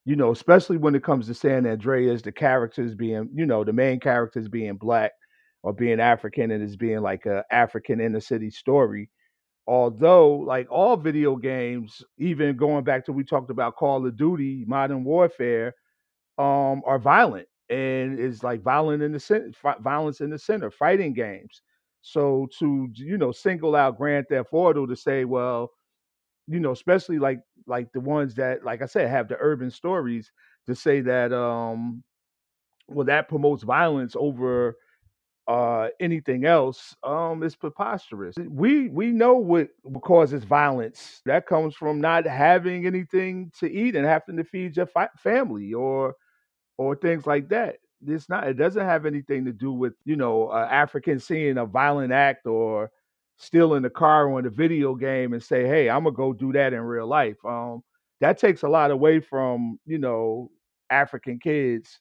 you 0.05 0.17
know, 0.17 0.33
especially 0.33 0.77
when 0.79 0.95
it 0.95 1.05
comes 1.05 1.27
to 1.29 1.35
San 1.35 1.67
Andreas, 1.67 2.23
the 2.23 2.33
characters 2.33 2.95
being, 2.95 3.29
you 3.35 3.47
know, 3.47 3.65
the 3.65 3.73
main 3.73 4.01
characters 4.01 4.49
being 4.49 4.77
black 4.77 5.13
or 5.63 5.73
being 5.73 6.01
African, 6.01 6.51
and 6.51 6.63
it's 6.63 6.77
being 6.77 7.01
like 7.01 7.27
a 7.27 7.45
African 7.53 8.01
inner 8.01 8.21
city 8.21 8.51
story. 8.51 9.11
Although, 9.67 10.35
like 10.37 10.69
all 10.71 10.97
video 10.97 11.37
games, 11.37 12.03
even 12.19 12.57
going 12.57 12.85
back 12.85 13.05
to 13.07 13.13
we 13.13 13.25
talked 13.25 13.51
about 13.51 13.77
Call 13.77 14.07
of 14.07 14.17
Duty, 14.17 14.65
Modern 14.67 15.05
Warfare, 15.05 15.75
um, 16.39 16.83
are 16.87 16.99
violent 16.99 17.49
and 17.69 18.19
is 18.19 18.43
like 18.43 18.63
violent 18.63 19.03
in 19.03 19.13
the 19.13 19.21
center, 19.21 19.51
violence 19.81 20.21
in 20.21 20.31
the 20.31 20.39
center, 20.39 20.71
fighting 20.71 21.13
games. 21.15 21.63
So 22.03 22.49
to 22.59 22.89
you 22.95 23.19
know 23.19 23.33
single 23.33 23.77
out 23.77 23.99
Grand 23.99 24.27
Theft 24.29 24.49
Auto 24.53 24.87
to 24.87 24.97
say, 24.97 25.25
well, 25.25 25.71
you 26.53 26.61
know, 26.61 26.73
especially 26.73 27.19
like 27.19 27.41
like 27.67 27.93
the 27.93 28.01
ones 28.01 28.35
that, 28.37 28.65
like 28.65 28.83
I 28.83 28.87
said, 28.87 29.09
have 29.11 29.29
the 29.29 29.37
urban 29.41 29.71
stories 29.71 30.33
to 30.67 30.75
say 30.75 31.01
that, 31.03 31.33
um, 31.33 32.03
well, 32.89 33.07
that 33.07 33.29
promotes 33.29 33.63
violence 33.63 34.17
over 34.19 34.77
uh, 35.49 35.89
anything 36.01 36.45
else 36.47 36.97
um, 37.05 37.43
is 37.43 37.57
preposterous. 37.57 38.37
We 38.49 38.89
we 38.89 39.09
know 39.13 39.35
what 39.37 39.71
causes 40.03 40.45
violence. 40.45 41.23
That 41.27 41.47
comes 41.47 41.75
from 41.75 42.01
not 42.01 42.27
having 42.27 42.87
anything 42.87 43.53
to 43.61 43.71
eat 43.71 43.97
and 43.97 44.07
having 44.07 44.37
to 44.37 44.45
feed 44.45 44.77
your 44.77 44.87
fi- 44.87 45.09
family 45.19 45.75
or 45.75 46.15
or 46.79 46.97
things 46.97 47.27
like 47.27 47.49
that. 47.51 47.77
It's 48.07 48.29
not. 48.29 48.49
It 48.49 48.55
doesn't 48.55 48.85
have 48.85 49.07
anything 49.07 49.45
to 49.47 49.53
do 49.53 49.73
with 49.73 49.95
you 50.05 50.17
know 50.17 50.49
uh, 50.49 50.69
African 50.71 51.21
seeing 51.21 51.59
a 51.59 51.67
violent 51.67 52.13
act 52.13 52.47
or 52.47 52.91
stealing 53.43 53.83
the 53.85 53.91
car 53.91 54.29
or 54.29 54.41
in 54.41 54.47
the 54.47 54.51
video 54.53 54.97
game 54.97 55.35
and 55.35 55.43
say, 55.45 55.67
"Hey, 55.69 55.91
I'm 55.91 56.05
gonna 56.05 56.17
go 56.17 56.33
do 56.35 56.53
that 56.55 56.75
in 56.75 56.83
real 56.83 57.09
life." 57.09 57.39
Um, 57.47 57.85
that 58.23 58.39
takes 58.39 58.63
a 58.65 58.71
lot 58.71 58.93
away 58.93 59.21
from 59.21 59.81
you 59.87 59.99
know 59.99 60.51
African 60.91 61.41
kids 61.41 62.01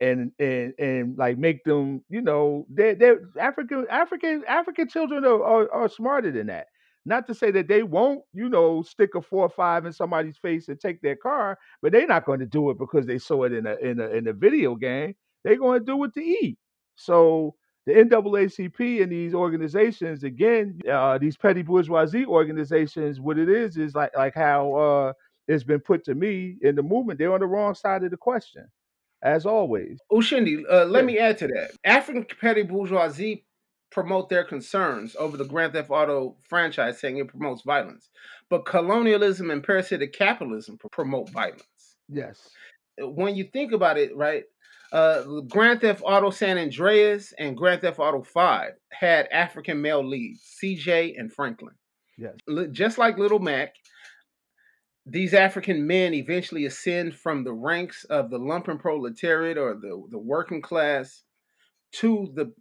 and 0.00 0.32
and 0.38 0.74
and 0.78 1.16
like 1.18 1.38
make 1.38 1.64
them 1.64 2.02
you 2.08 2.20
know 2.20 2.66
they 2.70 2.94
they 2.94 3.12
African 3.40 3.86
African 3.90 4.44
African 4.48 4.88
children 4.88 5.24
are, 5.24 5.42
are 5.44 5.72
are 5.72 5.88
smarter 5.88 6.32
than 6.32 6.48
that. 6.48 6.66
Not 7.04 7.26
to 7.28 7.34
say 7.34 7.50
that 7.52 7.68
they 7.68 7.82
won't 7.82 8.22
you 8.32 8.48
know 8.48 8.82
stick 8.82 9.14
a 9.14 9.22
four 9.22 9.44
or 9.44 9.50
five 9.50 9.86
in 9.86 9.92
somebody's 9.92 10.38
face 10.38 10.68
and 10.68 10.80
take 10.80 11.00
their 11.02 11.16
car, 11.16 11.58
but 11.82 11.92
they're 11.92 12.06
not 12.06 12.24
going 12.26 12.40
to 12.40 12.46
do 12.46 12.70
it 12.70 12.78
because 12.78 13.06
they 13.06 13.18
saw 13.18 13.44
it 13.44 13.52
in 13.52 13.66
a 13.66 13.76
in 13.76 14.00
a 14.00 14.08
in 14.08 14.28
a 14.28 14.32
video 14.32 14.74
game. 14.76 15.14
They're 15.44 15.58
going 15.58 15.80
to 15.80 15.86
do 15.86 16.02
it 16.04 16.14
to 16.14 16.20
eat. 16.22 16.58
So 16.96 17.54
the 17.86 17.92
NAACP 17.92 19.02
and 19.02 19.10
these 19.10 19.34
organizations, 19.34 20.22
again, 20.24 20.80
uh, 20.90 21.18
these 21.18 21.36
petty 21.36 21.62
bourgeoisie 21.62 22.24
organizations, 22.26 23.20
what 23.20 23.38
it 23.38 23.48
is 23.48 23.76
is 23.76 23.94
like 23.94 24.16
like 24.16 24.34
how 24.34 24.72
uh, 24.74 25.12
it's 25.48 25.64
been 25.64 25.80
put 25.80 26.04
to 26.04 26.14
me 26.14 26.56
in 26.62 26.76
the 26.76 26.82
movement. 26.82 27.18
They're 27.18 27.32
on 27.34 27.40
the 27.40 27.46
wrong 27.46 27.74
side 27.74 28.04
of 28.04 28.10
the 28.10 28.16
question 28.16 28.66
as 29.22 29.46
always. 29.46 29.98
Ushindi, 30.10 30.64
uh, 30.70 30.84
let 30.84 31.00
Yeah. 31.00 31.06
me 31.06 31.18
add 31.18 31.38
to 31.38 31.46
that. 31.48 31.72
African 31.84 32.24
petty 32.40 32.62
bourgeoisie 32.62 33.44
promote 33.90 34.28
their 34.28 34.42
concerns 34.44 35.14
over 35.16 35.36
the 35.36 35.44
Grand 35.44 35.72
Theft 35.74 35.90
Auto 35.90 36.36
franchise, 36.48 36.98
saying 36.98 37.18
it 37.18 37.28
promotes 37.28 37.62
violence. 37.62 38.10
But 38.48 38.64
colonialism 38.64 39.50
and 39.50 39.62
parasitic 39.62 40.12
capitalism 40.12 40.78
promote 40.90 41.30
violence. 41.30 41.96
Yes. 42.08 42.48
When 42.98 43.36
you 43.36 43.44
think 43.44 43.72
about 43.72 43.98
it, 43.98 44.16
right, 44.16 44.44
uh, 44.92 45.22
Grand 45.48 45.80
Theft 45.80 46.02
Auto 46.04 46.30
San 46.30 46.58
Andreas 46.58 47.32
and 47.38 47.56
Grand 47.56 47.80
Theft 47.80 47.98
Auto 47.98 48.22
5 48.22 48.72
had 48.92 49.26
African 49.32 49.80
male 49.80 50.06
leads, 50.06 50.42
CJ 50.62 51.14
and 51.18 51.32
Franklin. 51.32 51.74
Yes. 52.18 52.34
Just 52.72 52.98
like 52.98 53.18
Little 53.18 53.38
Mac, 53.38 53.74
these 55.06 55.34
African 55.34 55.86
men 55.86 56.14
eventually 56.14 56.66
ascend 56.66 57.16
from 57.16 57.42
the 57.42 57.54
ranks 57.54 58.04
of 58.04 58.30
the 58.30 58.38
lumpen 58.38 58.78
proletariat 58.78 59.56
or 59.56 59.74
the, 59.74 60.02
the 60.10 60.18
working 60.18 60.62
class 60.62 61.22
to 61.92 62.30
the 62.34 62.52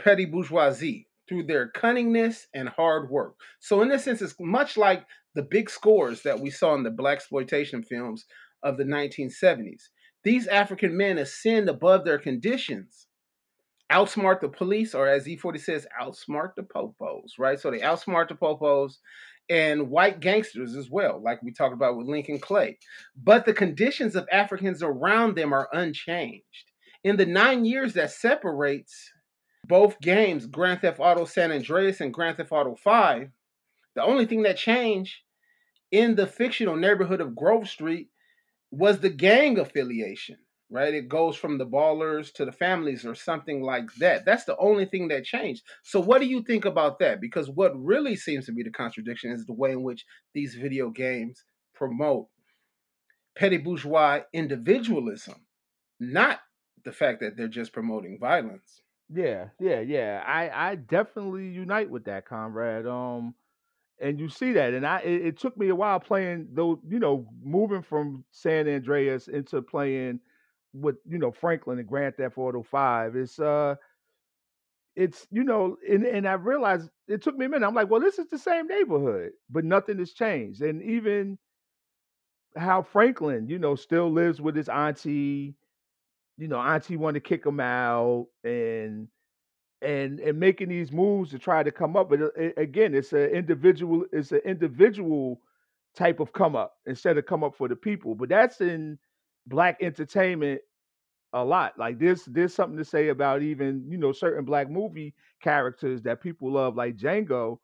petty 0.00 0.24
bourgeoisie 0.24 1.08
through 1.28 1.42
their 1.44 1.70
cunningness 1.70 2.46
and 2.54 2.68
hard 2.68 3.10
work. 3.10 3.34
So, 3.60 3.82
in 3.82 3.88
this 3.88 4.04
sense, 4.04 4.22
it's 4.22 4.34
much 4.40 4.76
like 4.76 5.04
the 5.34 5.42
big 5.42 5.68
scores 5.68 6.22
that 6.22 6.40
we 6.40 6.50
saw 6.50 6.74
in 6.74 6.82
the 6.82 6.90
black 6.90 7.18
exploitation 7.18 7.82
films 7.82 8.24
of 8.62 8.76
the 8.76 8.84
1970s. 8.84 9.82
These 10.22 10.46
African 10.46 10.96
men 10.96 11.18
ascend 11.18 11.68
above 11.68 12.04
their 12.04 12.18
conditions, 12.18 13.06
outsmart 13.90 14.40
the 14.40 14.48
police, 14.48 14.94
or 14.94 15.08
as 15.08 15.26
E40 15.26 15.60
says, 15.60 15.86
outsmart 16.00 16.54
the 16.56 16.62
popos, 16.62 17.30
right? 17.38 17.58
So 17.58 17.70
they 17.70 17.80
outsmart 17.80 18.28
the 18.28 18.34
popos 18.34 18.98
and 19.48 19.90
white 19.90 20.20
gangsters 20.20 20.76
as 20.76 20.90
well, 20.90 21.20
like 21.22 21.42
we 21.42 21.52
talked 21.52 21.74
about 21.74 21.96
with 21.96 22.06
Lincoln 22.06 22.38
Clay. 22.38 22.78
But 23.16 23.46
the 23.46 23.54
conditions 23.54 24.14
of 24.14 24.28
Africans 24.30 24.82
around 24.82 25.36
them 25.36 25.52
are 25.52 25.68
unchanged. 25.72 26.70
In 27.02 27.16
the 27.16 27.26
nine 27.26 27.64
years 27.64 27.94
that 27.94 28.12
separates 28.12 29.10
both 29.66 30.00
games, 30.00 30.46
Grand 30.46 30.82
Theft 30.82 31.00
Auto 31.00 31.24
San 31.24 31.50
Andreas 31.50 32.00
and 32.00 32.12
Grand 32.12 32.36
Theft 32.36 32.52
Auto 32.52 32.76
5, 32.76 33.30
the 33.94 34.02
only 34.02 34.26
thing 34.26 34.42
that 34.42 34.56
changed 34.56 35.16
in 35.90 36.14
the 36.14 36.26
fictional 36.26 36.76
neighborhood 36.76 37.20
of 37.20 37.34
Grove 37.34 37.68
Street 37.68 38.08
was 38.70 39.00
the 39.00 39.10
gang 39.10 39.58
affiliation, 39.58 40.38
right? 40.70 40.94
It 40.94 41.08
goes 41.08 41.36
from 41.36 41.58
the 41.58 41.66
ballers 41.66 42.32
to 42.34 42.44
the 42.44 42.52
families 42.52 43.04
or 43.04 43.14
something 43.14 43.62
like 43.62 43.92
that. 43.98 44.24
That's 44.24 44.44
the 44.44 44.56
only 44.58 44.86
thing 44.86 45.08
that 45.08 45.24
changed. 45.24 45.62
So, 45.82 46.00
what 46.00 46.20
do 46.20 46.26
you 46.26 46.42
think 46.42 46.64
about 46.64 46.98
that? 47.00 47.20
Because 47.20 47.50
what 47.50 47.72
really 47.76 48.16
seems 48.16 48.46
to 48.46 48.52
be 48.52 48.62
the 48.62 48.70
contradiction 48.70 49.32
is 49.32 49.46
the 49.46 49.52
way 49.54 49.72
in 49.72 49.82
which 49.82 50.04
these 50.34 50.54
video 50.54 50.90
games 50.90 51.44
promote 51.74 52.28
petty 53.34 53.56
bourgeois 53.56 54.20
individualism, 54.32 55.46
not 55.98 56.40
the 56.84 56.92
fact 56.92 57.20
that 57.20 57.36
they're 57.36 57.48
just 57.48 57.72
promoting 57.72 58.18
violence. 58.20 58.82
Yeah, 59.12 59.48
yeah, 59.58 59.80
yeah. 59.80 60.22
I 60.24 60.70
I 60.70 60.74
definitely 60.76 61.48
unite 61.48 61.90
with 61.90 62.04
that, 62.04 62.26
comrade. 62.26 62.86
Um, 62.86 63.34
and 64.00 64.18
you 64.20 64.28
see 64.28 64.52
that, 64.52 64.74
and 64.74 64.86
I 64.86 65.00
it, 65.00 65.26
it 65.26 65.38
took 65.38 65.56
me 65.56 65.68
a 65.68 65.74
while 65.74 66.00
playing 66.00 66.48
those, 66.52 66.78
you 66.88 66.98
know, 66.98 67.26
moving 67.42 67.82
from 67.82 68.24
San 68.30 68.68
Andreas 68.68 69.28
into 69.28 69.62
playing 69.62 70.20
with 70.72 70.96
you 71.08 71.18
know 71.18 71.32
Franklin 71.32 71.78
and 71.78 71.88
Grand 71.88 72.16
Theft 72.16 72.38
Auto 72.38 72.62
Five. 72.62 73.16
It's 73.16 73.38
uh, 73.38 73.76
it's 74.96 75.26
you 75.30 75.44
know, 75.44 75.76
and 75.88 76.04
and 76.04 76.28
I 76.28 76.32
realized 76.34 76.90
it 77.08 77.22
took 77.22 77.36
me 77.36 77.46
a 77.46 77.48
minute. 77.48 77.66
I'm 77.66 77.74
like, 77.74 77.90
well, 77.90 78.00
this 78.00 78.18
is 78.18 78.28
the 78.28 78.38
same 78.38 78.66
neighborhood, 78.66 79.32
but 79.48 79.64
nothing 79.64 79.98
has 79.98 80.12
changed, 80.12 80.62
and 80.62 80.82
even 80.82 81.38
how 82.56 82.82
Franklin, 82.82 83.48
you 83.48 83.58
know, 83.58 83.74
still 83.74 84.10
lives 84.10 84.40
with 84.40 84.56
his 84.56 84.68
auntie. 84.68 85.54
You 86.38 86.48
know, 86.48 86.58
auntie 86.58 86.96
wanted 86.96 87.22
to 87.22 87.28
kick 87.28 87.46
him 87.46 87.60
out, 87.60 88.28
and 88.44 89.08
and 89.82 90.20
and 90.20 90.38
making 90.38 90.68
these 90.68 90.92
moves 90.92 91.30
to 91.30 91.38
try 91.38 91.62
to 91.62 91.70
come 91.70 91.96
up. 91.96 92.10
But 92.10 92.22
uh, 92.22 92.50
again, 92.56 92.94
it's 92.94 93.12
an 93.12 93.30
individual. 93.30 94.04
It's 94.12 94.32
an 94.32 94.40
individual 94.44 95.40
type 95.96 96.20
of 96.20 96.32
come 96.32 96.56
up 96.56 96.74
instead 96.86 97.18
of 97.18 97.26
come 97.26 97.42
up 97.44 97.56
for 97.56 97.68
the 97.68 97.76
people. 97.76 98.14
But 98.14 98.28
that's 98.28 98.60
in 98.60 98.98
black 99.46 99.78
entertainment 99.82 100.60
a 101.32 101.44
lot. 101.44 101.78
Like 101.78 101.98
there's 101.98 102.24
there's 102.26 102.54
something 102.54 102.78
to 102.78 102.84
say 102.84 103.08
about 103.08 103.42
even 103.42 103.84
you 103.88 103.98
know 103.98 104.12
certain 104.12 104.44
black 104.44 104.70
movie 104.70 105.14
characters 105.42 106.02
that 106.02 106.22
people 106.22 106.52
love, 106.52 106.76
like 106.76 106.96
Django. 106.96 107.58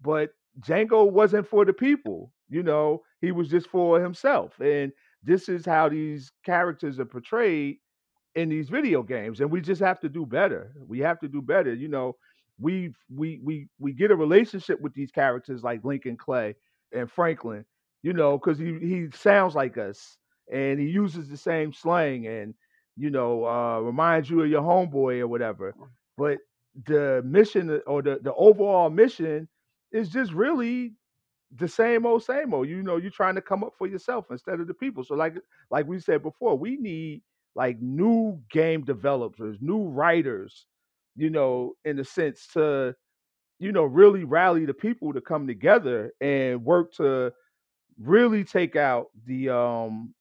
But 0.00 0.30
Django 0.60 1.10
wasn't 1.10 1.46
for 1.48 1.64
the 1.64 1.72
people. 1.72 2.32
You 2.48 2.62
know, 2.62 3.02
he 3.20 3.32
was 3.32 3.48
just 3.48 3.68
for 3.68 4.00
himself. 4.02 4.58
And 4.60 4.92
this 5.22 5.48
is 5.48 5.66
how 5.66 5.88
these 5.88 6.32
characters 6.44 6.98
are 6.98 7.04
portrayed 7.04 7.78
in 8.38 8.50
these 8.50 8.70
video 8.70 9.02
games 9.02 9.40
and 9.40 9.50
we 9.50 9.60
just 9.60 9.80
have 9.82 10.00
to 10.00 10.08
do 10.08 10.26
better. 10.26 10.72
We 10.86 11.00
have 11.00 11.20
to 11.20 11.28
do 11.28 11.42
better 11.42 11.74
you 11.74 11.88
know 11.88 12.16
we 12.60 12.92
we 13.14 13.40
we 13.42 13.68
we 13.78 13.92
get 13.92 14.10
a 14.10 14.16
relationship 14.16 14.80
with 14.80 14.94
these 14.94 15.10
characters 15.10 15.62
like 15.62 15.84
lincoln 15.84 16.16
clay 16.16 16.54
and 16.92 17.10
franklin 17.10 17.64
you 18.02 18.12
know 18.12 18.38
because 18.38 18.58
he 18.58 18.78
he 18.80 19.08
sounds 19.14 19.54
like 19.54 19.76
us 19.78 20.18
and 20.52 20.80
he 20.80 20.86
uses 20.86 21.28
the 21.28 21.36
same 21.36 21.72
slang 21.72 22.26
and 22.26 22.54
you 22.96 23.10
know 23.10 23.44
uh 23.46 23.80
reminds 23.80 24.30
you 24.30 24.42
of 24.42 24.48
your 24.50 24.62
homeboy 24.62 25.20
or 25.20 25.28
whatever. 25.28 25.74
But 26.16 26.38
the 26.86 27.22
mission 27.24 27.80
or 27.86 28.02
the 28.02 28.18
the 28.22 28.34
overall 28.34 28.90
mission 28.90 29.48
is 29.92 30.08
just 30.10 30.32
really 30.32 30.94
the 31.56 31.68
same 31.68 32.06
old 32.06 32.22
same 32.22 32.52
old 32.54 32.68
you 32.68 32.82
know 32.82 32.96
you're 32.96 33.10
trying 33.10 33.34
to 33.36 33.42
come 33.42 33.64
up 33.64 33.74
for 33.78 33.86
yourself 33.86 34.26
instead 34.30 34.60
of 34.60 34.66
the 34.66 34.74
people. 34.74 35.04
So 35.04 35.14
like 35.14 35.34
like 35.70 35.86
we 35.86 36.00
said 36.00 36.22
before 36.22 36.56
we 36.58 36.76
need 36.76 37.22
like 37.58 37.80
new 37.80 38.40
game 38.52 38.84
developers, 38.84 39.58
new 39.60 39.88
writers, 39.88 40.64
you 41.16 41.28
know, 41.28 41.72
in 41.84 41.98
a 41.98 42.04
sense 42.04 42.46
to, 42.52 42.94
you 43.58 43.72
know, 43.72 43.82
really 43.82 44.22
rally 44.22 44.64
the 44.64 44.72
people 44.72 45.12
to 45.12 45.20
come 45.20 45.48
together 45.48 46.12
and 46.20 46.64
work 46.64 46.92
to 46.92 47.32
really 48.00 48.44
take 48.44 48.76
out 48.76 49.06
the 49.26 49.48
um 49.48 50.14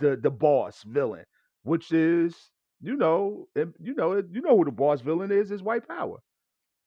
the 0.00 0.18
the 0.20 0.32
boss 0.32 0.82
villain, 0.84 1.24
which 1.62 1.92
is, 1.92 2.34
you 2.82 2.96
know, 2.96 3.46
you 3.54 3.94
know, 3.94 4.16
you 4.16 4.42
know 4.42 4.56
who 4.56 4.64
the 4.64 4.72
boss 4.72 5.00
villain 5.00 5.30
is 5.30 5.52
is 5.52 5.62
white 5.62 5.86
power. 5.86 6.18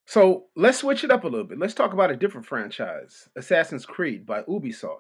So 0.05 0.47
let's 0.57 0.79
switch 0.79 1.05
it 1.05 1.11
up 1.11 1.23
a 1.23 1.29
little 1.29 1.47
bit. 1.47 1.59
Let's 1.59 1.73
talk 1.73 1.93
about 1.93 2.11
a 2.11 2.17
different 2.17 2.45
franchise, 2.45 3.29
Assassin's 3.37 3.85
Creed 3.85 4.25
by 4.25 4.41
Ubisoft. 4.41 4.99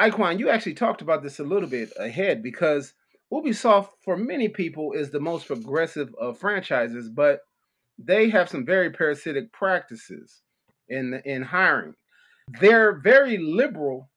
Iquan, 0.00 0.40
you 0.40 0.48
actually 0.48 0.74
talked 0.74 1.00
about 1.00 1.22
this 1.22 1.38
a 1.38 1.44
little 1.44 1.68
bit 1.68 1.92
ahead 1.96 2.42
because 2.42 2.92
Ubisoft, 3.34 3.88
for 4.04 4.16
many 4.16 4.48
people, 4.48 4.92
is 4.92 5.10
the 5.10 5.20
most 5.20 5.46
progressive 5.48 6.14
of 6.20 6.38
franchises, 6.38 7.10
but 7.10 7.40
they 7.98 8.30
have 8.30 8.48
some 8.48 8.64
very 8.64 8.90
parasitic 8.90 9.52
practices 9.52 10.42
in 10.88 11.20
in 11.24 11.42
hiring. 11.42 11.94
Their 12.60 13.00
very 13.00 13.38
liberal 13.38 14.10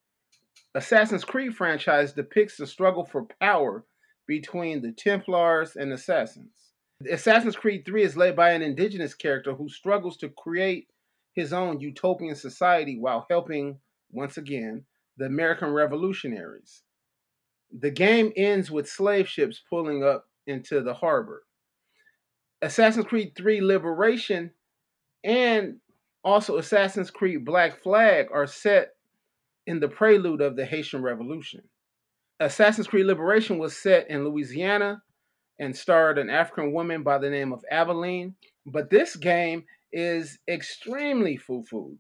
Assassin's 0.76 1.24
Creed 1.24 1.55
franchise 1.55 2.13
depicts 2.13 2.57
the 2.57 2.68
struggle 2.68 3.03
for 3.03 3.26
power 3.41 3.86
between 4.28 4.82
the 4.82 4.91
Templars 4.91 5.76
and 5.76 5.91
Assassins. 5.91 6.74
Assassin's 7.09 7.55
Creed 7.55 7.84
3 7.86 8.03
is 8.03 8.18
led 8.18 8.36
by 8.36 8.51
an 8.51 8.61
indigenous 8.61 9.15
character 9.15 9.55
who 9.55 9.70
struggles 9.70 10.18
to 10.18 10.30
create 10.30 10.88
his 11.34 11.53
own 11.53 11.80
utopian 11.80 12.36
society 12.36 12.99
while 12.99 13.26
helping, 13.30 13.80
once 14.11 14.38
again, 14.38 14.86
the 15.18 15.26
American 15.26 15.70
revolutionaries. 15.70 16.84
The 17.72 17.91
game 17.91 18.32
ends 18.36 18.72
with 18.72 18.89
slave 18.89 19.28
ships 19.28 19.61
pulling 19.70 20.03
up 20.03 20.26
into 20.45 20.82
the 20.82 20.93
harbor. 20.93 21.43
Assassin's 22.61 23.05
Creed 23.05 23.34
3 23.36 23.61
Liberation 23.61 24.51
and 25.24 25.78
also 26.24 26.57
Assassin's 26.57 27.11
Creed 27.11 27.45
Black 27.45 27.82
Flag 27.84 28.28
are 28.34 28.47
set 28.47 28.89
in 29.65 29.80
the 29.80 29.88
prelude 29.88 30.41
of 30.41 30.55
the 30.55 30.65
Haitian 30.65 31.03
Revolution. 31.03 31.61
Assassin's 32.39 32.88
Creed 32.88 33.05
Liberation 33.05 33.57
was 33.57 33.76
set 33.76 34.09
in 34.09 34.24
Louisiana 34.24 35.01
and 35.59 35.76
starred 35.76 36.18
an 36.18 36.30
African 36.30 36.72
woman 36.72 37.03
by 37.03 37.18
the 37.18 37.30
name 37.30 37.51
of 37.51 37.63
Aveline. 37.72 38.36
But 38.65 38.89
this 38.89 39.15
game 39.15 39.65
is 39.91 40.38
extremely 40.47 41.38
foo 41.38 41.63
foo. 41.70 41.97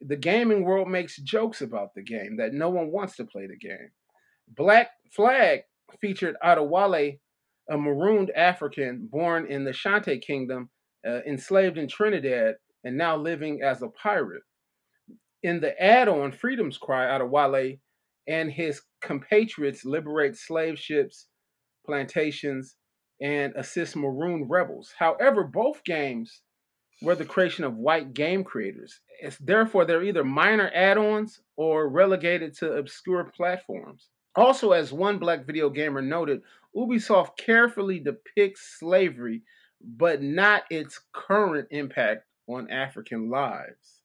The 0.00 0.16
gaming 0.16 0.64
world 0.64 0.88
makes 0.88 1.16
jokes 1.16 1.60
about 1.60 1.94
the 1.94 2.02
game 2.02 2.36
that 2.38 2.52
no 2.52 2.70
one 2.70 2.90
wants 2.90 3.16
to 3.16 3.24
play 3.24 3.46
the 3.46 3.56
game. 3.56 3.90
Black 4.48 4.90
Flag 5.12 5.60
featured 6.00 6.36
Adewale, 6.42 7.18
a 7.70 7.76
marooned 7.76 8.30
African 8.30 9.08
born 9.10 9.46
in 9.46 9.64
the 9.64 9.70
Ashanti 9.70 10.18
Kingdom, 10.18 10.70
uh, 11.06 11.20
enslaved 11.26 11.78
in 11.78 11.88
Trinidad, 11.88 12.56
and 12.84 12.96
now 12.96 13.16
living 13.16 13.62
as 13.62 13.82
a 13.82 13.88
pirate. 13.88 14.42
In 15.42 15.60
the 15.60 15.80
add 15.80 16.08
on 16.08 16.32
Freedom's 16.32 16.78
Cry, 16.78 17.06
Adewale 17.06 17.78
and 18.26 18.50
his 18.50 18.82
compatriots 19.00 19.84
liberate 19.84 20.36
slave 20.36 20.78
ships, 20.78 21.28
plantations, 21.86 22.76
and 23.20 23.52
assist 23.56 23.96
maroon 23.96 24.46
rebels. 24.48 24.92
However, 24.98 25.44
both 25.44 25.82
games 25.84 26.42
were 27.02 27.14
the 27.14 27.24
creation 27.24 27.64
of 27.64 27.76
white 27.76 28.12
game 28.12 28.44
creators. 28.44 29.00
It's, 29.20 29.38
therefore, 29.38 29.84
they're 29.84 30.02
either 30.02 30.24
minor 30.24 30.70
add 30.74 30.98
ons 30.98 31.40
or 31.56 31.88
relegated 31.88 32.54
to 32.58 32.72
obscure 32.74 33.24
platforms. 33.24 34.08
Also, 34.38 34.70
as 34.70 34.92
one 34.92 35.18
black 35.18 35.44
video 35.44 35.68
gamer 35.68 36.00
noted, 36.00 36.42
Ubisoft 36.72 37.36
carefully 37.36 37.98
depicts 37.98 38.76
slavery, 38.78 39.42
but 39.80 40.22
not 40.22 40.62
its 40.70 41.00
current 41.12 41.66
impact 41.72 42.24
on 42.46 42.70
African 42.70 43.30
lives. 43.30 44.02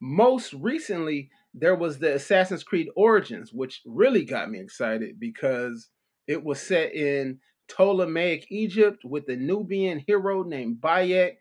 Most 0.00 0.52
recently, 0.52 1.28
there 1.54 1.74
was 1.74 1.98
the 1.98 2.14
Assassin's 2.14 2.62
Creed 2.62 2.86
Origins, 2.94 3.52
which 3.52 3.82
really 3.84 4.24
got 4.24 4.48
me 4.48 4.60
excited 4.60 5.18
because 5.18 5.88
it 6.28 6.44
was 6.44 6.60
set 6.60 6.94
in 6.94 7.40
Ptolemaic 7.66 8.46
Egypt 8.50 9.04
with 9.04 9.28
a 9.28 9.34
Nubian 9.34 10.04
hero 10.06 10.44
named 10.44 10.76
Bayek. 10.80 11.38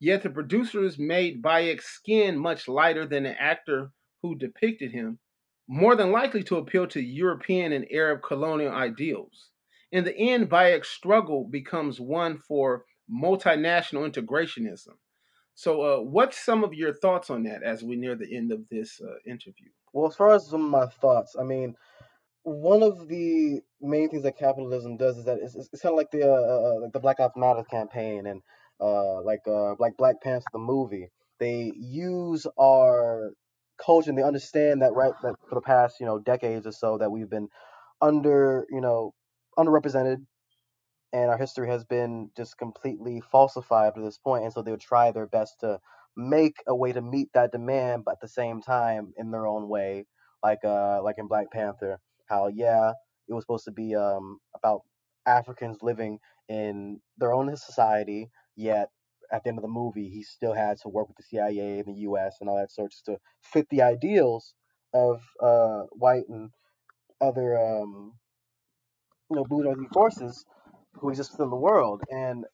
Yet 0.00 0.22
the 0.22 0.28
producers 0.28 0.98
made 0.98 1.40
Bayek's 1.40 1.86
skin 1.86 2.36
much 2.36 2.68
lighter 2.68 3.06
than 3.06 3.22
the 3.22 3.40
actor 3.40 3.90
who 4.20 4.34
depicted 4.34 4.92
him, 4.92 5.18
more 5.66 5.96
than 5.96 6.12
likely 6.12 6.42
to 6.44 6.56
appeal 6.56 6.86
to 6.88 7.00
European 7.00 7.72
and 7.72 7.86
Arab 7.90 8.22
colonial 8.22 8.72
ideals. 8.72 9.50
In 9.92 10.04
the 10.04 10.16
end, 10.16 10.50
Bayek's 10.50 10.88
struggle 10.88 11.44
becomes 11.44 12.00
one 12.00 12.38
for 12.38 12.84
multinational 13.10 14.10
integrationism. 14.10 14.94
So, 15.54 15.82
uh, 15.82 16.00
what's 16.02 16.44
some 16.44 16.64
of 16.64 16.74
your 16.74 16.92
thoughts 16.92 17.30
on 17.30 17.44
that 17.44 17.62
as 17.62 17.82
we 17.82 17.94
near 17.94 18.16
the 18.16 18.36
end 18.36 18.50
of 18.50 18.68
this 18.68 19.00
uh, 19.00 19.14
interview? 19.24 19.68
Well, 19.92 20.08
as 20.08 20.16
far 20.16 20.34
as 20.34 20.48
some 20.48 20.64
of 20.64 20.70
my 20.70 20.86
thoughts, 20.86 21.36
I 21.38 21.44
mean, 21.44 21.76
one 22.42 22.82
of 22.82 23.08
the 23.08 23.60
main 23.80 24.10
things 24.10 24.24
that 24.24 24.36
capitalism 24.36 24.96
does 24.96 25.16
is 25.18 25.24
that 25.24 25.38
it's, 25.40 25.54
it's 25.54 25.80
kind 25.80 25.92
of 25.92 25.96
like 25.96 26.10
the 26.10 26.28
uh, 26.28 26.76
uh, 26.76 26.80
like 26.80 26.92
the 26.92 27.00
Black 27.00 27.18
Lives 27.18 27.34
Matter 27.36 27.64
campaign 27.64 28.26
and 28.26 28.42
uh, 28.80 29.22
like 29.22 29.40
uh, 29.46 29.74
like 29.78 29.96
Black 29.96 30.20
Panther 30.20 30.44
the 30.52 30.58
movie. 30.58 31.10
They 31.38 31.72
use 31.76 32.46
our 32.58 33.32
culture 33.78 34.10
and 34.10 34.18
they 34.18 34.22
understand 34.22 34.82
that 34.82 34.94
right 34.94 35.12
that 35.22 35.34
for 35.48 35.54
the 35.56 35.60
past 35.60 35.96
you 36.00 36.06
know 36.06 36.18
decades 36.18 36.66
or 36.66 36.72
so 36.72 36.98
that 36.98 37.10
we've 37.10 37.30
been 37.30 37.48
under 38.02 38.66
you 38.70 38.80
know 38.80 39.14
underrepresented 39.58 40.18
and 41.12 41.30
our 41.30 41.38
history 41.38 41.68
has 41.68 41.84
been 41.84 42.30
just 42.36 42.58
completely 42.58 43.22
falsified 43.32 43.94
to 43.96 44.02
this 44.02 44.18
point 44.18 44.44
and 44.44 44.52
so 44.54 44.62
they 44.62 44.72
would 44.72 44.80
try 44.80 45.12
their 45.12 45.26
best 45.28 45.60
to 45.60 45.80
make 46.16 46.56
a 46.68 46.76
way 46.76 46.92
to 46.92 47.02
meet 47.02 47.28
that 47.34 47.52
demand 47.52 48.04
but 48.04 48.12
at 48.14 48.20
the 48.22 48.28
same 48.28 48.62
time 48.62 49.12
in 49.18 49.32
their 49.32 49.46
own 49.46 49.68
way 49.68 50.06
like 50.44 50.60
uh 50.64 51.02
like 51.02 51.16
in 51.18 51.28
black 51.28 51.50
panther 51.52 51.98
how 52.28 52.48
yeah 52.48 52.92
it 53.28 53.34
was 53.34 53.44
supposed 53.44 53.64
to 53.66 53.72
be 53.72 53.96
um 53.96 54.38
about 54.56 54.82
africans 55.26 55.78
living 55.82 56.18
in 56.48 57.00
their 57.18 57.32
own 57.34 57.54
society 57.56 58.30
yet 58.56 58.90
at 59.34 59.42
the 59.42 59.48
end 59.48 59.58
of 59.58 59.62
the 59.62 59.68
movie 59.68 60.08
he 60.08 60.22
still 60.22 60.54
had 60.54 60.78
to 60.78 60.88
work 60.88 61.08
with 61.08 61.16
the 61.16 61.22
cia 61.22 61.78
and 61.80 61.96
the 61.96 62.00
us 62.02 62.36
and 62.40 62.48
all 62.48 62.56
that 62.56 62.70
sort 62.70 62.90
just 62.90 63.04
to 63.06 63.16
fit 63.42 63.66
the 63.70 63.82
ideals 63.82 64.54
of 64.92 65.20
uh 65.42 65.82
white 65.92 66.28
and 66.28 66.50
other 67.20 67.58
um 67.58 68.12
you 69.30 69.36
know 69.36 69.44
blue 69.44 69.88
forces 69.92 70.44
who 70.94 71.10
exist 71.10 71.38
in 71.38 71.50
the 71.50 71.56
world. 71.56 72.02
And 72.10 72.44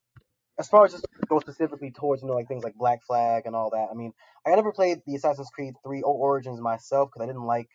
as 0.58 0.68
far 0.68 0.84
as 0.84 0.92
just 0.92 1.06
go 1.28 1.40
specifically 1.40 1.90
towards 1.90 2.22
you 2.22 2.28
know 2.28 2.34
like 2.34 2.48
things 2.48 2.64
like 2.64 2.74
Black 2.74 3.02
Flag 3.06 3.44
and 3.46 3.54
all 3.54 3.70
that, 3.70 3.88
I 3.90 3.94
mean, 3.94 4.12
I 4.46 4.54
never 4.54 4.72
played 4.72 5.00
the 5.06 5.14
Assassin's 5.14 5.50
Creed 5.50 5.74
3 5.84 6.02
Origins 6.02 6.60
myself 6.60 7.10
because 7.12 7.24
I 7.24 7.26
didn't 7.26 7.46
like 7.46 7.68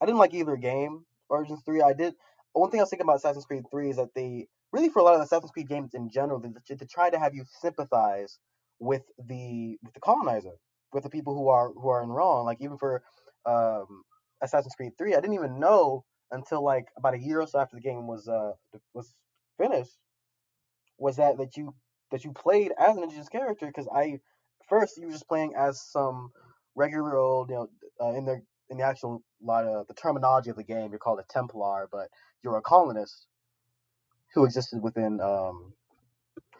I 0.00 0.06
didn't 0.06 0.18
like 0.18 0.34
either 0.34 0.56
game. 0.56 1.04
Origins 1.28 1.62
3, 1.64 1.82
I 1.82 1.92
did. 1.92 2.14
One 2.52 2.70
thing 2.70 2.80
I 2.80 2.82
was 2.82 2.90
thinking 2.90 3.06
about 3.06 3.16
Assassin's 3.16 3.46
Creed 3.46 3.64
3 3.70 3.90
is 3.90 3.96
that 3.96 4.14
they 4.14 4.48
really 4.72 4.88
for 4.88 5.00
a 5.00 5.02
lot 5.02 5.14
of 5.14 5.20
the 5.20 5.24
Assassin's 5.24 5.50
Creed 5.50 5.68
games 5.68 5.94
in 5.94 6.10
general, 6.10 6.40
they 6.40 6.86
try 6.86 7.10
to 7.10 7.18
have 7.18 7.34
you 7.34 7.44
sympathize 7.60 8.38
with 8.78 9.02
the 9.28 9.78
with 9.82 9.94
the 9.94 10.00
colonizer, 10.00 10.56
with 10.92 11.04
the 11.04 11.10
people 11.10 11.34
who 11.34 11.48
are 11.48 11.72
who 11.72 11.88
are 11.88 12.02
in 12.02 12.08
wrong. 12.08 12.44
Like 12.44 12.58
even 12.60 12.78
for 12.78 13.02
um, 13.46 14.02
Assassin's 14.42 14.74
Creed 14.74 14.92
3, 14.98 15.14
I 15.14 15.20
didn't 15.20 15.34
even 15.34 15.60
know 15.60 16.04
until 16.30 16.64
like 16.64 16.86
about 16.96 17.14
a 17.14 17.18
year 17.18 17.40
or 17.40 17.46
so 17.46 17.60
after 17.60 17.76
the 17.76 17.82
game 17.82 18.06
was 18.06 18.26
uh 18.26 18.52
was 18.94 19.14
finished 19.58 19.98
was 20.98 21.16
that 21.16 21.36
that 21.38 21.56
you 21.56 21.74
that 22.10 22.24
you 22.24 22.32
played 22.32 22.72
as 22.78 22.96
an 22.96 23.02
indigenous 23.02 23.28
character 23.28 23.66
because 23.66 23.88
I 23.94 24.18
first 24.68 24.96
you 24.96 25.06
were 25.06 25.12
just 25.12 25.28
playing 25.28 25.52
as 25.56 25.82
some 25.90 26.30
regular 26.74 27.16
old 27.16 27.50
you 27.50 27.56
know 27.56 27.68
uh, 28.00 28.14
in 28.16 28.24
the 28.24 28.40
in 28.70 28.78
the 28.78 28.84
actual 28.84 29.22
lot 29.42 29.66
of 29.66 29.86
the 29.88 29.94
terminology 29.94 30.50
of 30.50 30.56
the 30.56 30.64
game 30.64 30.90
you're 30.90 30.98
called 30.98 31.20
a 31.20 31.24
Templar 31.32 31.88
but 31.92 32.08
you're 32.42 32.56
a 32.56 32.62
colonist 32.62 33.26
who 34.34 34.44
existed 34.44 34.82
within 34.82 35.20
um 35.20 35.74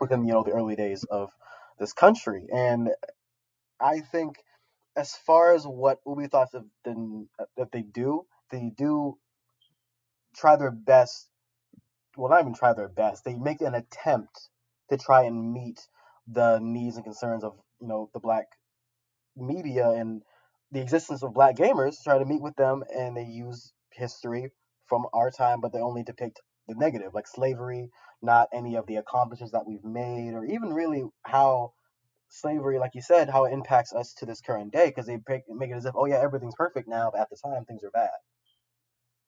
within 0.01 0.27
you 0.27 0.33
know 0.35 0.45
the 0.45 0.53
early 0.53 0.77
days 0.77 1.05
of 1.05 1.31
this 1.79 1.93
country 1.93 2.47
and 2.53 2.91
I 3.81 4.01
think 4.01 4.37
as 4.97 5.14
far 5.14 5.55
as 5.55 5.66
what 5.66 5.99
Ubisoft 6.07 6.55
have 6.55 6.64
uh, 7.41 7.45
that 7.57 7.73
they 7.73 7.83
do 7.83 8.27
they 8.51 8.73
do 8.77 9.18
try 10.37 10.57
their 10.57 10.73
best 10.73 11.29
well, 12.16 12.31
not 12.31 12.41
even 12.41 12.55
try 12.55 12.73
their 12.75 12.89
best. 12.89 13.25
They 13.25 13.35
make 13.35 13.61
an 13.61 13.75
attempt 13.75 14.49
to 14.91 14.99
try 14.99 15.25
and 15.25 15.53
meet 15.53 15.81
the 16.27 16.59
needs 16.61 16.97
and 16.97 17.05
concerns 17.05 17.45
of 17.45 17.55
you 17.81 17.89
know 17.89 18.11
the 18.12 18.20
black 18.20 18.47
media 19.37 19.91
and 19.91 20.23
the 20.73 20.81
existence 20.81 21.23
of 21.23 21.35
black 21.35 21.57
gamers. 21.57 22.03
Try 22.05 22.18
to 22.18 22.25
meet 22.25 22.43
with 22.43 22.57
them, 22.57 22.85
and 22.95 23.16
they 23.16 23.25
use 23.25 23.73
history 23.93 24.51
from 24.87 25.07
our 25.14 25.31
time, 25.31 25.61
but 25.61 25.73
they 25.73 25.81
only 25.81 26.03
depict 26.03 26.41
the 26.69 26.75
negative, 26.75 27.15
like 27.15 27.27
slavery, 27.27 27.91
not 28.23 28.49
any 28.53 28.77
of 28.77 28.87
the 28.87 28.97
accomplishments 28.97 29.53
that 29.53 29.67
we've 29.67 29.85
made, 29.85 30.35
or 30.35 30.45
even 30.45 30.73
really 30.73 31.05
how 31.25 31.73
slavery, 32.29 32.79
like 32.79 32.95
you 32.95 33.03
said, 33.03 33.29
how 33.29 33.45
it 33.45 33.53
impacts 33.53 33.93
us 33.93 34.15
to 34.15 34.27
this 34.27 34.41
current 34.41 34.73
day, 34.73 34.87
because 34.87 35.07
they 35.07 35.19
make 35.49 35.71
it 35.71 35.75
as 35.75 35.85
if, 35.85 35.95
oh 35.97 36.07
yeah, 36.07 36.21
everything's 36.23 36.55
perfect 36.55 36.89
now, 36.89 37.11
but 37.13 37.21
at 37.21 37.31
the 37.31 37.37
time 37.37 37.65
things 37.65 37.83
are 37.85 37.91
bad. 37.91 38.11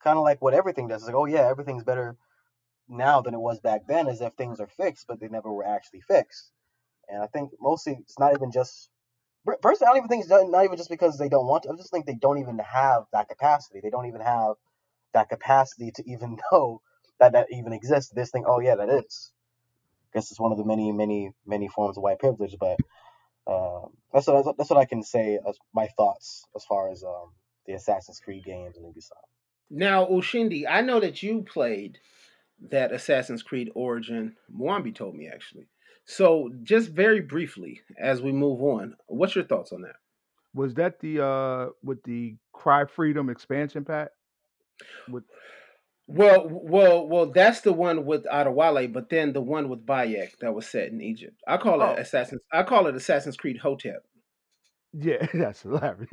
Kind 0.02 0.18
of 0.18 0.24
like 0.24 0.40
what 0.42 0.54
everything 0.54 0.88
does. 0.88 1.02
It's 1.02 1.06
like, 1.06 1.16
oh 1.16 1.26
yeah, 1.26 1.48
everything's 1.48 1.84
better 1.84 2.16
now 2.88 3.20
than 3.22 3.34
it 3.34 3.40
was 3.40 3.60
back 3.60 3.82
then 3.88 4.08
as 4.08 4.20
if 4.20 4.34
things 4.34 4.60
are 4.60 4.68
fixed, 4.68 5.06
but 5.08 5.20
they 5.20 5.28
never 5.28 5.52
were 5.52 5.66
actually 5.66 6.00
fixed. 6.02 6.50
And 7.08 7.22
I 7.22 7.26
think 7.26 7.50
mostly 7.60 7.98
it's 8.00 8.18
not 8.18 8.34
even 8.34 8.50
just. 8.52 8.90
Personally, 9.60 9.88
I 9.88 9.90
don't 9.90 9.98
even 9.98 10.08
think 10.08 10.24
it's 10.24 10.30
not 10.30 10.64
even 10.64 10.78
just 10.78 10.88
because 10.88 11.18
they 11.18 11.28
don't 11.28 11.46
want 11.46 11.64
to. 11.64 11.70
I 11.70 11.76
just 11.76 11.90
think 11.90 12.06
they 12.06 12.16
don't 12.18 12.38
even 12.38 12.58
have 12.58 13.04
that 13.12 13.28
capacity. 13.28 13.80
They 13.82 13.90
don't 13.90 14.06
even 14.06 14.22
have 14.22 14.54
that 15.12 15.28
capacity 15.28 15.90
to 15.96 16.04
even 16.10 16.38
know 16.52 16.80
that 17.20 17.32
that 17.32 17.46
even 17.50 17.72
exists. 17.72 18.12
This 18.12 18.30
thing, 18.30 18.44
oh 18.46 18.60
yeah, 18.60 18.76
that 18.76 18.88
is. 18.88 19.32
I 20.12 20.18
guess 20.18 20.30
it's 20.30 20.40
one 20.40 20.52
of 20.52 20.58
the 20.58 20.64
many, 20.64 20.92
many, 20.92 21.32
many 21.46 21.68
forms 21.68 21.96
of 21.96 22.02
white 22.02 22.18
privilege. 22.18 22.56
But 22.58 22.78
uh, 23.46 23.86
that's 24.12 24.26
what 24.26 24.56
that's 24.56 24.70
what 24.70 24.78
I 24.78 24.84
can 24.84 25.02
say 25.02 25.38
as 25.46 25.56
my 25.74 25.88
thoughts 25.96 26.44
as 26.54 26.64
far 26.64 26.90
as 26.90 27.02
um, 27.02 27.32
the 27.66 27.74
Assassin's 27.74 28.20
Creed 28.20 28.44
games 28.44 28.76
and 28.76 28.86
Ubisoft. 28.86 29.28
Now, 29.70 30.06
Ushindi, 30.06 30.64
I 30.68 30.82
know 30.82 31.00
that 31.00 31.22
you 31.22 31.42
played 31.42 31.98
that 32.70 32.92
Assassin's 32.92 33.42
Creed 33.42 33.70
Origin. 33.74 34.36
Mwambi 34.54 34.94
told 34.94 35.14
me 35.14 35.28
actually. 35.28 35.66
So, 36.06 36.50
just 36.62 36.90
very 36.90 37.20
briefly, 37.20 37.80
as 37.98 38.20
we 38.20 38.30
move 38.30 38.62
on, 38.62 38.94
what's 39.06 39.34
your 39.34 39.44
thoughts 39.44 39.72
on 39.72 39.82
that? 39.82 39.96
Was 40.54 40.74
that 40.74 41.00
the 41.00 41.24
uh 41.24 41.70
with 41.82 42.02
the 42.04 42.36
Cry 42.52 42.84
Freedom 42.84 43.30
expansion 43.30 43.84
pack? 43.84 44.10
With 45.08 45.24
well, 46.06 46.46
well, 46.48 47.08
well, 47.08 47.26
that's 47.26 47.62
the 47.62 47.72
one 47.72 48.04
with 48.04 48.24
Adewale, 48.24 48.92
but 48.92 49.08
then 49.08 49.32
the 49.32 49.40
one 49.40 49.68
with 49.68 49.86
Bayek 49.86 50.38
that 50.40 50.54
was 50.54 50.66
set 50.66 50.88
in 50.88 51.00
Egypt. 51.00 51.40
I 51.46 51.56
call 51.56 51.80
it 51.80 51.96
oh. 51.96 52.00
Assassin's. 52.00 52.42
I 52.52 52.62
call 52.62 52.86
it 52.86 52.94
Assassin's 52.94 53.36
Creed 53.36 53.58
Hotep. 53.58 54.04
Yeah, 54.92 55.26
that's 55.34 55.62
hilarious. 55.62 56.08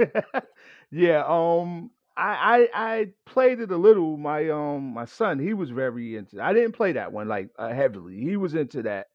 yeah, 0.92 1.24
um, 1.28 1.92
I, 2.16 2.68
I 2.74 2.92
I 2.94 3.08
played 3.26 3.60
it 3.60 3.72
a 3.72 3.78
little. 3.78 4.18
My 4.18 4.50
um 4.50 4.94
my 4.94 5.06
son 5.06 5.40
he 5.40 5.54
was 5.54 5.70
very 5.70 6.16
into. 6.16 6.42
I 6.42 6.54
didn't 6.54 6.74
play 6.74 6.94
that 6.94 7.12
one 7.12 7.28
like 7.28 7.50
uh, 7.60 7.74
heavily. 7.74 8.18
He 8.18 8.38
was 8.38 8.56
into 8.56 8.84
that, 8.84 9.08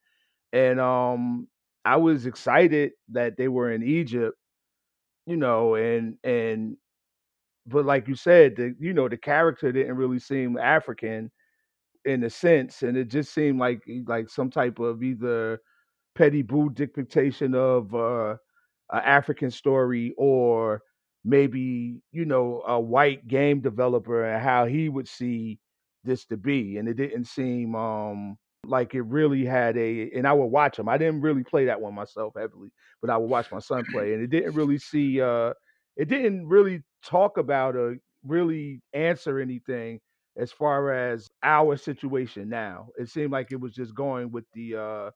and 0.53 0.79
um, 0.79 1.49
I 1.85 1.97
was 1.97 2.27
excited 2.27 2.93
that 3.11 3.37
they 3.37 3.49
were 3.49 3.71
in 3.71 3.83
Egypt, 3.83 4.37
you 5.27 5.37
know, 5.37 5.75
and 5.75 6.19
and 6.23 6.77
but 7.67 7.85
like 7.85 8.09
you 8.09 8.15
said, 8.15 8.57
the 8.57 8.75
you 8.79 8.93
know 8.95 9.09
the 9.09 9.17
character 9.17 9.73
didn't 9.73 9.97
really 9.97 10.19
seem 10.19 10.57
African 10.59 11.31
in 12.05 12.25
a 12.25 12.31
sense, 12.31 12.83
and 12.83 12.97
it 12.97 13.09
just 13.09 13.35
seemed 13.35 13.59
like 13.59 13.83
like 14.07 14.29
some 14.31 14.51
type 14.51 14.79
of 14.79 15.03
either 15.03 15.61
Petty 16.15 16.43
Boo 16.43 16.71
dictation 16.71 17.55
of 17.55 17.95
uh, 17.95 18.33
an 18.93 19.03
African 19.05 19.51
story 19.51 20.15
or 20.19 20.83
maybe 21.25 22.01
you 22.13 22.25
know 22.25 22.63
a 22.67 22.81
white 22.81 23.27
game 23.29 23.61
developer 23.61 24.25
and 24.25 24.43
how 24.43 24.67
he 24.67 24.89
would 24.89 25.09
see 25.09 25.59
this 26.05 26.25
to 26.27 26.37
be 26.37 26.79
and 26.79 26.89
it 26.89 26.95
didn't 26.95 27.25
seem 27.25 27.75
um 27.75 28.37
like 28.65 28.95
it 28.95 29.03
really 29.03 29.45
had 29.45 29.77
a 29.77 30.11
and 30.15 30.27
i 30.27 30.33
would 30.33 30.47
watch 30.47 30.79
him 30.79 30.89
i 30.89 30.97
didn't 30.97 31.21
really 31.21 31.43
play 31.43 31.65
that 31.65 31.81
one 31.81 31.95
myself 31.95 32.33
heavily 32.37 32.71
but 33.01 33.11
i 33.11 33.17
would 33.17 33.29
watch 33.29 33.51
my 33.51 33.59
son 33.59 33.85
play 33.93 34.15
and 34.15 34.23
it 34.23 34.31
didn't 34.31 34.55
really 34.55 34.79
see 34.79 35.21
uh 35.21 35.53
it 35.97 36.07
didn't 36.09 36.47
really 36.49 36.83
talk 37.05 37.39
about 37.39 37.77
or 37.77 37.97
really 38.25 38.81
answer 38.93 39.39
anything 39.41 40.01
as 40.37 40.53
far 40.53 40.93
as 40.93 41.29
our 41.43 41.77
situation 41.77 42.49
now 42.49 42.89
it 42.99 43.09
seemed 43.09 43.33
like 43.33 43.53
it 43.53 43.61
was 43.61 43.75
just 43.75 43.95
going 43.95 44.31
with 44.33 44.45
the 44.55 44.77
uh 44.77 45.11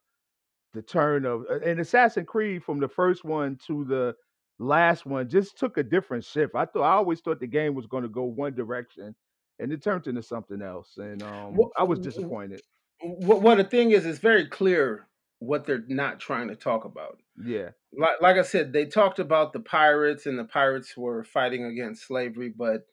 the 0.72 0.82
turn 0.82 1.24
of 1.24 1.44
and 1.64 1.80
Assassin's 1.80 2.26
Creed 2.28 2.62
from 2.64 2.80
the 2.80 2.88
first 2.88 3.24
one 3.24 3.58
to 3.66 3.84
the 3.84 4.14
last 4.58 5.06
one 5.06 5.28
just 5.28 5.58
took 5.58 5.78
a 5.78 5.82
different 5.82 6.24
shift. 6.24 6.54
I 6.54 6.66
thought 6.66 6.82
I 6.82 6.92
always 6.92 7.20
thought 7.20 7.40
the 7.40 7.46
game 7.46 7.74
was 7.74 7.86
going 7.86 8.02
to 8.04 8.08
go 8.08 8.24
one 8.24 8.54
direction, 8.54 9.14
and 9.58 9.72
it 9.72 9.82
turned 9.82 10.06
into 10.06 10.22
something 10.22 10.62
else, 10.62 10.96
and 10.98 11.22
um, 11.22 11.56
Well, 11.56 11.72
I 11.76 11.82
was 11.84 11.98
disappointed. 11.98 12.62
w- 13.00 13.40
well, 13.40 13.56
the 13.56 13.64
thing 13.64 13.90
is, 13.92 14.06
it's 14.06 14.18
very 14.18 14.46
clear 14.46 15.06
what 15.40 15.66
they're 15.66 15.84
not 15.88 16.20
trying 16.20 16.48
to 16.48 16.54
talk 16.54 16.84
about. 16.84 17.18
Yeah, 17.42 17.70
Like, 17.92 18.20
like 18.20 18.36
I 18.36 18.42
said, 18.42 18.72
they 18.72 18.86
talked 18.86 19.18
about 19.18 19.52
the 19.52 19.60
pirates, 19.60 20.26
and 20.26 20.38
the 20.38 20.44
pirates 20.44 20.96
were 20.96 21.24
fighting 21.24 21.64
against 21.64 22.06
slavery, 22.06 22.52
but 22.56 22.86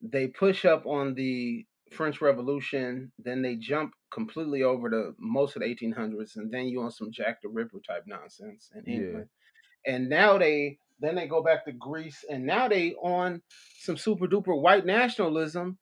they 0.00 0.26
push 0.26 0.64
up 0.64 0.84
on 0.86 1.14
the 1.14 1.66
French 1.92 2.20
Revolution, 2.20 3.12
then 3.18 3.42
they 3.42 3.56
jump 3.56 3.92
completely 4.12 4.62
over 4.62 4.90
to 4.90 5.14
most 5.18 5.54
of 5.54 5.62
the 5.62 5.68
1800s, 5.68 6.36
and 6.36 6.52
then 6.52 6.66
you 6.66 6.82
on 6.82 6.90
some 6.90 7.12
Jack 7.12 7.42
the 7.42 7.48
Ripper 7.48 7.80
type 7.86 8.04
nonsense 8.06 8.70
in 8.74 8.82
yeah, 8.86 8.98
England. 8.98 9.28
And 9.86 10.08
now 10.08 10.38
they 10.38 10.78
then 11.00 11.16
they 11.16 11.26
go 11.26 11.42
back 11.42 11.64
to 11.64 11.72
Greece, 11.72 12.24
and 12.30 12.46
now 12.46 12.68
they 12.68 12.94
on 12.94 13.42
some 13.80 13.96
super 13.96 14.26
duper 14.26 14.58
white 14.58 14.86
nationalism 14.86 15.78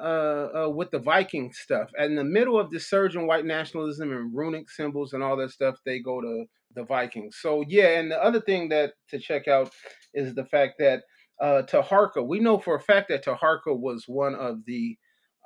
uh, 0.00 0.64
uh, 0.64 0.68
with 0.68 0.90
the 0.90 0.98
Viking 0.98 1.52
stuff. 1.52 1.90
And 1.96 2.10
in 2.10 2.16
the 2.16 2.24
middle 2.24 2.58
of 2.58 2.70
the 2.70 2.80
surge 2.80 3.16
in 3.16 3.26
white 3.26 3.44
nationalism 3.44 4.12
and 4.12 4.34
runic 4.34 4.70
symbols 4.70 5.12
and 5.12 5.22
all 5.22 5.36
that 5.36 5.50
stuff, 5.50 5.76
they 5.84 6.00
go 6.00 6.20
to 6.20 6.44
the 6.74 6.84
Vikings. 6.84 7.38
So 7.40 7.64
yeah, 7.68 7.98
and 7.98 8.10
the 8.10 8.22
other 8.22 8.40
thing 8.40 8.68
that 8.70 8.94
to 9.10 9.18
check 9.18 9.48
out 9.48 9.70
is 10.14 10.34
the 10.34 10.44
fact 10.46 10.74
that 10.78 11.02
uh, 11.40 11.62
Taharka, 11.62 12.26
we 12.26 12.40
know 12.40 12.58
for 12.58 12.76
a 12.76 12.80
fact 12.80 13.08
that 13.08 13.24
Taharka 13.24 13.78
was 13.78 14.04
one 14.06 14.34
of 14.34 14.64
the 14.66 14.96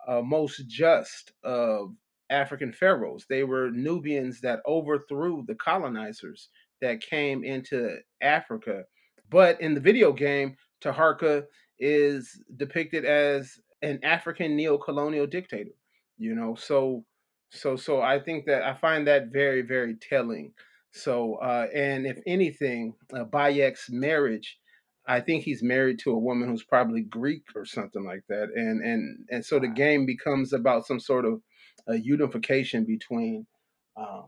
uh, 0.07 0.23
most 0.23 0.63
just 0.69 1.33
of 1.43 1.91
African 2.31 2.73
pharaohs. 2.73 3.27
They 3.29 3.45
were 3.45 3.71
Nubians 3.71 4.41
that 4.43 4.61
overthrew 4.67 5.45
the 5.47 5.55
colonizers 5.57 6.49
that 6.81 7.01
came 7.01 7.45
into 7.45 7.97
Africa. 8.21 8.85
But 9.31 9.61
in 9.61 9.75
the 9.75 9.81
video 9.81 10.13
game, 10.13 10.57
Taharka 10.83 11.45
is 11.79 12.41
depicted 12.57 13.05
as 13.05 13.53
an 13.87 14.01
African 14.03 14.57
neo-colonial 14.57 15.27
dictator. 15.27 15.71
You 16.19 16.35
know, 16.35 16.55
so 16.55 17.05
so 17.51 17.77
so 17.77 18.01
I 18.01 18.19
think 18.21 18.47
that 18.47 18.63
I 18.63 18.75
find 18.75 19.07
that 19.07 19.33
very 19.33 19.63
very 19.63 19.95
telling. 19.95 20.53
So 20.93 21.37
uh, 21.37 21.67
and 21.75 22.07
if 22.07 22.19
anything, 22.27 22.95
uh, 23.13 23.25
Bayek's 23.25 23.91
marriage, 23.91 24.59
I 25.07 25.21
think 25.21 25.45
he's 25.45 25.63
married 25.63 25.99
to 26.01 26.11
a 26.11 26.19
woman 26.19 26.49
who's 26.49 26.65
probably 26.65 27.03
Greek 27.03 27.45
or 27.55 27.65
something 27.65 28.05
like 28.05 28.25
that, 28.29 28.49
and 28.55 28.83
and 28.83 29.27
and 29.31 29.45
so 29.45 29.59
the 29.59 29.69
game 29.69 30.07
becomes 30.07 30.53
about 30.53 30.87
some 30.87 31.01
sort 31.01 31.25
of 31.25 31.43
uh, 31.89 31.93
unification 31.93 32.85
between 32.85 33.47
um, 33.97 34.27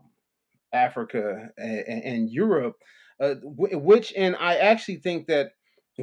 Africa 0.71 1.49
and, 1.57 2.03
and 2.03 2.29
Europe, 2.29 2.75
uh, 3.19 3.35
wh- 3.35 3.83
which 3.83 4.13
and 4.15 4.35
I 4.35 4.57
actually 4.57 4.97
think 4.97 5.27
that 5.27 5.53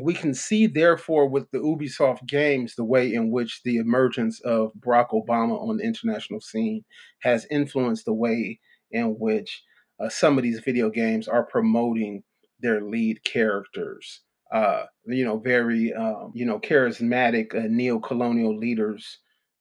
we 0.03 0.14
can 0.14 0.34
see 0.34 0.66
therefore 0.66 1.28
with 1.28 1.51
the 1.51 1.59
Ubisoft 1.59 2.26
games 2.26 2.74
the 2.74 2.84
way 2.84 3.12
in 3.12 3.30
which 3.30 3.62
the 3.64 3.76
emergence 3.76 4.40
of 4.40 4.72
Barack 4.78 5.11
Obama 5.11 5.61
on 5.61 5.78
the 5.78 5.84
international 5.84 6.40
scene 6.40 6.84
has 7.22 7.47
influenced 7.51 8.05
the 8.05 8.12
way 8.12 8.61
in 8.90 9.16
which 9.18 9.62
uh, 9.99 10.09
some 10.09 10.36
of 10.36 10.44
these 10.44 10.61
video 10.61 10.90
games 10.90 11.28
are 11.28 11.47
promoting 11.47 12.22
their 12.61 12.82
lead 12.82 13.22
characters. 13.24 14.22
Uh, 14.53 14.84
you 15.07 15.24
know, 15.24 15.38
very 15.38 15.92
um, 15.92 16.32
you 16.34 16.44
know 16.44 16.61
charismatic 16.61 17.55
uh, 17.55 17.66
neo-colonial 17.68 18.57
leaders. 18.57 19.18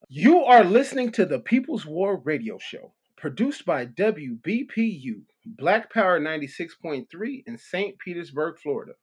You 0.08 0.44
are 0.44 0.64
listening 0.64 1.12
to 1.14 1.26
the 1.26 1.40
People's 1.40 1.86
War 1.86 2.22
Radio 2.24 2.60
Show 2.60 2.94
produced 3.18 3.66
by 3.66 3.88
WBPU, 3.88 5.24
Black 5.46 5.92
Power 5.92 6.20
96.3 6.20 7.08
in 7.48 7.58
St. 7.58 7.98
Petersburg, 7.98 8.60
Florida. 8.62 8.94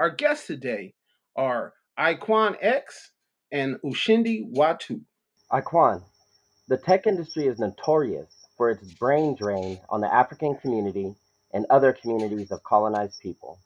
Our 0.00 0.08
guests 0.08 0.46
today 0.46 0.94
are 1.36 1.74
Iquan 1.98 2.56
X 2.62 3.10
and 3.52 3.76
Ushindi 3.84 4.50
Watu. 4.50 5.02
Iquan, 5.52 6.02
the 6.68 6.78
tech 6.78 7.06
industry 7.06 7.46
is 7.46 7.58
notorious 7.58 8.34
for 8.56 8.70
its 8.70 8.94
brain 8.94 9.36
drain 9.38 9.78
on 9.90 10.00
the 10.00 10.10
African 10.10 10.56
community 10.56 11.14
and 11.52 11.66
other 11.68 11.92
communities 11.92 12.50
of 12.50 12.62
colonized 12.62 13.20
people. 13.20 13.58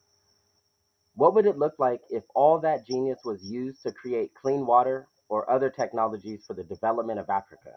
What 1.15 1.37
would 1.37 1.47
it 1.47 1.57
look 1.57 1.75
like 1.79 2.01
if 2.11 2.25
all 2.35 2.59
that 2.63 2.85
genius 2.85 3.21
was 3.25 3.41
used 3.45 3.85
to 3.85 3.93
create 3.93 4.35
clean 4.35 4.67
water 4.67 5.07
or 5.29 5.49
other 5.49 5.71
technologies 5.71 6.43
for 6.45 6.55
the 6.55 6.65
development 6.65 7.21
of 7.21 7.31
Africa? 7.31 7.75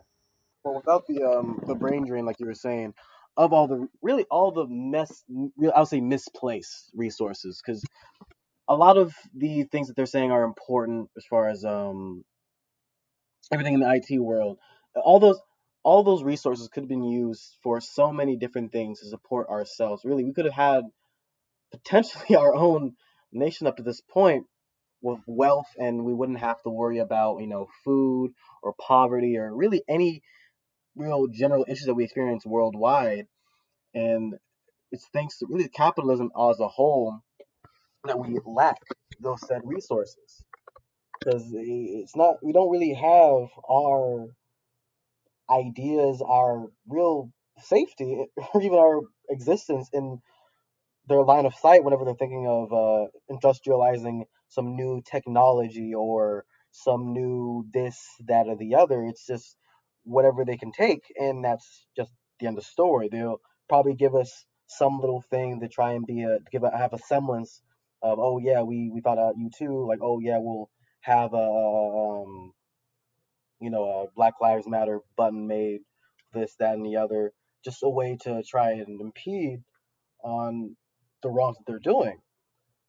Well, 0.63 0.77
without 0.77 1.05
the 1.05 1.23
um 1.23 1.61
the 1.67 1.75
brain 1.75 2.07
drain, 2.07 2.25
like 2.25 2.39
you 2.39 2.47
were 2.47 2.55
saying, 2.55 2.95
of 3.37 3.53
all 3.53 3.67
the 3.67 3.87
really 4.01 4.25
all 4.31 4.51
the 4.51 4.65
mess, 4.67 5.23
I 5.29 5.79
would 5.79 5.87
say 5.87 6.01
misplaced 6.01 6.89
resources, 6.95 7.61
because 7.63 7.83
a 8.67 8.75
lot 8.75 8.97
of 8.97 9.13
the 9.33 9.63
things 9.63 9.87
that 9.87 9.95
they're 9.95 10.05
saying 10.05 10.31
are 10.31 10.43
important 10.43 11.09
as 11.17 11.25
far 11.25 11.49
as 11.49 11.63
um 11.63 12.23
everything 13.51 13.75
in 13.75 13.79
the 13.79 13.91
IT 13.91 14.19
world. 14.19 14.57
All 14.95 15.19
those 15.19 15.39
all 15.83 16.03
those 16.03 16.23
resources 16.23 16.67
could 16.67 16.83
have 16.83 16.89
been 16.89 17.03
used 17.03 17.55
for 17.63 17.79
so 17.79 18.11
many 18.11 18.35
different 18.35 18.71
things 18.71 18.99
to 18.99 19.07
support 19.07 19.47
ourselves. 19.49 20.03
Really, 20.03 20.25
we 20.25 20.33
could 20.33 20.45
have 20.45 20.53
had 20.53 20.83
potentially 21.71 22.35
our 22.35 22.53
own 22.53 22.93
nation 23.31 23.67
up 23.67 23.77
to 23.77 23.83
this 23.83 24.01
point 24.01 24.45
with 25.01 25.19
wealth, 25.27 25.67
and 25.77 26.03
we 26.03 26.13
wouldn't 26.13 26.39
have 26.39 26.61
to 26.63 26.69
worry 26.69 26.99
about 26.99 27.39
you 27.39 27.47
know 27.47 27.67
food 27.85 28.31
or 28.61 28.73
poverty 28.73 29.37
or 29.37 29.55
really 29.55 29.81
any 29.87 30.21
real 30.95 31.27
general 31.27 31.65
issues 31.67 31.85
that 31.85 31.93
we 31.93 32.03
experience 32.03 32.45
worldwide. 32.45 33.27
And 33.93 34.35
it's 34.91 35.07
thanks 35.13 35.39
to 35.39 35.47
really 35.49 35.69
capitalism 35.69 36.31
as 36.37 36.59
a 36.59 36.67
whole 36.67 37.21
that 38.07 38.19
we 38.19 38.39
lack 38.45 38.77
those 39.19 39.39
said 39.47 39.61
resources 39.63 40.43
because 41.19 41.43
it's 41.53 42.15
not 42.15 42.35
we 42.43 42.53
don't 42.53 42.71
really 42.71 42.93
have 42.93 43.49
our 43.69 44.27
ideas, 45.49 46.21
our 46.25 46.67
real 46.87 47.31
safety, 47.59 48.25
or 48.53 48.61
even 48.61 48.77
our 48.77 49.01
existence 49.29 49.89
in 49.93 50.19
their 51.07 51.23
line 51.23 51.45
of 51.45 51.55
sight 51.55 51.83
whenever 51.83 52.05
they're 52.05 52.15
thinking 52.15 52.47
of 52.47 52.73
uh, 52.73 53.07
industrializing 53.31 54.23
some 54.49 54.75
new 54.75 55.01
technology 55.09 55.93
or 55.93 56.45
some 56.71 57.13
new 57.13 57.65
this, 57.73 57.97
that, 58.27 58.47
or 58.47 58.57
the 58.57 58.75
other. 58.75 59.03
It's 59.05 59.25
just 59.25 59.55
whatever 60.03 60.45
they 60.45 60.57
can 60.57 60.71
take, 60.71 61.03
and 61.17 61.43
that's 61.43 61.85
just 61.95 62.11
the 62.39 62.47
end 62.47 62.57
of 62.57 62.63
the 62.63 62.69
story. 62.69 63.09
They'll 63.09 63.41
probably 63.69 63.95
give 63.95 64.15
us 64.15 64.45
some 64.67 64.99
little 64.99 65.23
thing 65.29 65.61
to 65.61 65.67
try 65.69 65.93
and 65.93 66.05
be 66.05 66.23
a 66.23 66.39
give 66.51 66.63
a, 66.63 66.77
have 66.77 66.93
a 66.93 66.99
semblance 66.99 67.61
of 68.01 68.19
oh 68.19 68.39
yeah 68.39 68.61
we 68.61 68.89
we 68.93 69.01
thought 69.01 69.17
out 69.19 69.35
you 69.37 69.49
too 69.57 69.87
like 69.87 69.99
oh 70.01 70.19
yeah 70.19 70.37
we'll 70.39 70.69
have 71.01 71.33
a 71.33 71.37
um 71.37 72.51
you 73.59 73.69
know 73.69 73.83
a 73.85 74.05
Black 74.15 74.35
Lives 74.41 74.67
Matter 74.67 74.99
button 75.15 75.47
made 75.47 75.79
this 76.33 76.55
that 76.59 76.75
and 76.75 76.85
the 76.85 76.97
other 76.97 77.33
just 77.63 77.83
a 77.83 77.89
way 77.89 78.17
to 78.23 78.43
try 78.43 78.71
and 78.71 79.01
impede 79.01 79.59
on 80.23 80.75
the 81.23 81.29
wrongs 81.29 81.57
that 81.57 81.63
they're 81.67 81.79
doing. 81.79 82.19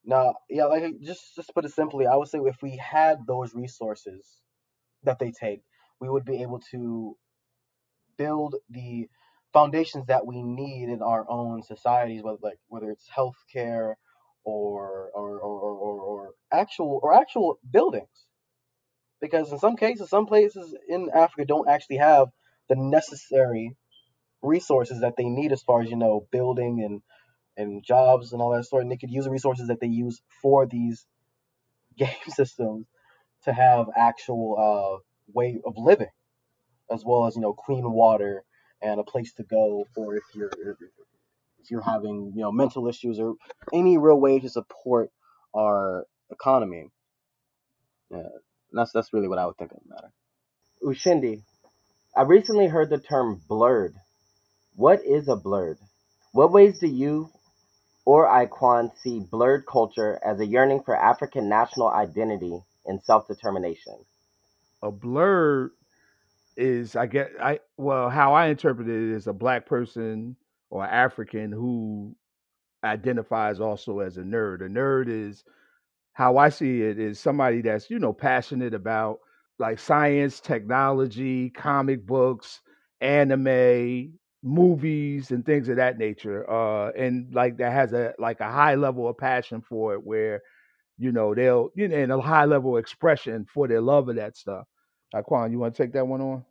Now, 0.05 0.35
yeah, 0.49 0.65
like 0.65 0.83
just 1.03 1.35
just 1.35 1.53
put 1.53 1.65
it 1.65 1.73
simply, 1.73 2.07
I 2.07 2.15
would 2.15 2.27
say 2.29 2.39
if 2.39 2.61
we 2.61 2.77
had 2.77 3.19
those 3.27 3.53
resources 3.53 4.41
that 5.03 5.19
they 5.19 5.31
take, 5.31 5.61
we 5.99 6.09
would 6.09 6.25
be 6.25 6.41
able 6.41 6.61
to 6.71 7.17
build 8.17 8.55
the 8.69 9.07
foundations 9.53 10.07
that 10.07 10.25
we 10.25 10.41
need 10.41 10.89
in 10.89 11.01
our 11.01 11.25
own 11.29 11.63
societies, 11.63 12.23
whether 12.23 12.37
like 12.41 12.59
whether 12.67 12.91
it's 12.91 13.07
healthcare 13.15 13.95
or 14.49 15.11
or 15.15 15.39
or, 15.39 15.59
or, 15.61 15.73
or, 15.75 16.01
or 16.01 16.29
actual 16.53 16.99
or 17.03 17.13
actual 17.13 17.59
buildings. 17.71 18.09
Because 19.21 19.51
in 19.51 19.59
some 19.59 19.77
cases, 19.77 20.09
some 20.09 20.27
places 20.27 20.75
in 20.89 21.09
Africa 21.15 21.45
don't 21.45 21.69
actually 21.69 21.97
have 21.97 22.29
the 22.69 22.75
necessary 22.77 23.75
resources 24.43 25.01
that 25.01 25.15
they 25.17 25.25
need 25.25 25.53
as 25.53 25.63
far 25.63 25.81
as 25.81 25.91
you 25.91 25.97
know 25.97 26.27
building 26.31 26.83
and 26.85 27.01
and 27.57 27.83
jobs 27.85 28.33
and 28.33 28.41
all 28.41 28.51
that 28.51 28.65
sort 28.65 28.83
and 28.83 28.91
they 28.91 28.97
could 28.97 29.11
use 29.11 29.25
the 29.25 29.31
resources 29.31 29.67
that 29.69 29.79
they 29.81 29.87
use 29.87 30.21
for 30.41 30.67
these 30.67 31.05
game 31.97 32.09
systems 32.29 32.87
to 33.45 33.53
have 33.53 33.87
actual 33.97 34.55
uh, 34.59 34.99
way 35.33 35.59
of 35.65 35.73
living 35.77 36.09
as 36.91 37.03
well 37.05 37.27
as 37.27 37.35
you 37.35 37.41
know 37.41 37.53
clean 37.53 37.89
water 37.91 38.43
and 38.81 38.99
a 38.99 39.03
place 39.03 39.33
to 39.33 39.43
go 39.43 39.85
for 39.95 40.15
if 40.15 40.23
you're 40.35 40.51
if 41.61 41.71
you're 41.71 41.81
having 41.81 42.33
you 42.35 42.41
know 42.41 42.51
mental 42.51 42.87
issues 42.87 43.19
or 43.19 43.35
any 43.73 43.97
real 43.97 44.19
way 44.19 44.39
to 44.39 44.49
support 44.49 45.11
our 45.55 46.05
economy 46.31 46.85
yeah 48.11 48.23
that's 48.73 48.91
that's 48.91 49.13
really 49.13 49.27
what 49.27 49.39
i 49.39 49.45
would 49.45 49.57
think 49.57 49.71
of 49.71 49.79
the 49.83 49.89
matter 49.93 50.11
Ushindi, 50.83 51.43
I 52.15 52.21
recently 52.23 52.67
heard 52.67 52.89
the 52.89 52.99
term 52.99 53.41
Blerd. 53.49 53.93
What 54.75 55.03
is 55.05 55.27
a 55.27 55.35
Blerd? 55.35 55.75
What 56.31 56.51
ways 56.51 56.79
do 56.79 56.87
you 56.87 57.29
or 58.05 58.27
Iquan 58.27 58.91
see 58.97 59.19
Blerd 59.19 59.63
culture 59.69 60.19
as 60.23 60.39
a 60.39 60.45
yearning 60.45 60.83
for 60.83 60.95
African 60.95 61.49
national 61.49 61.89
identity 61.89 62.59
and 62.85 63.03
self 63.03 63.27
determination? 63.27 63.95
A 64.81 64.91
blur 64.91 65.71
is 66.55 66.95
I 66.95 67.07
get 67.07 67.31
I 67.41 67.59
well 67.77 68.09
how 68.09 68.33
I 68.33 68.47
interpret 68.47 68.87
it 68.87 69.13
is 69.13 69.27
a 69.27 69.33
black 69.33 69.65
person 69.65 70.35
or 70.69 70.85
African 70.85 71.51
who 71.51 72.15
identifies 72.83 73.59
also 73.59 73.99
as 73.99 74.17
a 74.17 74.21
nerd. 74.21 74.61
A 74.65 74.69
nerd 74.69 75.07
is 75.09 75.43
how 76.13 76.37
I 76.37 76.49
see 76.49 76.81
it 76.81 76.99
is 76.99 77.19
somebody 77.19 77.61
that's 77.61 77.89
you 77.89 77.99
know 77.99 78.13
passionate 78.13 78.73
about 78.73 79.19
like 79.59 79.79
science, 79.79 80.39
technology, 80.39 81.49
comic 81.49 82.05
books, 82.05 82.61
anime, 83.01 84.13
movies, 84.43 85.31
and 85.31 85.45
things 85.45 85.69
of 85.69 85.77
that 85.77 85.97
nature. 85.97 86.49
Uh, 86.49 86.91
and 86.91 87.33
like 87.33 87.57
that 87.57 87.71
has 87.73 87.93
a 87.93 88.13
like 88.19 88.39
a 88.41 88.51
high 88.51 88.75
level 88.75 89.07
of 89.09 89.17
passion 89.17 89.61
for 89.61 89.93
it, 89.93 90.03
where 90.05 90.41
you 90.97 91.11
know 91.11 91.33
they'll 91.35 91.71
you 91.75 91.87
know 91.87 91.97
and 91.97 92.11
a 92.11 92.21
high 92.21 92.45
level 92.45 92.77
expression 92.77 93.45
for 93.53 93.67
their 93.67 93.81
love 93.81 94.09
of 94.09 94.15
that 94.15 94.37
stuff. 94.37 94.65
Iquan, 95.15 95.51
you 95.51 95.59
want 95.59 95.75
to 95.75 95.83
take 95.83 95.93
that 95.93 96.07
one 96.07 96.21
on? 96.21 96.45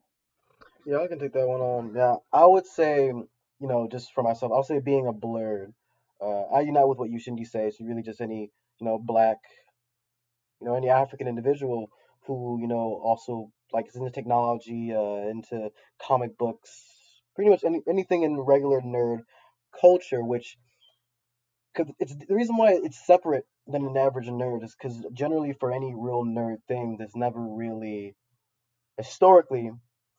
yeah 0.86 0.98
i 1.00 1.06
can 1.06 1.18
take 1.18 1.32
that 1.32 1.46
one 1.46 1.60
on 1.60 1.92
yeah 1.94 2.16
i 2.32 2.44
would 2.44 2.66
say 2.66 3.12
you 3.60 3.68
know 3.68 3.88
just 3.90 4.12
for 4.12 4.22
myself 4.22 4.52
i'll 4.54 4.62
say 4.62 4.80
being 4.80 5.06
a 5.06 5.12
Blerd 5.12 5.72
uh, 6.20 6.42
i 6.54 6.60
unite 6.60 6.88
with 6.88 6.98
what 6.98 7.10
Ushindi 7.10 7.46
says 7.46 7.76
really 7.80 8.02
just 8.02 8.20
any 8.20 8.50
you 8.80 8.86
know 8.86 8.98
black 8.98 9.38
you 10.60 10.66
know 10.66 10.74
any 10.74 10.88
african 10.88 11.28
individual 11.28 11.90
who 12.26 12.58
you 12.60 12.68
know 12.68 13.00
also 13.02 13.50
like 13.72 13.88
is 13.88 13.96
into 13.96 14.10
technology 14.10 14.92
uh, 14.94 15.28
into 15.28 15.70
comic 16.00 16.36
books 16.38 16.70
pretty 17.34 17.50
much 17.50 17.64
any, 17.64 17.80
anything 17.88 18.22
in 18.22 18.38
regular 18.40 18.80
nerd 18.80 19.20
culture 19.80 20.22
which 20.24 20.56
because 21.72 21.92
it's 21.98 22.14
the 22.14 22.34
reason 22.34 22.56
why 22.56 22.72
it's 22.72 23.06
separate 23.06 23.44
than 23.66 23.84
an 23.84 23.96
average 23.96 24.28
nerd 24.28 24.64
is 24.64 24.74
because 24.74 25.04
generally 25.12 25.52
for 25.52 25.72
any 25.72 25.94
real 25.96 26.24
nerd 26.24 26.56
thing 26.66 26.96
there's 26.98 27.14
never 27.14 27.40
really 27.40 28.14
historically 28.96 29.70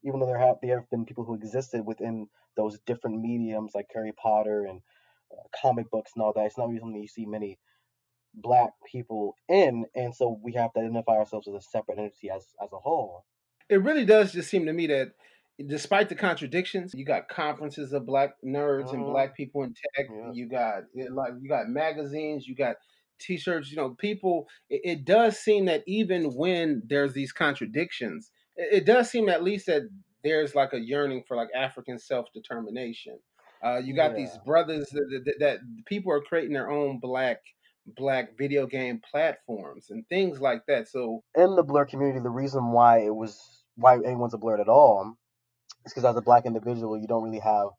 even 0.03 0.19
though 0.19 0.25
there 0.27 0.39
have 0.39 0.57
there 0.61 0.79
have 0.79 0.89
been 0.89 1.05
people 1.05 1.25
who 1.25 1.35
existed 1.35 1.85
within 1.85 2.27
those 2.55 2.79
different 2.85 3.21
mediums 3.21 3.73
like 3.75 3.87
harry 3.93 4.13
potter 4.13 4.65
and 4.65 4.81
uh, 5.31 5.43
comic 5.61 5.89
books 5.91 6.11
and 6.15 6.23
all 6.23 6.33
that 6.33 6.45
it's 6.45 6.57
not 6.57 6.67
really 6.67 6.79
something 6.79 7.01
you 7.01 7.07
see 7.07 7.25
many 7.25 7.59
black 8.33 8.71
people 8.91 9.35
in 9.49 9.85
and 9.95 10.15
so 10.15 10.39
we 10.43 10.53
have 10.53 10.73
to 10.73 10.79
identify 10.81 11.13
ourselves 11.13 11.47
as 11.47 11.55
a 11.55 11.61
separate 11.61 11.99
entity 11.99 12.29
as 12.29 12.47
as 12.63 12.69
a 12.73 12.79
whole 12.79 13.25
It 13.69 13.77
really 13.83 14.05
does 14.05 14.31
just 14.33 14.49
seem 14.49 14.65
to 14.65 14.73
me 14.73 14.87
that 14.87 15.13
despite 15.67 16.09
the 16.09 16.15
contradictions, 16.15 16.93
you 16.93 17.05
got 17.05 17.27
conferences 17.29 17.93
of 17.93 18.05
black 18.05 18.31
nerds 18.43 18.93
and 18.93 19.05
hmm 19.05 19.05
black 19.05 19.35
people 19.35 19.63
in 19.63 19.73
tech. 19.95 20.07
yeah 20.09 20.31
You 20.31 20.47
got 20.49 20.83
it, 20.93 21.11
like 21.11 21.33
you 21.39 21.49
got 21.49 21.67
magazines, 21.67 22.47
you 22.47 22.55
got 22.55 22.77
t-shirts. 23.19 23.69
You 23.69 23.77
know, 23.77 23.91
people. 23.95 24.47
It, 24.69 24.81
it 24.83 25.05
does 25.05 25.37
seem 25.39 25.65
that 25.65 25.83
even 25.87 26.33
when 26.35 26.81
there's 26.85 27.13
these 27.13 27.31
contradictions, 27.31 28.31
it, 28.59 28.81
it 28.81 28.85
does 28.85 29.09
seem 29.09 29.29
at 29.29 29.43
least 29.43 29.65
that 29.67 29.83
there's 30.23 30.53
like 30.53 30.73
a 30.73 30.79
yearning 30.79 31.23
for 31.27 31.37
like 31.37 31.49
African 31.55 31.97
self-determination. 31.97 33.17
Uh, 33.63 33.77
you 33.77 33.93
got 33.93 34.15
these 34.15 34.37
brothers 34.45 34.89
that, 34.89 35.21
that, 35.25 35.39
that 35.39 35.59
people 35.85 36.11
are 36.11 36.21
creating 36.21 36.53
their 36.53 36.69
own 36.69 36.99
black 36.99 37.39
black 37.97 38.37
video 38.37 38.67
game 38.67 39.01
platforms 39.09 39.87
and 39.89 40.07
things 40.09 40.39
like 40.39 40.61
that. 40.67 40.87
So 40.87 41.23
in 41.35 41.55
the 41.55 41.63
blur 41.63 41.85
community 41.85 42.19
the 42.19 42.29
reason 42.29 42.71
why 42.71 42.99
it 42.99 43.15
was 43.15 43.63
why 43.75 43.95
anyone's 43.95 44.33
a 44.33 44.37
blur 44.37 44.61
at 44.61 44.69
all 44.69 45.15
is 45.85 45.93
because 45.93 46.05
as 46.05 46.15
a 46.15 46.21
black 46.21 46.45
individual 46.45 46.97
you 46.99 47.07
don't 47.07 47.23
really 47.23 47.39
have 47.39 47.69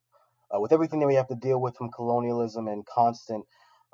uh, 0.54 0.60
with 0.60 0.72
everything 0.72 1.00
that 1.00 1.06
we 1.06 1.14
have 1.14 1.28
to 1.28 1.34
deal 1.36 1.60
with 1.60 1.76
from 1.76 1.90
colonialism 1.90 2.66
and 2.66 2.84
constant 2.86 3.44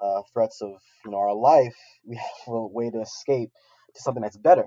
uh, 0.02 0.22
threats 0.32 0.62
of 0.62 0.72
you 1.04 1.10
know 1.10 1.18
our 1.18 1.34
life 1.34 1.76
we 2.04 2.16
have 2.16 2.54
a 2.54 2.66
way 2.66 2.90
to 2.90 3.00
escape 3.00 3.50
to 3.94 4.00
something 4.00 4.22
that's 4.22 4.38
better 4.38 4.66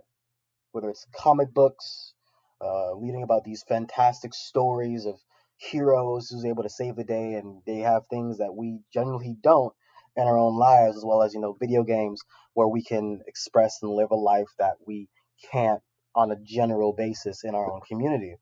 whether 0.72 0.90
it's 0.90 1.06
comic 1.16 1.54
books, 1.54 2.14
uh, 2.62 2.96
reading 2.96 3.24
about 3.24 3.44
these 3.44 3.64
fantastic 3.68 4.34
stories 4.34 5.06
of 5.06 5.16
heroes 5.58 6.30
who's 6.30 6.46
able 6.46 6.64
to 6.64 6.70
save 6.70 6.96
the 6.96 7.04
day, 7.04 7.34
and 7.36 7.62
they 7.66 7.80
have 7.80 8.04
things 8.08 8.38
that 8.38 8.56
we 8.56 8.80
generally 8.94 9.36
don't 9.42 9.74
in 10.16 10.24
our 10.24 10.38
own 10.38 10.58
lives, 10.58 10.98
as 10.98 11.06
well 11.06 11.22
as 11.22 11.34
you 11.34 11.40
know 11.40 11.56
video 11.60 11.84
games 11.84 12.22
where 12.54 12.68
we 12.68 12.84
can 12.84 13.22
express 13.28 13.80
and 13.82 13.92
live 13.92 14.12
a 14.12 14.16
life 14.16 14.50
that 14.58 14.76
we 14.86 15.08
can't 15.52 15.82
on 16.16 16.32
a 16.32 16.36
general 16.44 16.94
basis 16.94 17.44
in 17.44 17.56
our 17.56 17.72
own 17.72 17.82
community. 17.88 18.36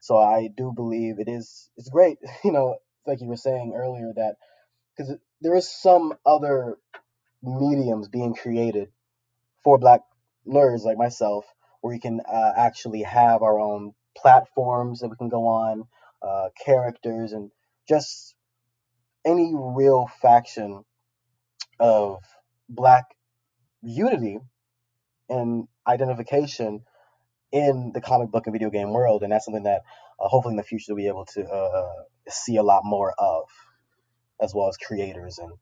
So 0.00 0.16
I 0.16 0.48
do 0.56 0.72
believe 0.74 1.18
it 1.18 1.28
is 1.28 1.70
it's 1.76 1.90
great, 1.90 2.18
you 2.44 2.52
know, 2.52 2.76
like 3.06 3.20
you 3.20 3.28
were 3.28 3.36
saying 3.36 3.72
earlier 3.76 4.12
that 4.16 4.36
because 4.96 5.14
there 5.40 5.54
is 5.54 5.70
some 5.70 6.14
other 6.26 6.76
mediums 7.42 8.08
being 8.08 8.34
created 8.34 8.88
for 9.64 9.78
black 9.78 10.00
nerds 10.46 10.84
like 10.84 10.98
myself 10.98 11.44
where 11.80 11.94
we 11.94 12.00
can 12.00 12.20
uh, 12.20 12.52
actually 12.56 13.02
have 13.02 13.42
our 13.42 13.58
own 13.58 13.92
platforms 14.16 15.00
that 15.00 15.08
we 15.08 15.16
can 15.16 15.28
go 15.28 15.46
on 15.46 15.84
uh, 16.22 16.48
characters 16.64 17.32
and 17.32 17.50
just 17.88 18.34
any 19.24 19.52
real 19.54 20.08
faction 20.20 20.84
of 21.78 22.18
black 22.68 23.06
unity 23.82 24.38
and 25.28 25.68
identification 25.86 26.82
in 27.52 27.92
the 27.94 28.00
comic 28.00 28.30
book 28.30 28.46
and 28.46 28.52
video 28.52 28.70
game 28.70 28.92
world. 28.92 29.22
And 29.22 29.32
that's 29.32 29.44
something 29.44 29.64
that 29.64 29.82
uh, 30.20 30.28
hopefully 30.28 30.52
in 30.52 30.56
the 30.56 30.62
future 30.62 30.94
we'll 30.94 31.02
be 31.02 31.08
able 31.08 31.26
to 31.26 31.44
uh, 31.44 32.02
see 32.28 32.56
a 32.56 32.62
lot 32.62 32.82
more 32.84 33.14
of 33.18 33.44
as 34.40 34.54
well 34.54 34.68
as 34.68 34.76
creators 34.76 35.38
and 35.38 35.52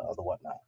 uh, 0.00 0.14
the 0.14 0.22
whatnot 0.22 0.58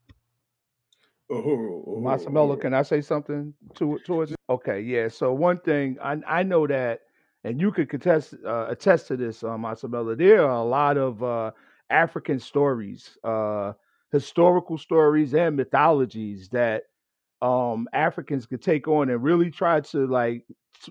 oh, 1.30 2.00
Masamelo, 2.02 2.58
can 2.58 2.74
I 2.74 2.82
say 2.82 3.00
something 3.00 3.54
to 3.74 3.98
towards 4.04 4.32
it? 4.32 4.36
Okay, 4.48 4.80
yeah. 4.80 5.08
So 5.08 5.32
one 5.32 5.58
thing 5.58 5.96
I 6.02 6.20
I 6.26 6.42
know 6.42 6.66
that, 6.66 7.00
and 7.44 7.60
you 7.60 7.72
could 7.72 7.88
contest 7.88 8.34
uh, 8.44 8.66
attest 8.68 9.08
to 9.08 9.16
this, 9.16 9.42
uh, 9.42 9.56
Masamelo. 9.56 10.16
There 10.16 10.42
are 10.44 10.58
a 10.58 10.64
lot 10.64 10.96
of 10.98 11.22
uh, 11.22 11.52
African 11.90 12.38
stories, 12.38 13.16
uh, 13.24 13.72
historical 14.12 14.78
stories, 14.78 15.34
and 15.34 15.56
mythologies 15.56 16.48
that 16.50 16.84
um 17.42 17.88
Africans 17.92 18.46
could 18.46 18.62
take 18.62 18.88
on 18.88 19.10
and 19.10 19.22
really 19.22 19.50
try 19.50 19.80
to 19.80 20.06
like 20.06 20.44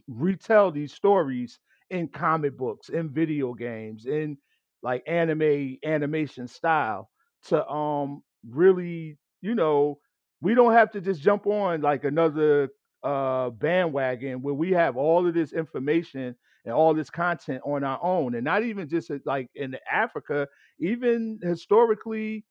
retell 0.08 0.72
these 0.72 0.94
stories 0.94 1.60
in 1.90 2.08
comic 2.08 2.58
books, 2.58 2.90
in 2.90 3.10
video 3.10 3.54
games, 3.54 4.06
in 4.06 4.38
like 4.82 5.04
anime 5.08 5.78
animation 5.86 6.48
style 6.48 7.10
to 7.44 7.68
um 7.68 8.24
really, 8.48 9.18
you 9.42 9.56
know, 9.56 10.00
we 10.42 10.54
don't 10.56 10.74
have 10.74 10.92
to 10.92 11.02
just 11.02 11.22
jump 11.22 11.48
on 11.48 11.82
like 11.82 12.04
another 12.04 12.70
uh 13.04 13.50
bandwagon 13.52 14.42
where 14.42 14.54
we 14.54 14.72
have 14.72 14.98
all 14.98 15.28
of 15.28 15.34
this 15.34 15.54
information 15.54 16.36
and 16.66 16.74
all 16.74 16.94
this 16.94 17.10
content 17.10 17.62
on 17.66 17.84
our 17.84 18.00
own 18.04 18.36
and 18.36 18.44
not 18.44 18.64
even 18.64 18.90
just 18.90 19.12
like 19.26 19.50
in 19.56 19.78
Africa, 19.92 20.48
even 20.80 21.40
historically 21.44 22.44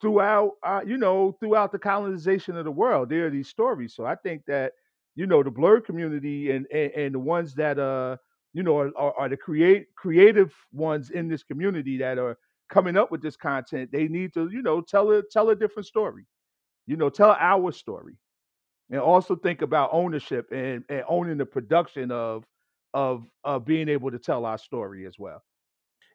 throughout 0.00 0.52
uh, 0.64 0.80
you 0.86 0.96
know 0.96 1.32
throughout 1.40 1.72
the 1.72 1.78
colonization 1.78 2.56
of 2.56 2.64
the 2.64 2.70
world 2.70 3.08
there 3.10 3.26
are 3.26 3.30
these 3.30 3.48
stories. 3.48 3.94
So 3.94 4.04
i 4.06 4.14
think 4.14 4.42
that 4.46 4.72
you 5.16 5.26
know 5.26 5.42
the 5.42 5.50
Blerd 5.50 5.84
community 5.84 6.50
and 6.52 6.66
and, 6.72 6.92
and 6.92 7.14
the 7.14 7.18
ones 7.18 7.54
that 7.54 7.78
uh 7.78 8.16
you 8.54 8.62
know 8.62 8.78
are, 8.78 8.92
are, 8.96 9.14
are 9.18 9.28
the 9.28 9.36
create 9.36 9.86
creative 9.96 10.54
ones 10.72 11.10
in 11.10 11.28
this 11.28 11.42
community 11.42 11.98
that 11.98 12.18
are 12.18 12.38
coming 12.70 12.96
up 12.96 13.10
with 13.10 13.22
this 13.22 13.36
content 13.36 13.90
they 13.92 14.08
need 14.08 14.32
to 14.34 14.48
you 14.50 14.62
know 14.62 14.80
tell 14.80 15.10
a 15.10 15.22
tell 15.22 15.50
a 15.50 15.56
different 15.56 15.86
story 15.86 16.24
you 16.88 16.96
know 16.98 17.10
tell 17.10 17.36
our 17.40 17.72
story 17.72 18.16
and 18.90 19.00
also 19.00 19.36
think 19.36 19.62
about 19.62 19.90
ownership 19.92 20.46
and, 20.52 20.84
and 20.88 21.04
owning 21.08 21.38
the 21.38 21.46
production 21.46 22.10
of 22.12 22.44
of 22.94 23.26
of 23.44 23.66
being 23.66 23.88
able 23.88 24.10
to 24.10 24.18
tell 24.20 24.46
our 24.46 24.58
story 24.58 25.06
as 25.06 25.18
well 25.18 25.42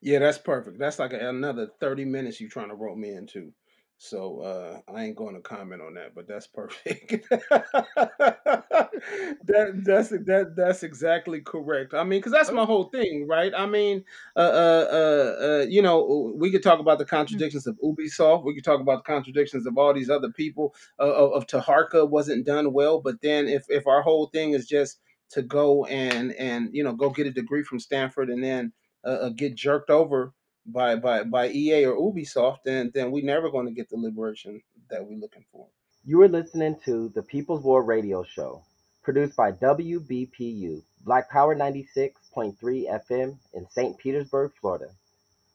Yeah, 0.01 0.19
that's 0.19 0.37
perfect. 0.37 0.79
That's 0.79 0.99
like 0.99 1.13
another 1.13 1.69
30 1.79 2.05
minutes 2.05 2.39
you're 2.39 2.49
trying 2.49 2.69
to 2.69 2.75
rope 2.75 2.97
me 2.97 3.13
into. 3.15 3.53
So 4.03 4.41
uh, 4.41 4.81
I 4.93 5.05
ain't 5.05 5.15
going 5.15 5.33
to 5.33 5.39
comment 5.39 5.81
on 5.81 5.93
that, 5.93 6.13
but 6.13 6.27
that's 6.27 6.45
perfect. 6.45 7.25
that 7.29 7.71
that's 9.85 10.09
that 10.09 10.53
that's 10.57 10.83
exactly 10.83 11.39
correct. 11.39 11.93
I 11.93 12.03
mean, 12.03 12.19
because 12.19 12.33
that's 12.33 12.51
my 12.51 12.65
whole 12.65 12.89
thing, 12.89 13.25
right? 13.29 13.53
I 13.55 13.65
mean, 13.65 14.03
uh, 14.35 14.39
uh, 14.39 14.87
uh, 14.91 15.45
uh, 15.45 15.65
you 15.69 15.81
know, 15.81 16.33
we 16.35 16.51
could 16.51 16.63
talk 16.63 16.81
about 16.81 16.97
the 16.97 17.05
contradictions 17.05 17.65
of 17.65 17.79
Ubisoft. 17.81 18.43
We 18.43 18.53
could 18.53 18.65
talk 18.65 18.81
about 18.81 19.05
the 19.05 19.13
contradictions 19.13 19.65
of 19.65 19.77
all 19.77 19.93
these 19.93 20.09
other 20.09 20.33
people. 20.33 20.75
Uh, 20.99 21.03
of, 21.03 21.31
of 21.31 21.47
Taharka 21.47 22.09
wasn't 22.09 22.45
done 22.45 22.73
well, 22.73 22.99
but 22.99 23.21
then 23.21 23.47
if 23.47 23.63
if 23.69 23.87
our 23.87 24.01
whole 24.01 24.27
thing 24.27 24.51
is 24.51 24.67
just 24.67 24.99
to 25.29 25.41
go 25.41 25.85
and 25.85 26.33
and 26.33 26.67
you 26.73 26.83
know 26.83 26.91
go 26.91 27.09
get 27.09 27.25
a 27.25 27.31
degree 27.31 27.63
from 27.63 27.79
Stanford 27.79 28.29
and 28.29 28.43
then 28.43 28.73
uh, 29.05 29.11
uh 29.11 29.29
get 29.29 29.55
jerked 29.55 29.89
over 29.89 30.33
by 30.65 30.95
by 30.95 31.23
by 31.23 31.49
EA 31.49 31.85
or 31.85 32.13
Ubisoft, 32.13 32.59
then 32.65 32.91
then 32.93 33.11
we're 33.11 33.25
never 33.25 33.49
going 33.49 33.65
to 33.65 33.73
get 33.73 33.89
the 33.89 33.97
liberation 33.97 34.61
that 34.89 35.05
we're 35.05 35.19
looking 35.19 35.45
for. 35.51 35.67
You 36.05 36.21
are 36.21 36.29
listening 36.29 36.77
to 36.85 37.09
the 37.15 37.23
People's 37.23 37.63
War 37.63 37.83
Radio 37.83 38.23
Show, 38.23 38.63
produced 39.03 39.35
by 39.35 39.51
WBPU, 39.53 40.83
Black 41.05 41.29
Power 41.29 41.55
96.3 41.55 42.11
FM 42.63 43.37
in 43.53 43.67
St. 43.69 43.97
Petersburg, 43.97 44.51
Florida. 44.59 44.87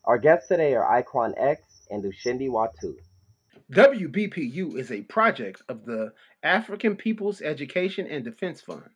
Our 0.05 0.19
guests 0.19 0.49
today 0.49 0.75
are 0.75 1.03
Iquan 1.03 1.35
X 1.37 1.63
and 1.91 2.03
Ushindi 2.03 2.49
Watu. 2.49 2.95
WBPU 3.71 4.79
is 4.79 4.91
a 4.91 5.03
project 5.03 5.63
of 5.69 5.85
the 5.85 6.13
African 6.43 6.97
People's 6.97 7.43
Education 7.43 8.07
and 8.07 8.25
Defense 8.25 8.63
Fund 8.63 8.89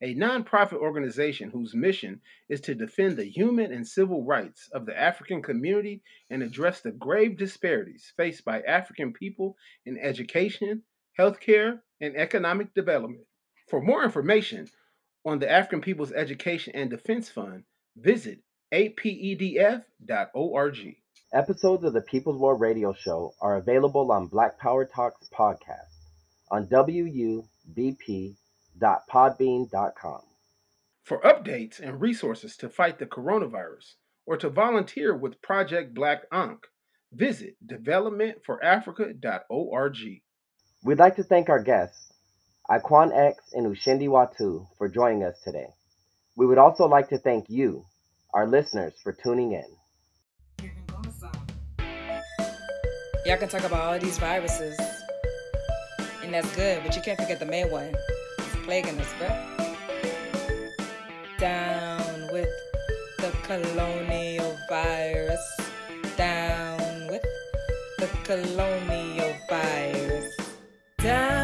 a 0.00 0.14
nonprofit 0.14 0.74
organization 0.74 1.50
whose 1.50 1.74
mission 1.74 2.20
is 2.48 2.60
to 2.60 2.74
defend 2.74 3.16
the 3.16 3.24
human 3.24 3.72
and 3.72 3.86
civil 3.86 4.24
rights 4.24 4.68
of 4.72 4.86
the 4.86 4.98
African 4.98 5.42
community 5.42 6.02
and 6.30 6.42
address 6.42 6.80
the 6.80 6.92
grave 6.92 7.36
disparities 7.36 8.12
faced 8.16 8.44
by 8.44 8.62
African 8.62 9.12
people 9.12 9.56
in 9.84 9.98
education, 9.98 10.82
healthcare, 11.18 11.80
and 12.00 12.16
economic 12.16 12.72
development. 12.74 13.24
For 13.68 13.82
more 13.82 14.04
information 14.04 14.68
on 15.24 15.40
the 15.40 15.50
African 15.50 15.80
People's 15.80 16.12
Education 16.12 16.74
and 16.76 16.90
Defense 16.90 17.28
Fund, 17.28 17.64
visit 17.96 18.38
apedf.org. 18.72 19.82
Episodes 21.34 21.84
of 21.84 21.92
the 21.92 22.00
People's 22.02 22.40
War 22.40 22.56
Radio 22.56 22.92
Show 22.92 23.34
are 23.40 23.56
available 23.56 24.12
on 24.12 24.28
Black 24.28 24.58
Power 24.58 24.84
Talks 24.84 25.28
podcast 25.36 25.92
on 26.50 26.68
WUBP 26.68 28.36
www.podbean.com. 28.78 30.20
For 31.02 31.20
updates 31.20 31.80
and 31.80 32.00
resources 32.00 32.56
to 32.58 32.68
fight 32.68 32.98
the 32.98 33.06
coronavirus 33.06 33.94
or 34.26 34.36
to 34.36 34.50
volunteer 34.50 35.16
with 35.16 35.40
Project 35.40 35.94
Black 35.94 36.24
Ankh, 36.30 36.66
visit 37.12 37.56
developmentforafrica.org. 37.66 39.96
We'd 40.84 40.98
like 40.98 41.16
to 41.16 41.22
thank 41.22 41.48
our 41.48 41.62
guests, 41.62 42.12
Iquan 42.70 43.16
X 43.16 43.54
and 43.54 43.74
Ushindi 43.74 44.08
Watu, 44.08 44.66
for 44.76 44.88
joining 44.88 45.24
us 45.24 45.40
today. 45.42 45.68
We 46.36 46.44
would 46.46 46.58
also 46.58 46.86
like 46.86 47.08
to 47.08 47.16
thank 47.18 47.48
you, 47.48 47.86
our 48.34 48.46
listeners, 48.46 48.92
for 49.02 49.14
tuning 49.14 49.52
in. 49.52 49.64
Y'all 53.24 53.38
can 53.38 53.48
talk 53.48 53.64
about 53.64 53.80
all 53.80 53.98
these 53.98 54.18
viruses, 54.18 54.78
and 56.22 56.32
that's 56.32 56.54
good, 56.54 56.84
but 56.84 56.94
you 56.94 57.02
can't 57.02 57.18
forget 57.18 57.40
the 57.40 57.46
main 57.46 57.68
one 57.70 57.92
plaguing 58.68 59.00
us, 59.00 59.14
bro. 59.18 59.28
Down 61.38 62.28
with 62.30 62.50
the 63.16 63.32
colonial 63.44 64.58
virus. 64.68 65.40
Down 66.18 67.06
with 67.08 67.24
the 67.96 68.08
colonial 68.24 69.34
virus. 69.48 70.36
Down 70.98 71.37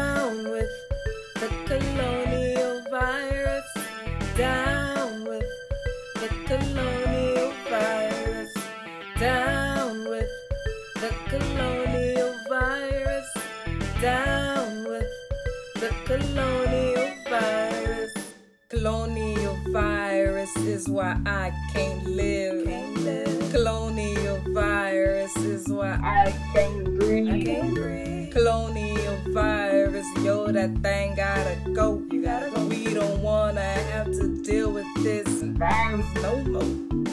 is 20.85 20.91
why 20.91 21.17
I 21.25 21.51
can't 21.73 22.05
live. 22.05 22.65
Can't 22.65 22.97
live. 22.99 23.51
Colonial 23.51 24.37
virus 24.53 25.35
is 25.37 25.67
why 25.67 25.93
I 26.03 26.31
can't 26.53 26.99
breathe. 26.99 27.29
I 27.29 27.43
can't 27.43 27.73
breathe. 27.73 28.31
Colonial 28.31 29.17
virus, 29.29 30.05
yo, 30.19 30.51
that 30.51 30.77
thing 30.79 31.15
gotta 31.15 31.57
go. 31.73 32.03
You 32.11 32.21
gotta 32.23 32.51
go. 32.51 32.65
We 32.65 32.93
don't 32.93 33.21
wanna 33.21 33.61
have 33.61 34.07
to 34.07 34.41
deal 34.43 34.71
with 34.71 34.87
this 35.03 35.27
virus 35.57 36.05
no 36.21 36.37
more. 36.43 37.03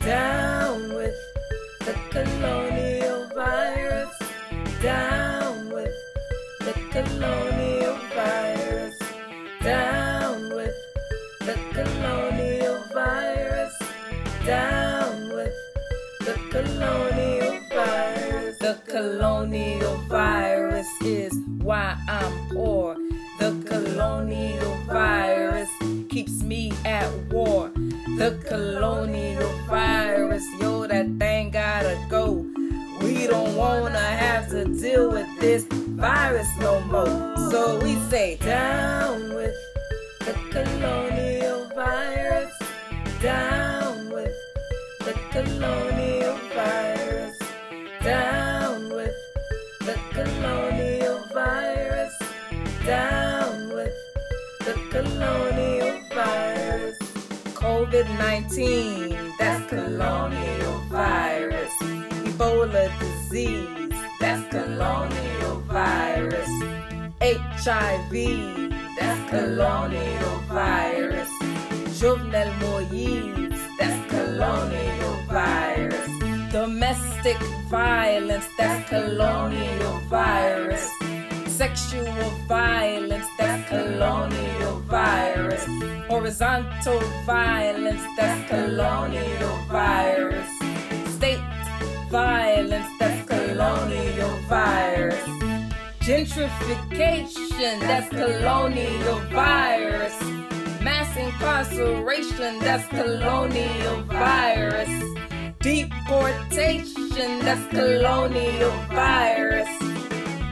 Down 0.00 0.94
with 0.94 1.14
the 1.80 1.94
colonial 2.10 3.28
virus. 3.34 4.10
Down 4.82 5.72
with 5.72 5.94
the 6.60 6.72
colonial 6.90 7.96
virus 8.14 8.98
down 9.62 9.99
colonial 28.50 29.48
virus, 29.68 30.44
yo, 30.60 30.84
that 30.84 31.06
thing 31.20 31.50
gotta 31.50 31.96
go. 32.08 32.44
We 33.00 33.28
don't 33.28 33.54
wanna 33.54 33.96
have 34.24 34.50
to 34.50 34.64
deal 34.64 35.08
with 35.08 35.28
this 35.38 35.62
virus 35.70 36.48
no 36.58 36.80
more. 36.80 37.36
So 37.52 37.78
we 37.78 37.94
say, 38.10 38.38
down 38.38 39.34
with 39.36 39.54
the 40.26 40.34
colonial 40.50 41.64
virus, 41.76 42.52
down 43.22 43.49
COVID 58.10 58.18
19, 58.18 59.32
that's 59.38 59.68
colonial 59.68 60.78
virus. 60.88 61.72
Ebola 62.24 62.90
disease, 62.98 63.92
that's 64.18 64.48
colonial 64.50 65.60
virus. 65.66 66.48
HIV, 67.20 68.12
that's 68.98 69.30
colonial 69.30 70.38
virus. 70.48 71.28
Jovenel 72.00 72.50
Moise, 72.60 73.60
that's 73.78 74.10
colonial 74.10 75.16
virus. 75.28 76.52
Domestic 76.52 77.38
violence, 77.68 78.46
that's 78.56 78.88
colonial 78.88 79.98
virus. 80.08 80.90
Sexual 81.60 82.30
violence, 82.48 83.26
that's 83.36 83.68
colonial 83.68 84.80
virus. 84.88 85.66
Horizontal 86.08 87.00
violence, 87.26 88.00
that's 88.16 88.48
colonial 88.48 89.56
virus. 89.68 90.48
State 91.16 91.44
violence, 92.10 92.86
that's 92.98 93.28
colonial 93.28 94.30
virus. 94.48 95.22
Gentrification, 96.00 97.78
that's 97.80 98.08
colonial 98.08 99.20
virus. 99.28 100.18
Mass 100.80 101.14
incarceration, 101.14 102.58
that's 102.60 102.88
colonial 102.88 104.00
virus. 104.04 104.88
Deportation, 105.58 107.38
that's 107.40 107.66
colonial 107.68 108.70
virus. 108.88 109.99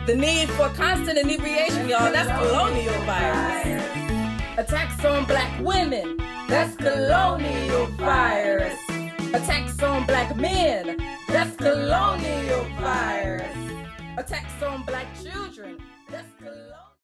The 0.09 0.17
need 0.17 0.49
for 0.49 0.71
constant 0.71 1.19
inebriation, 1.19 1.87
y'all, 1.87 2.11
that's 2.11 2.31
colonial 2.41 2.95
virus. 3.05 3.83
Attacks 4.57 5.05
on 5.05 5.27
black 5.27 5.61
women, 5.61 6.17
that's 6.49 6.75
colonial 6.77 7.85
virus. 7.89 8.81
Attacks 9.35 9.83
on 9.83 10.07
black 10.07 10.35
men, 10.35 10.97
that's 11.29 11.55
colonial 11.57 12.65
virus. 12.81 13.55
Attacks 14.17 14.63
on 14.63 14.83
black 14.85 15.09
children. 15.23 15.77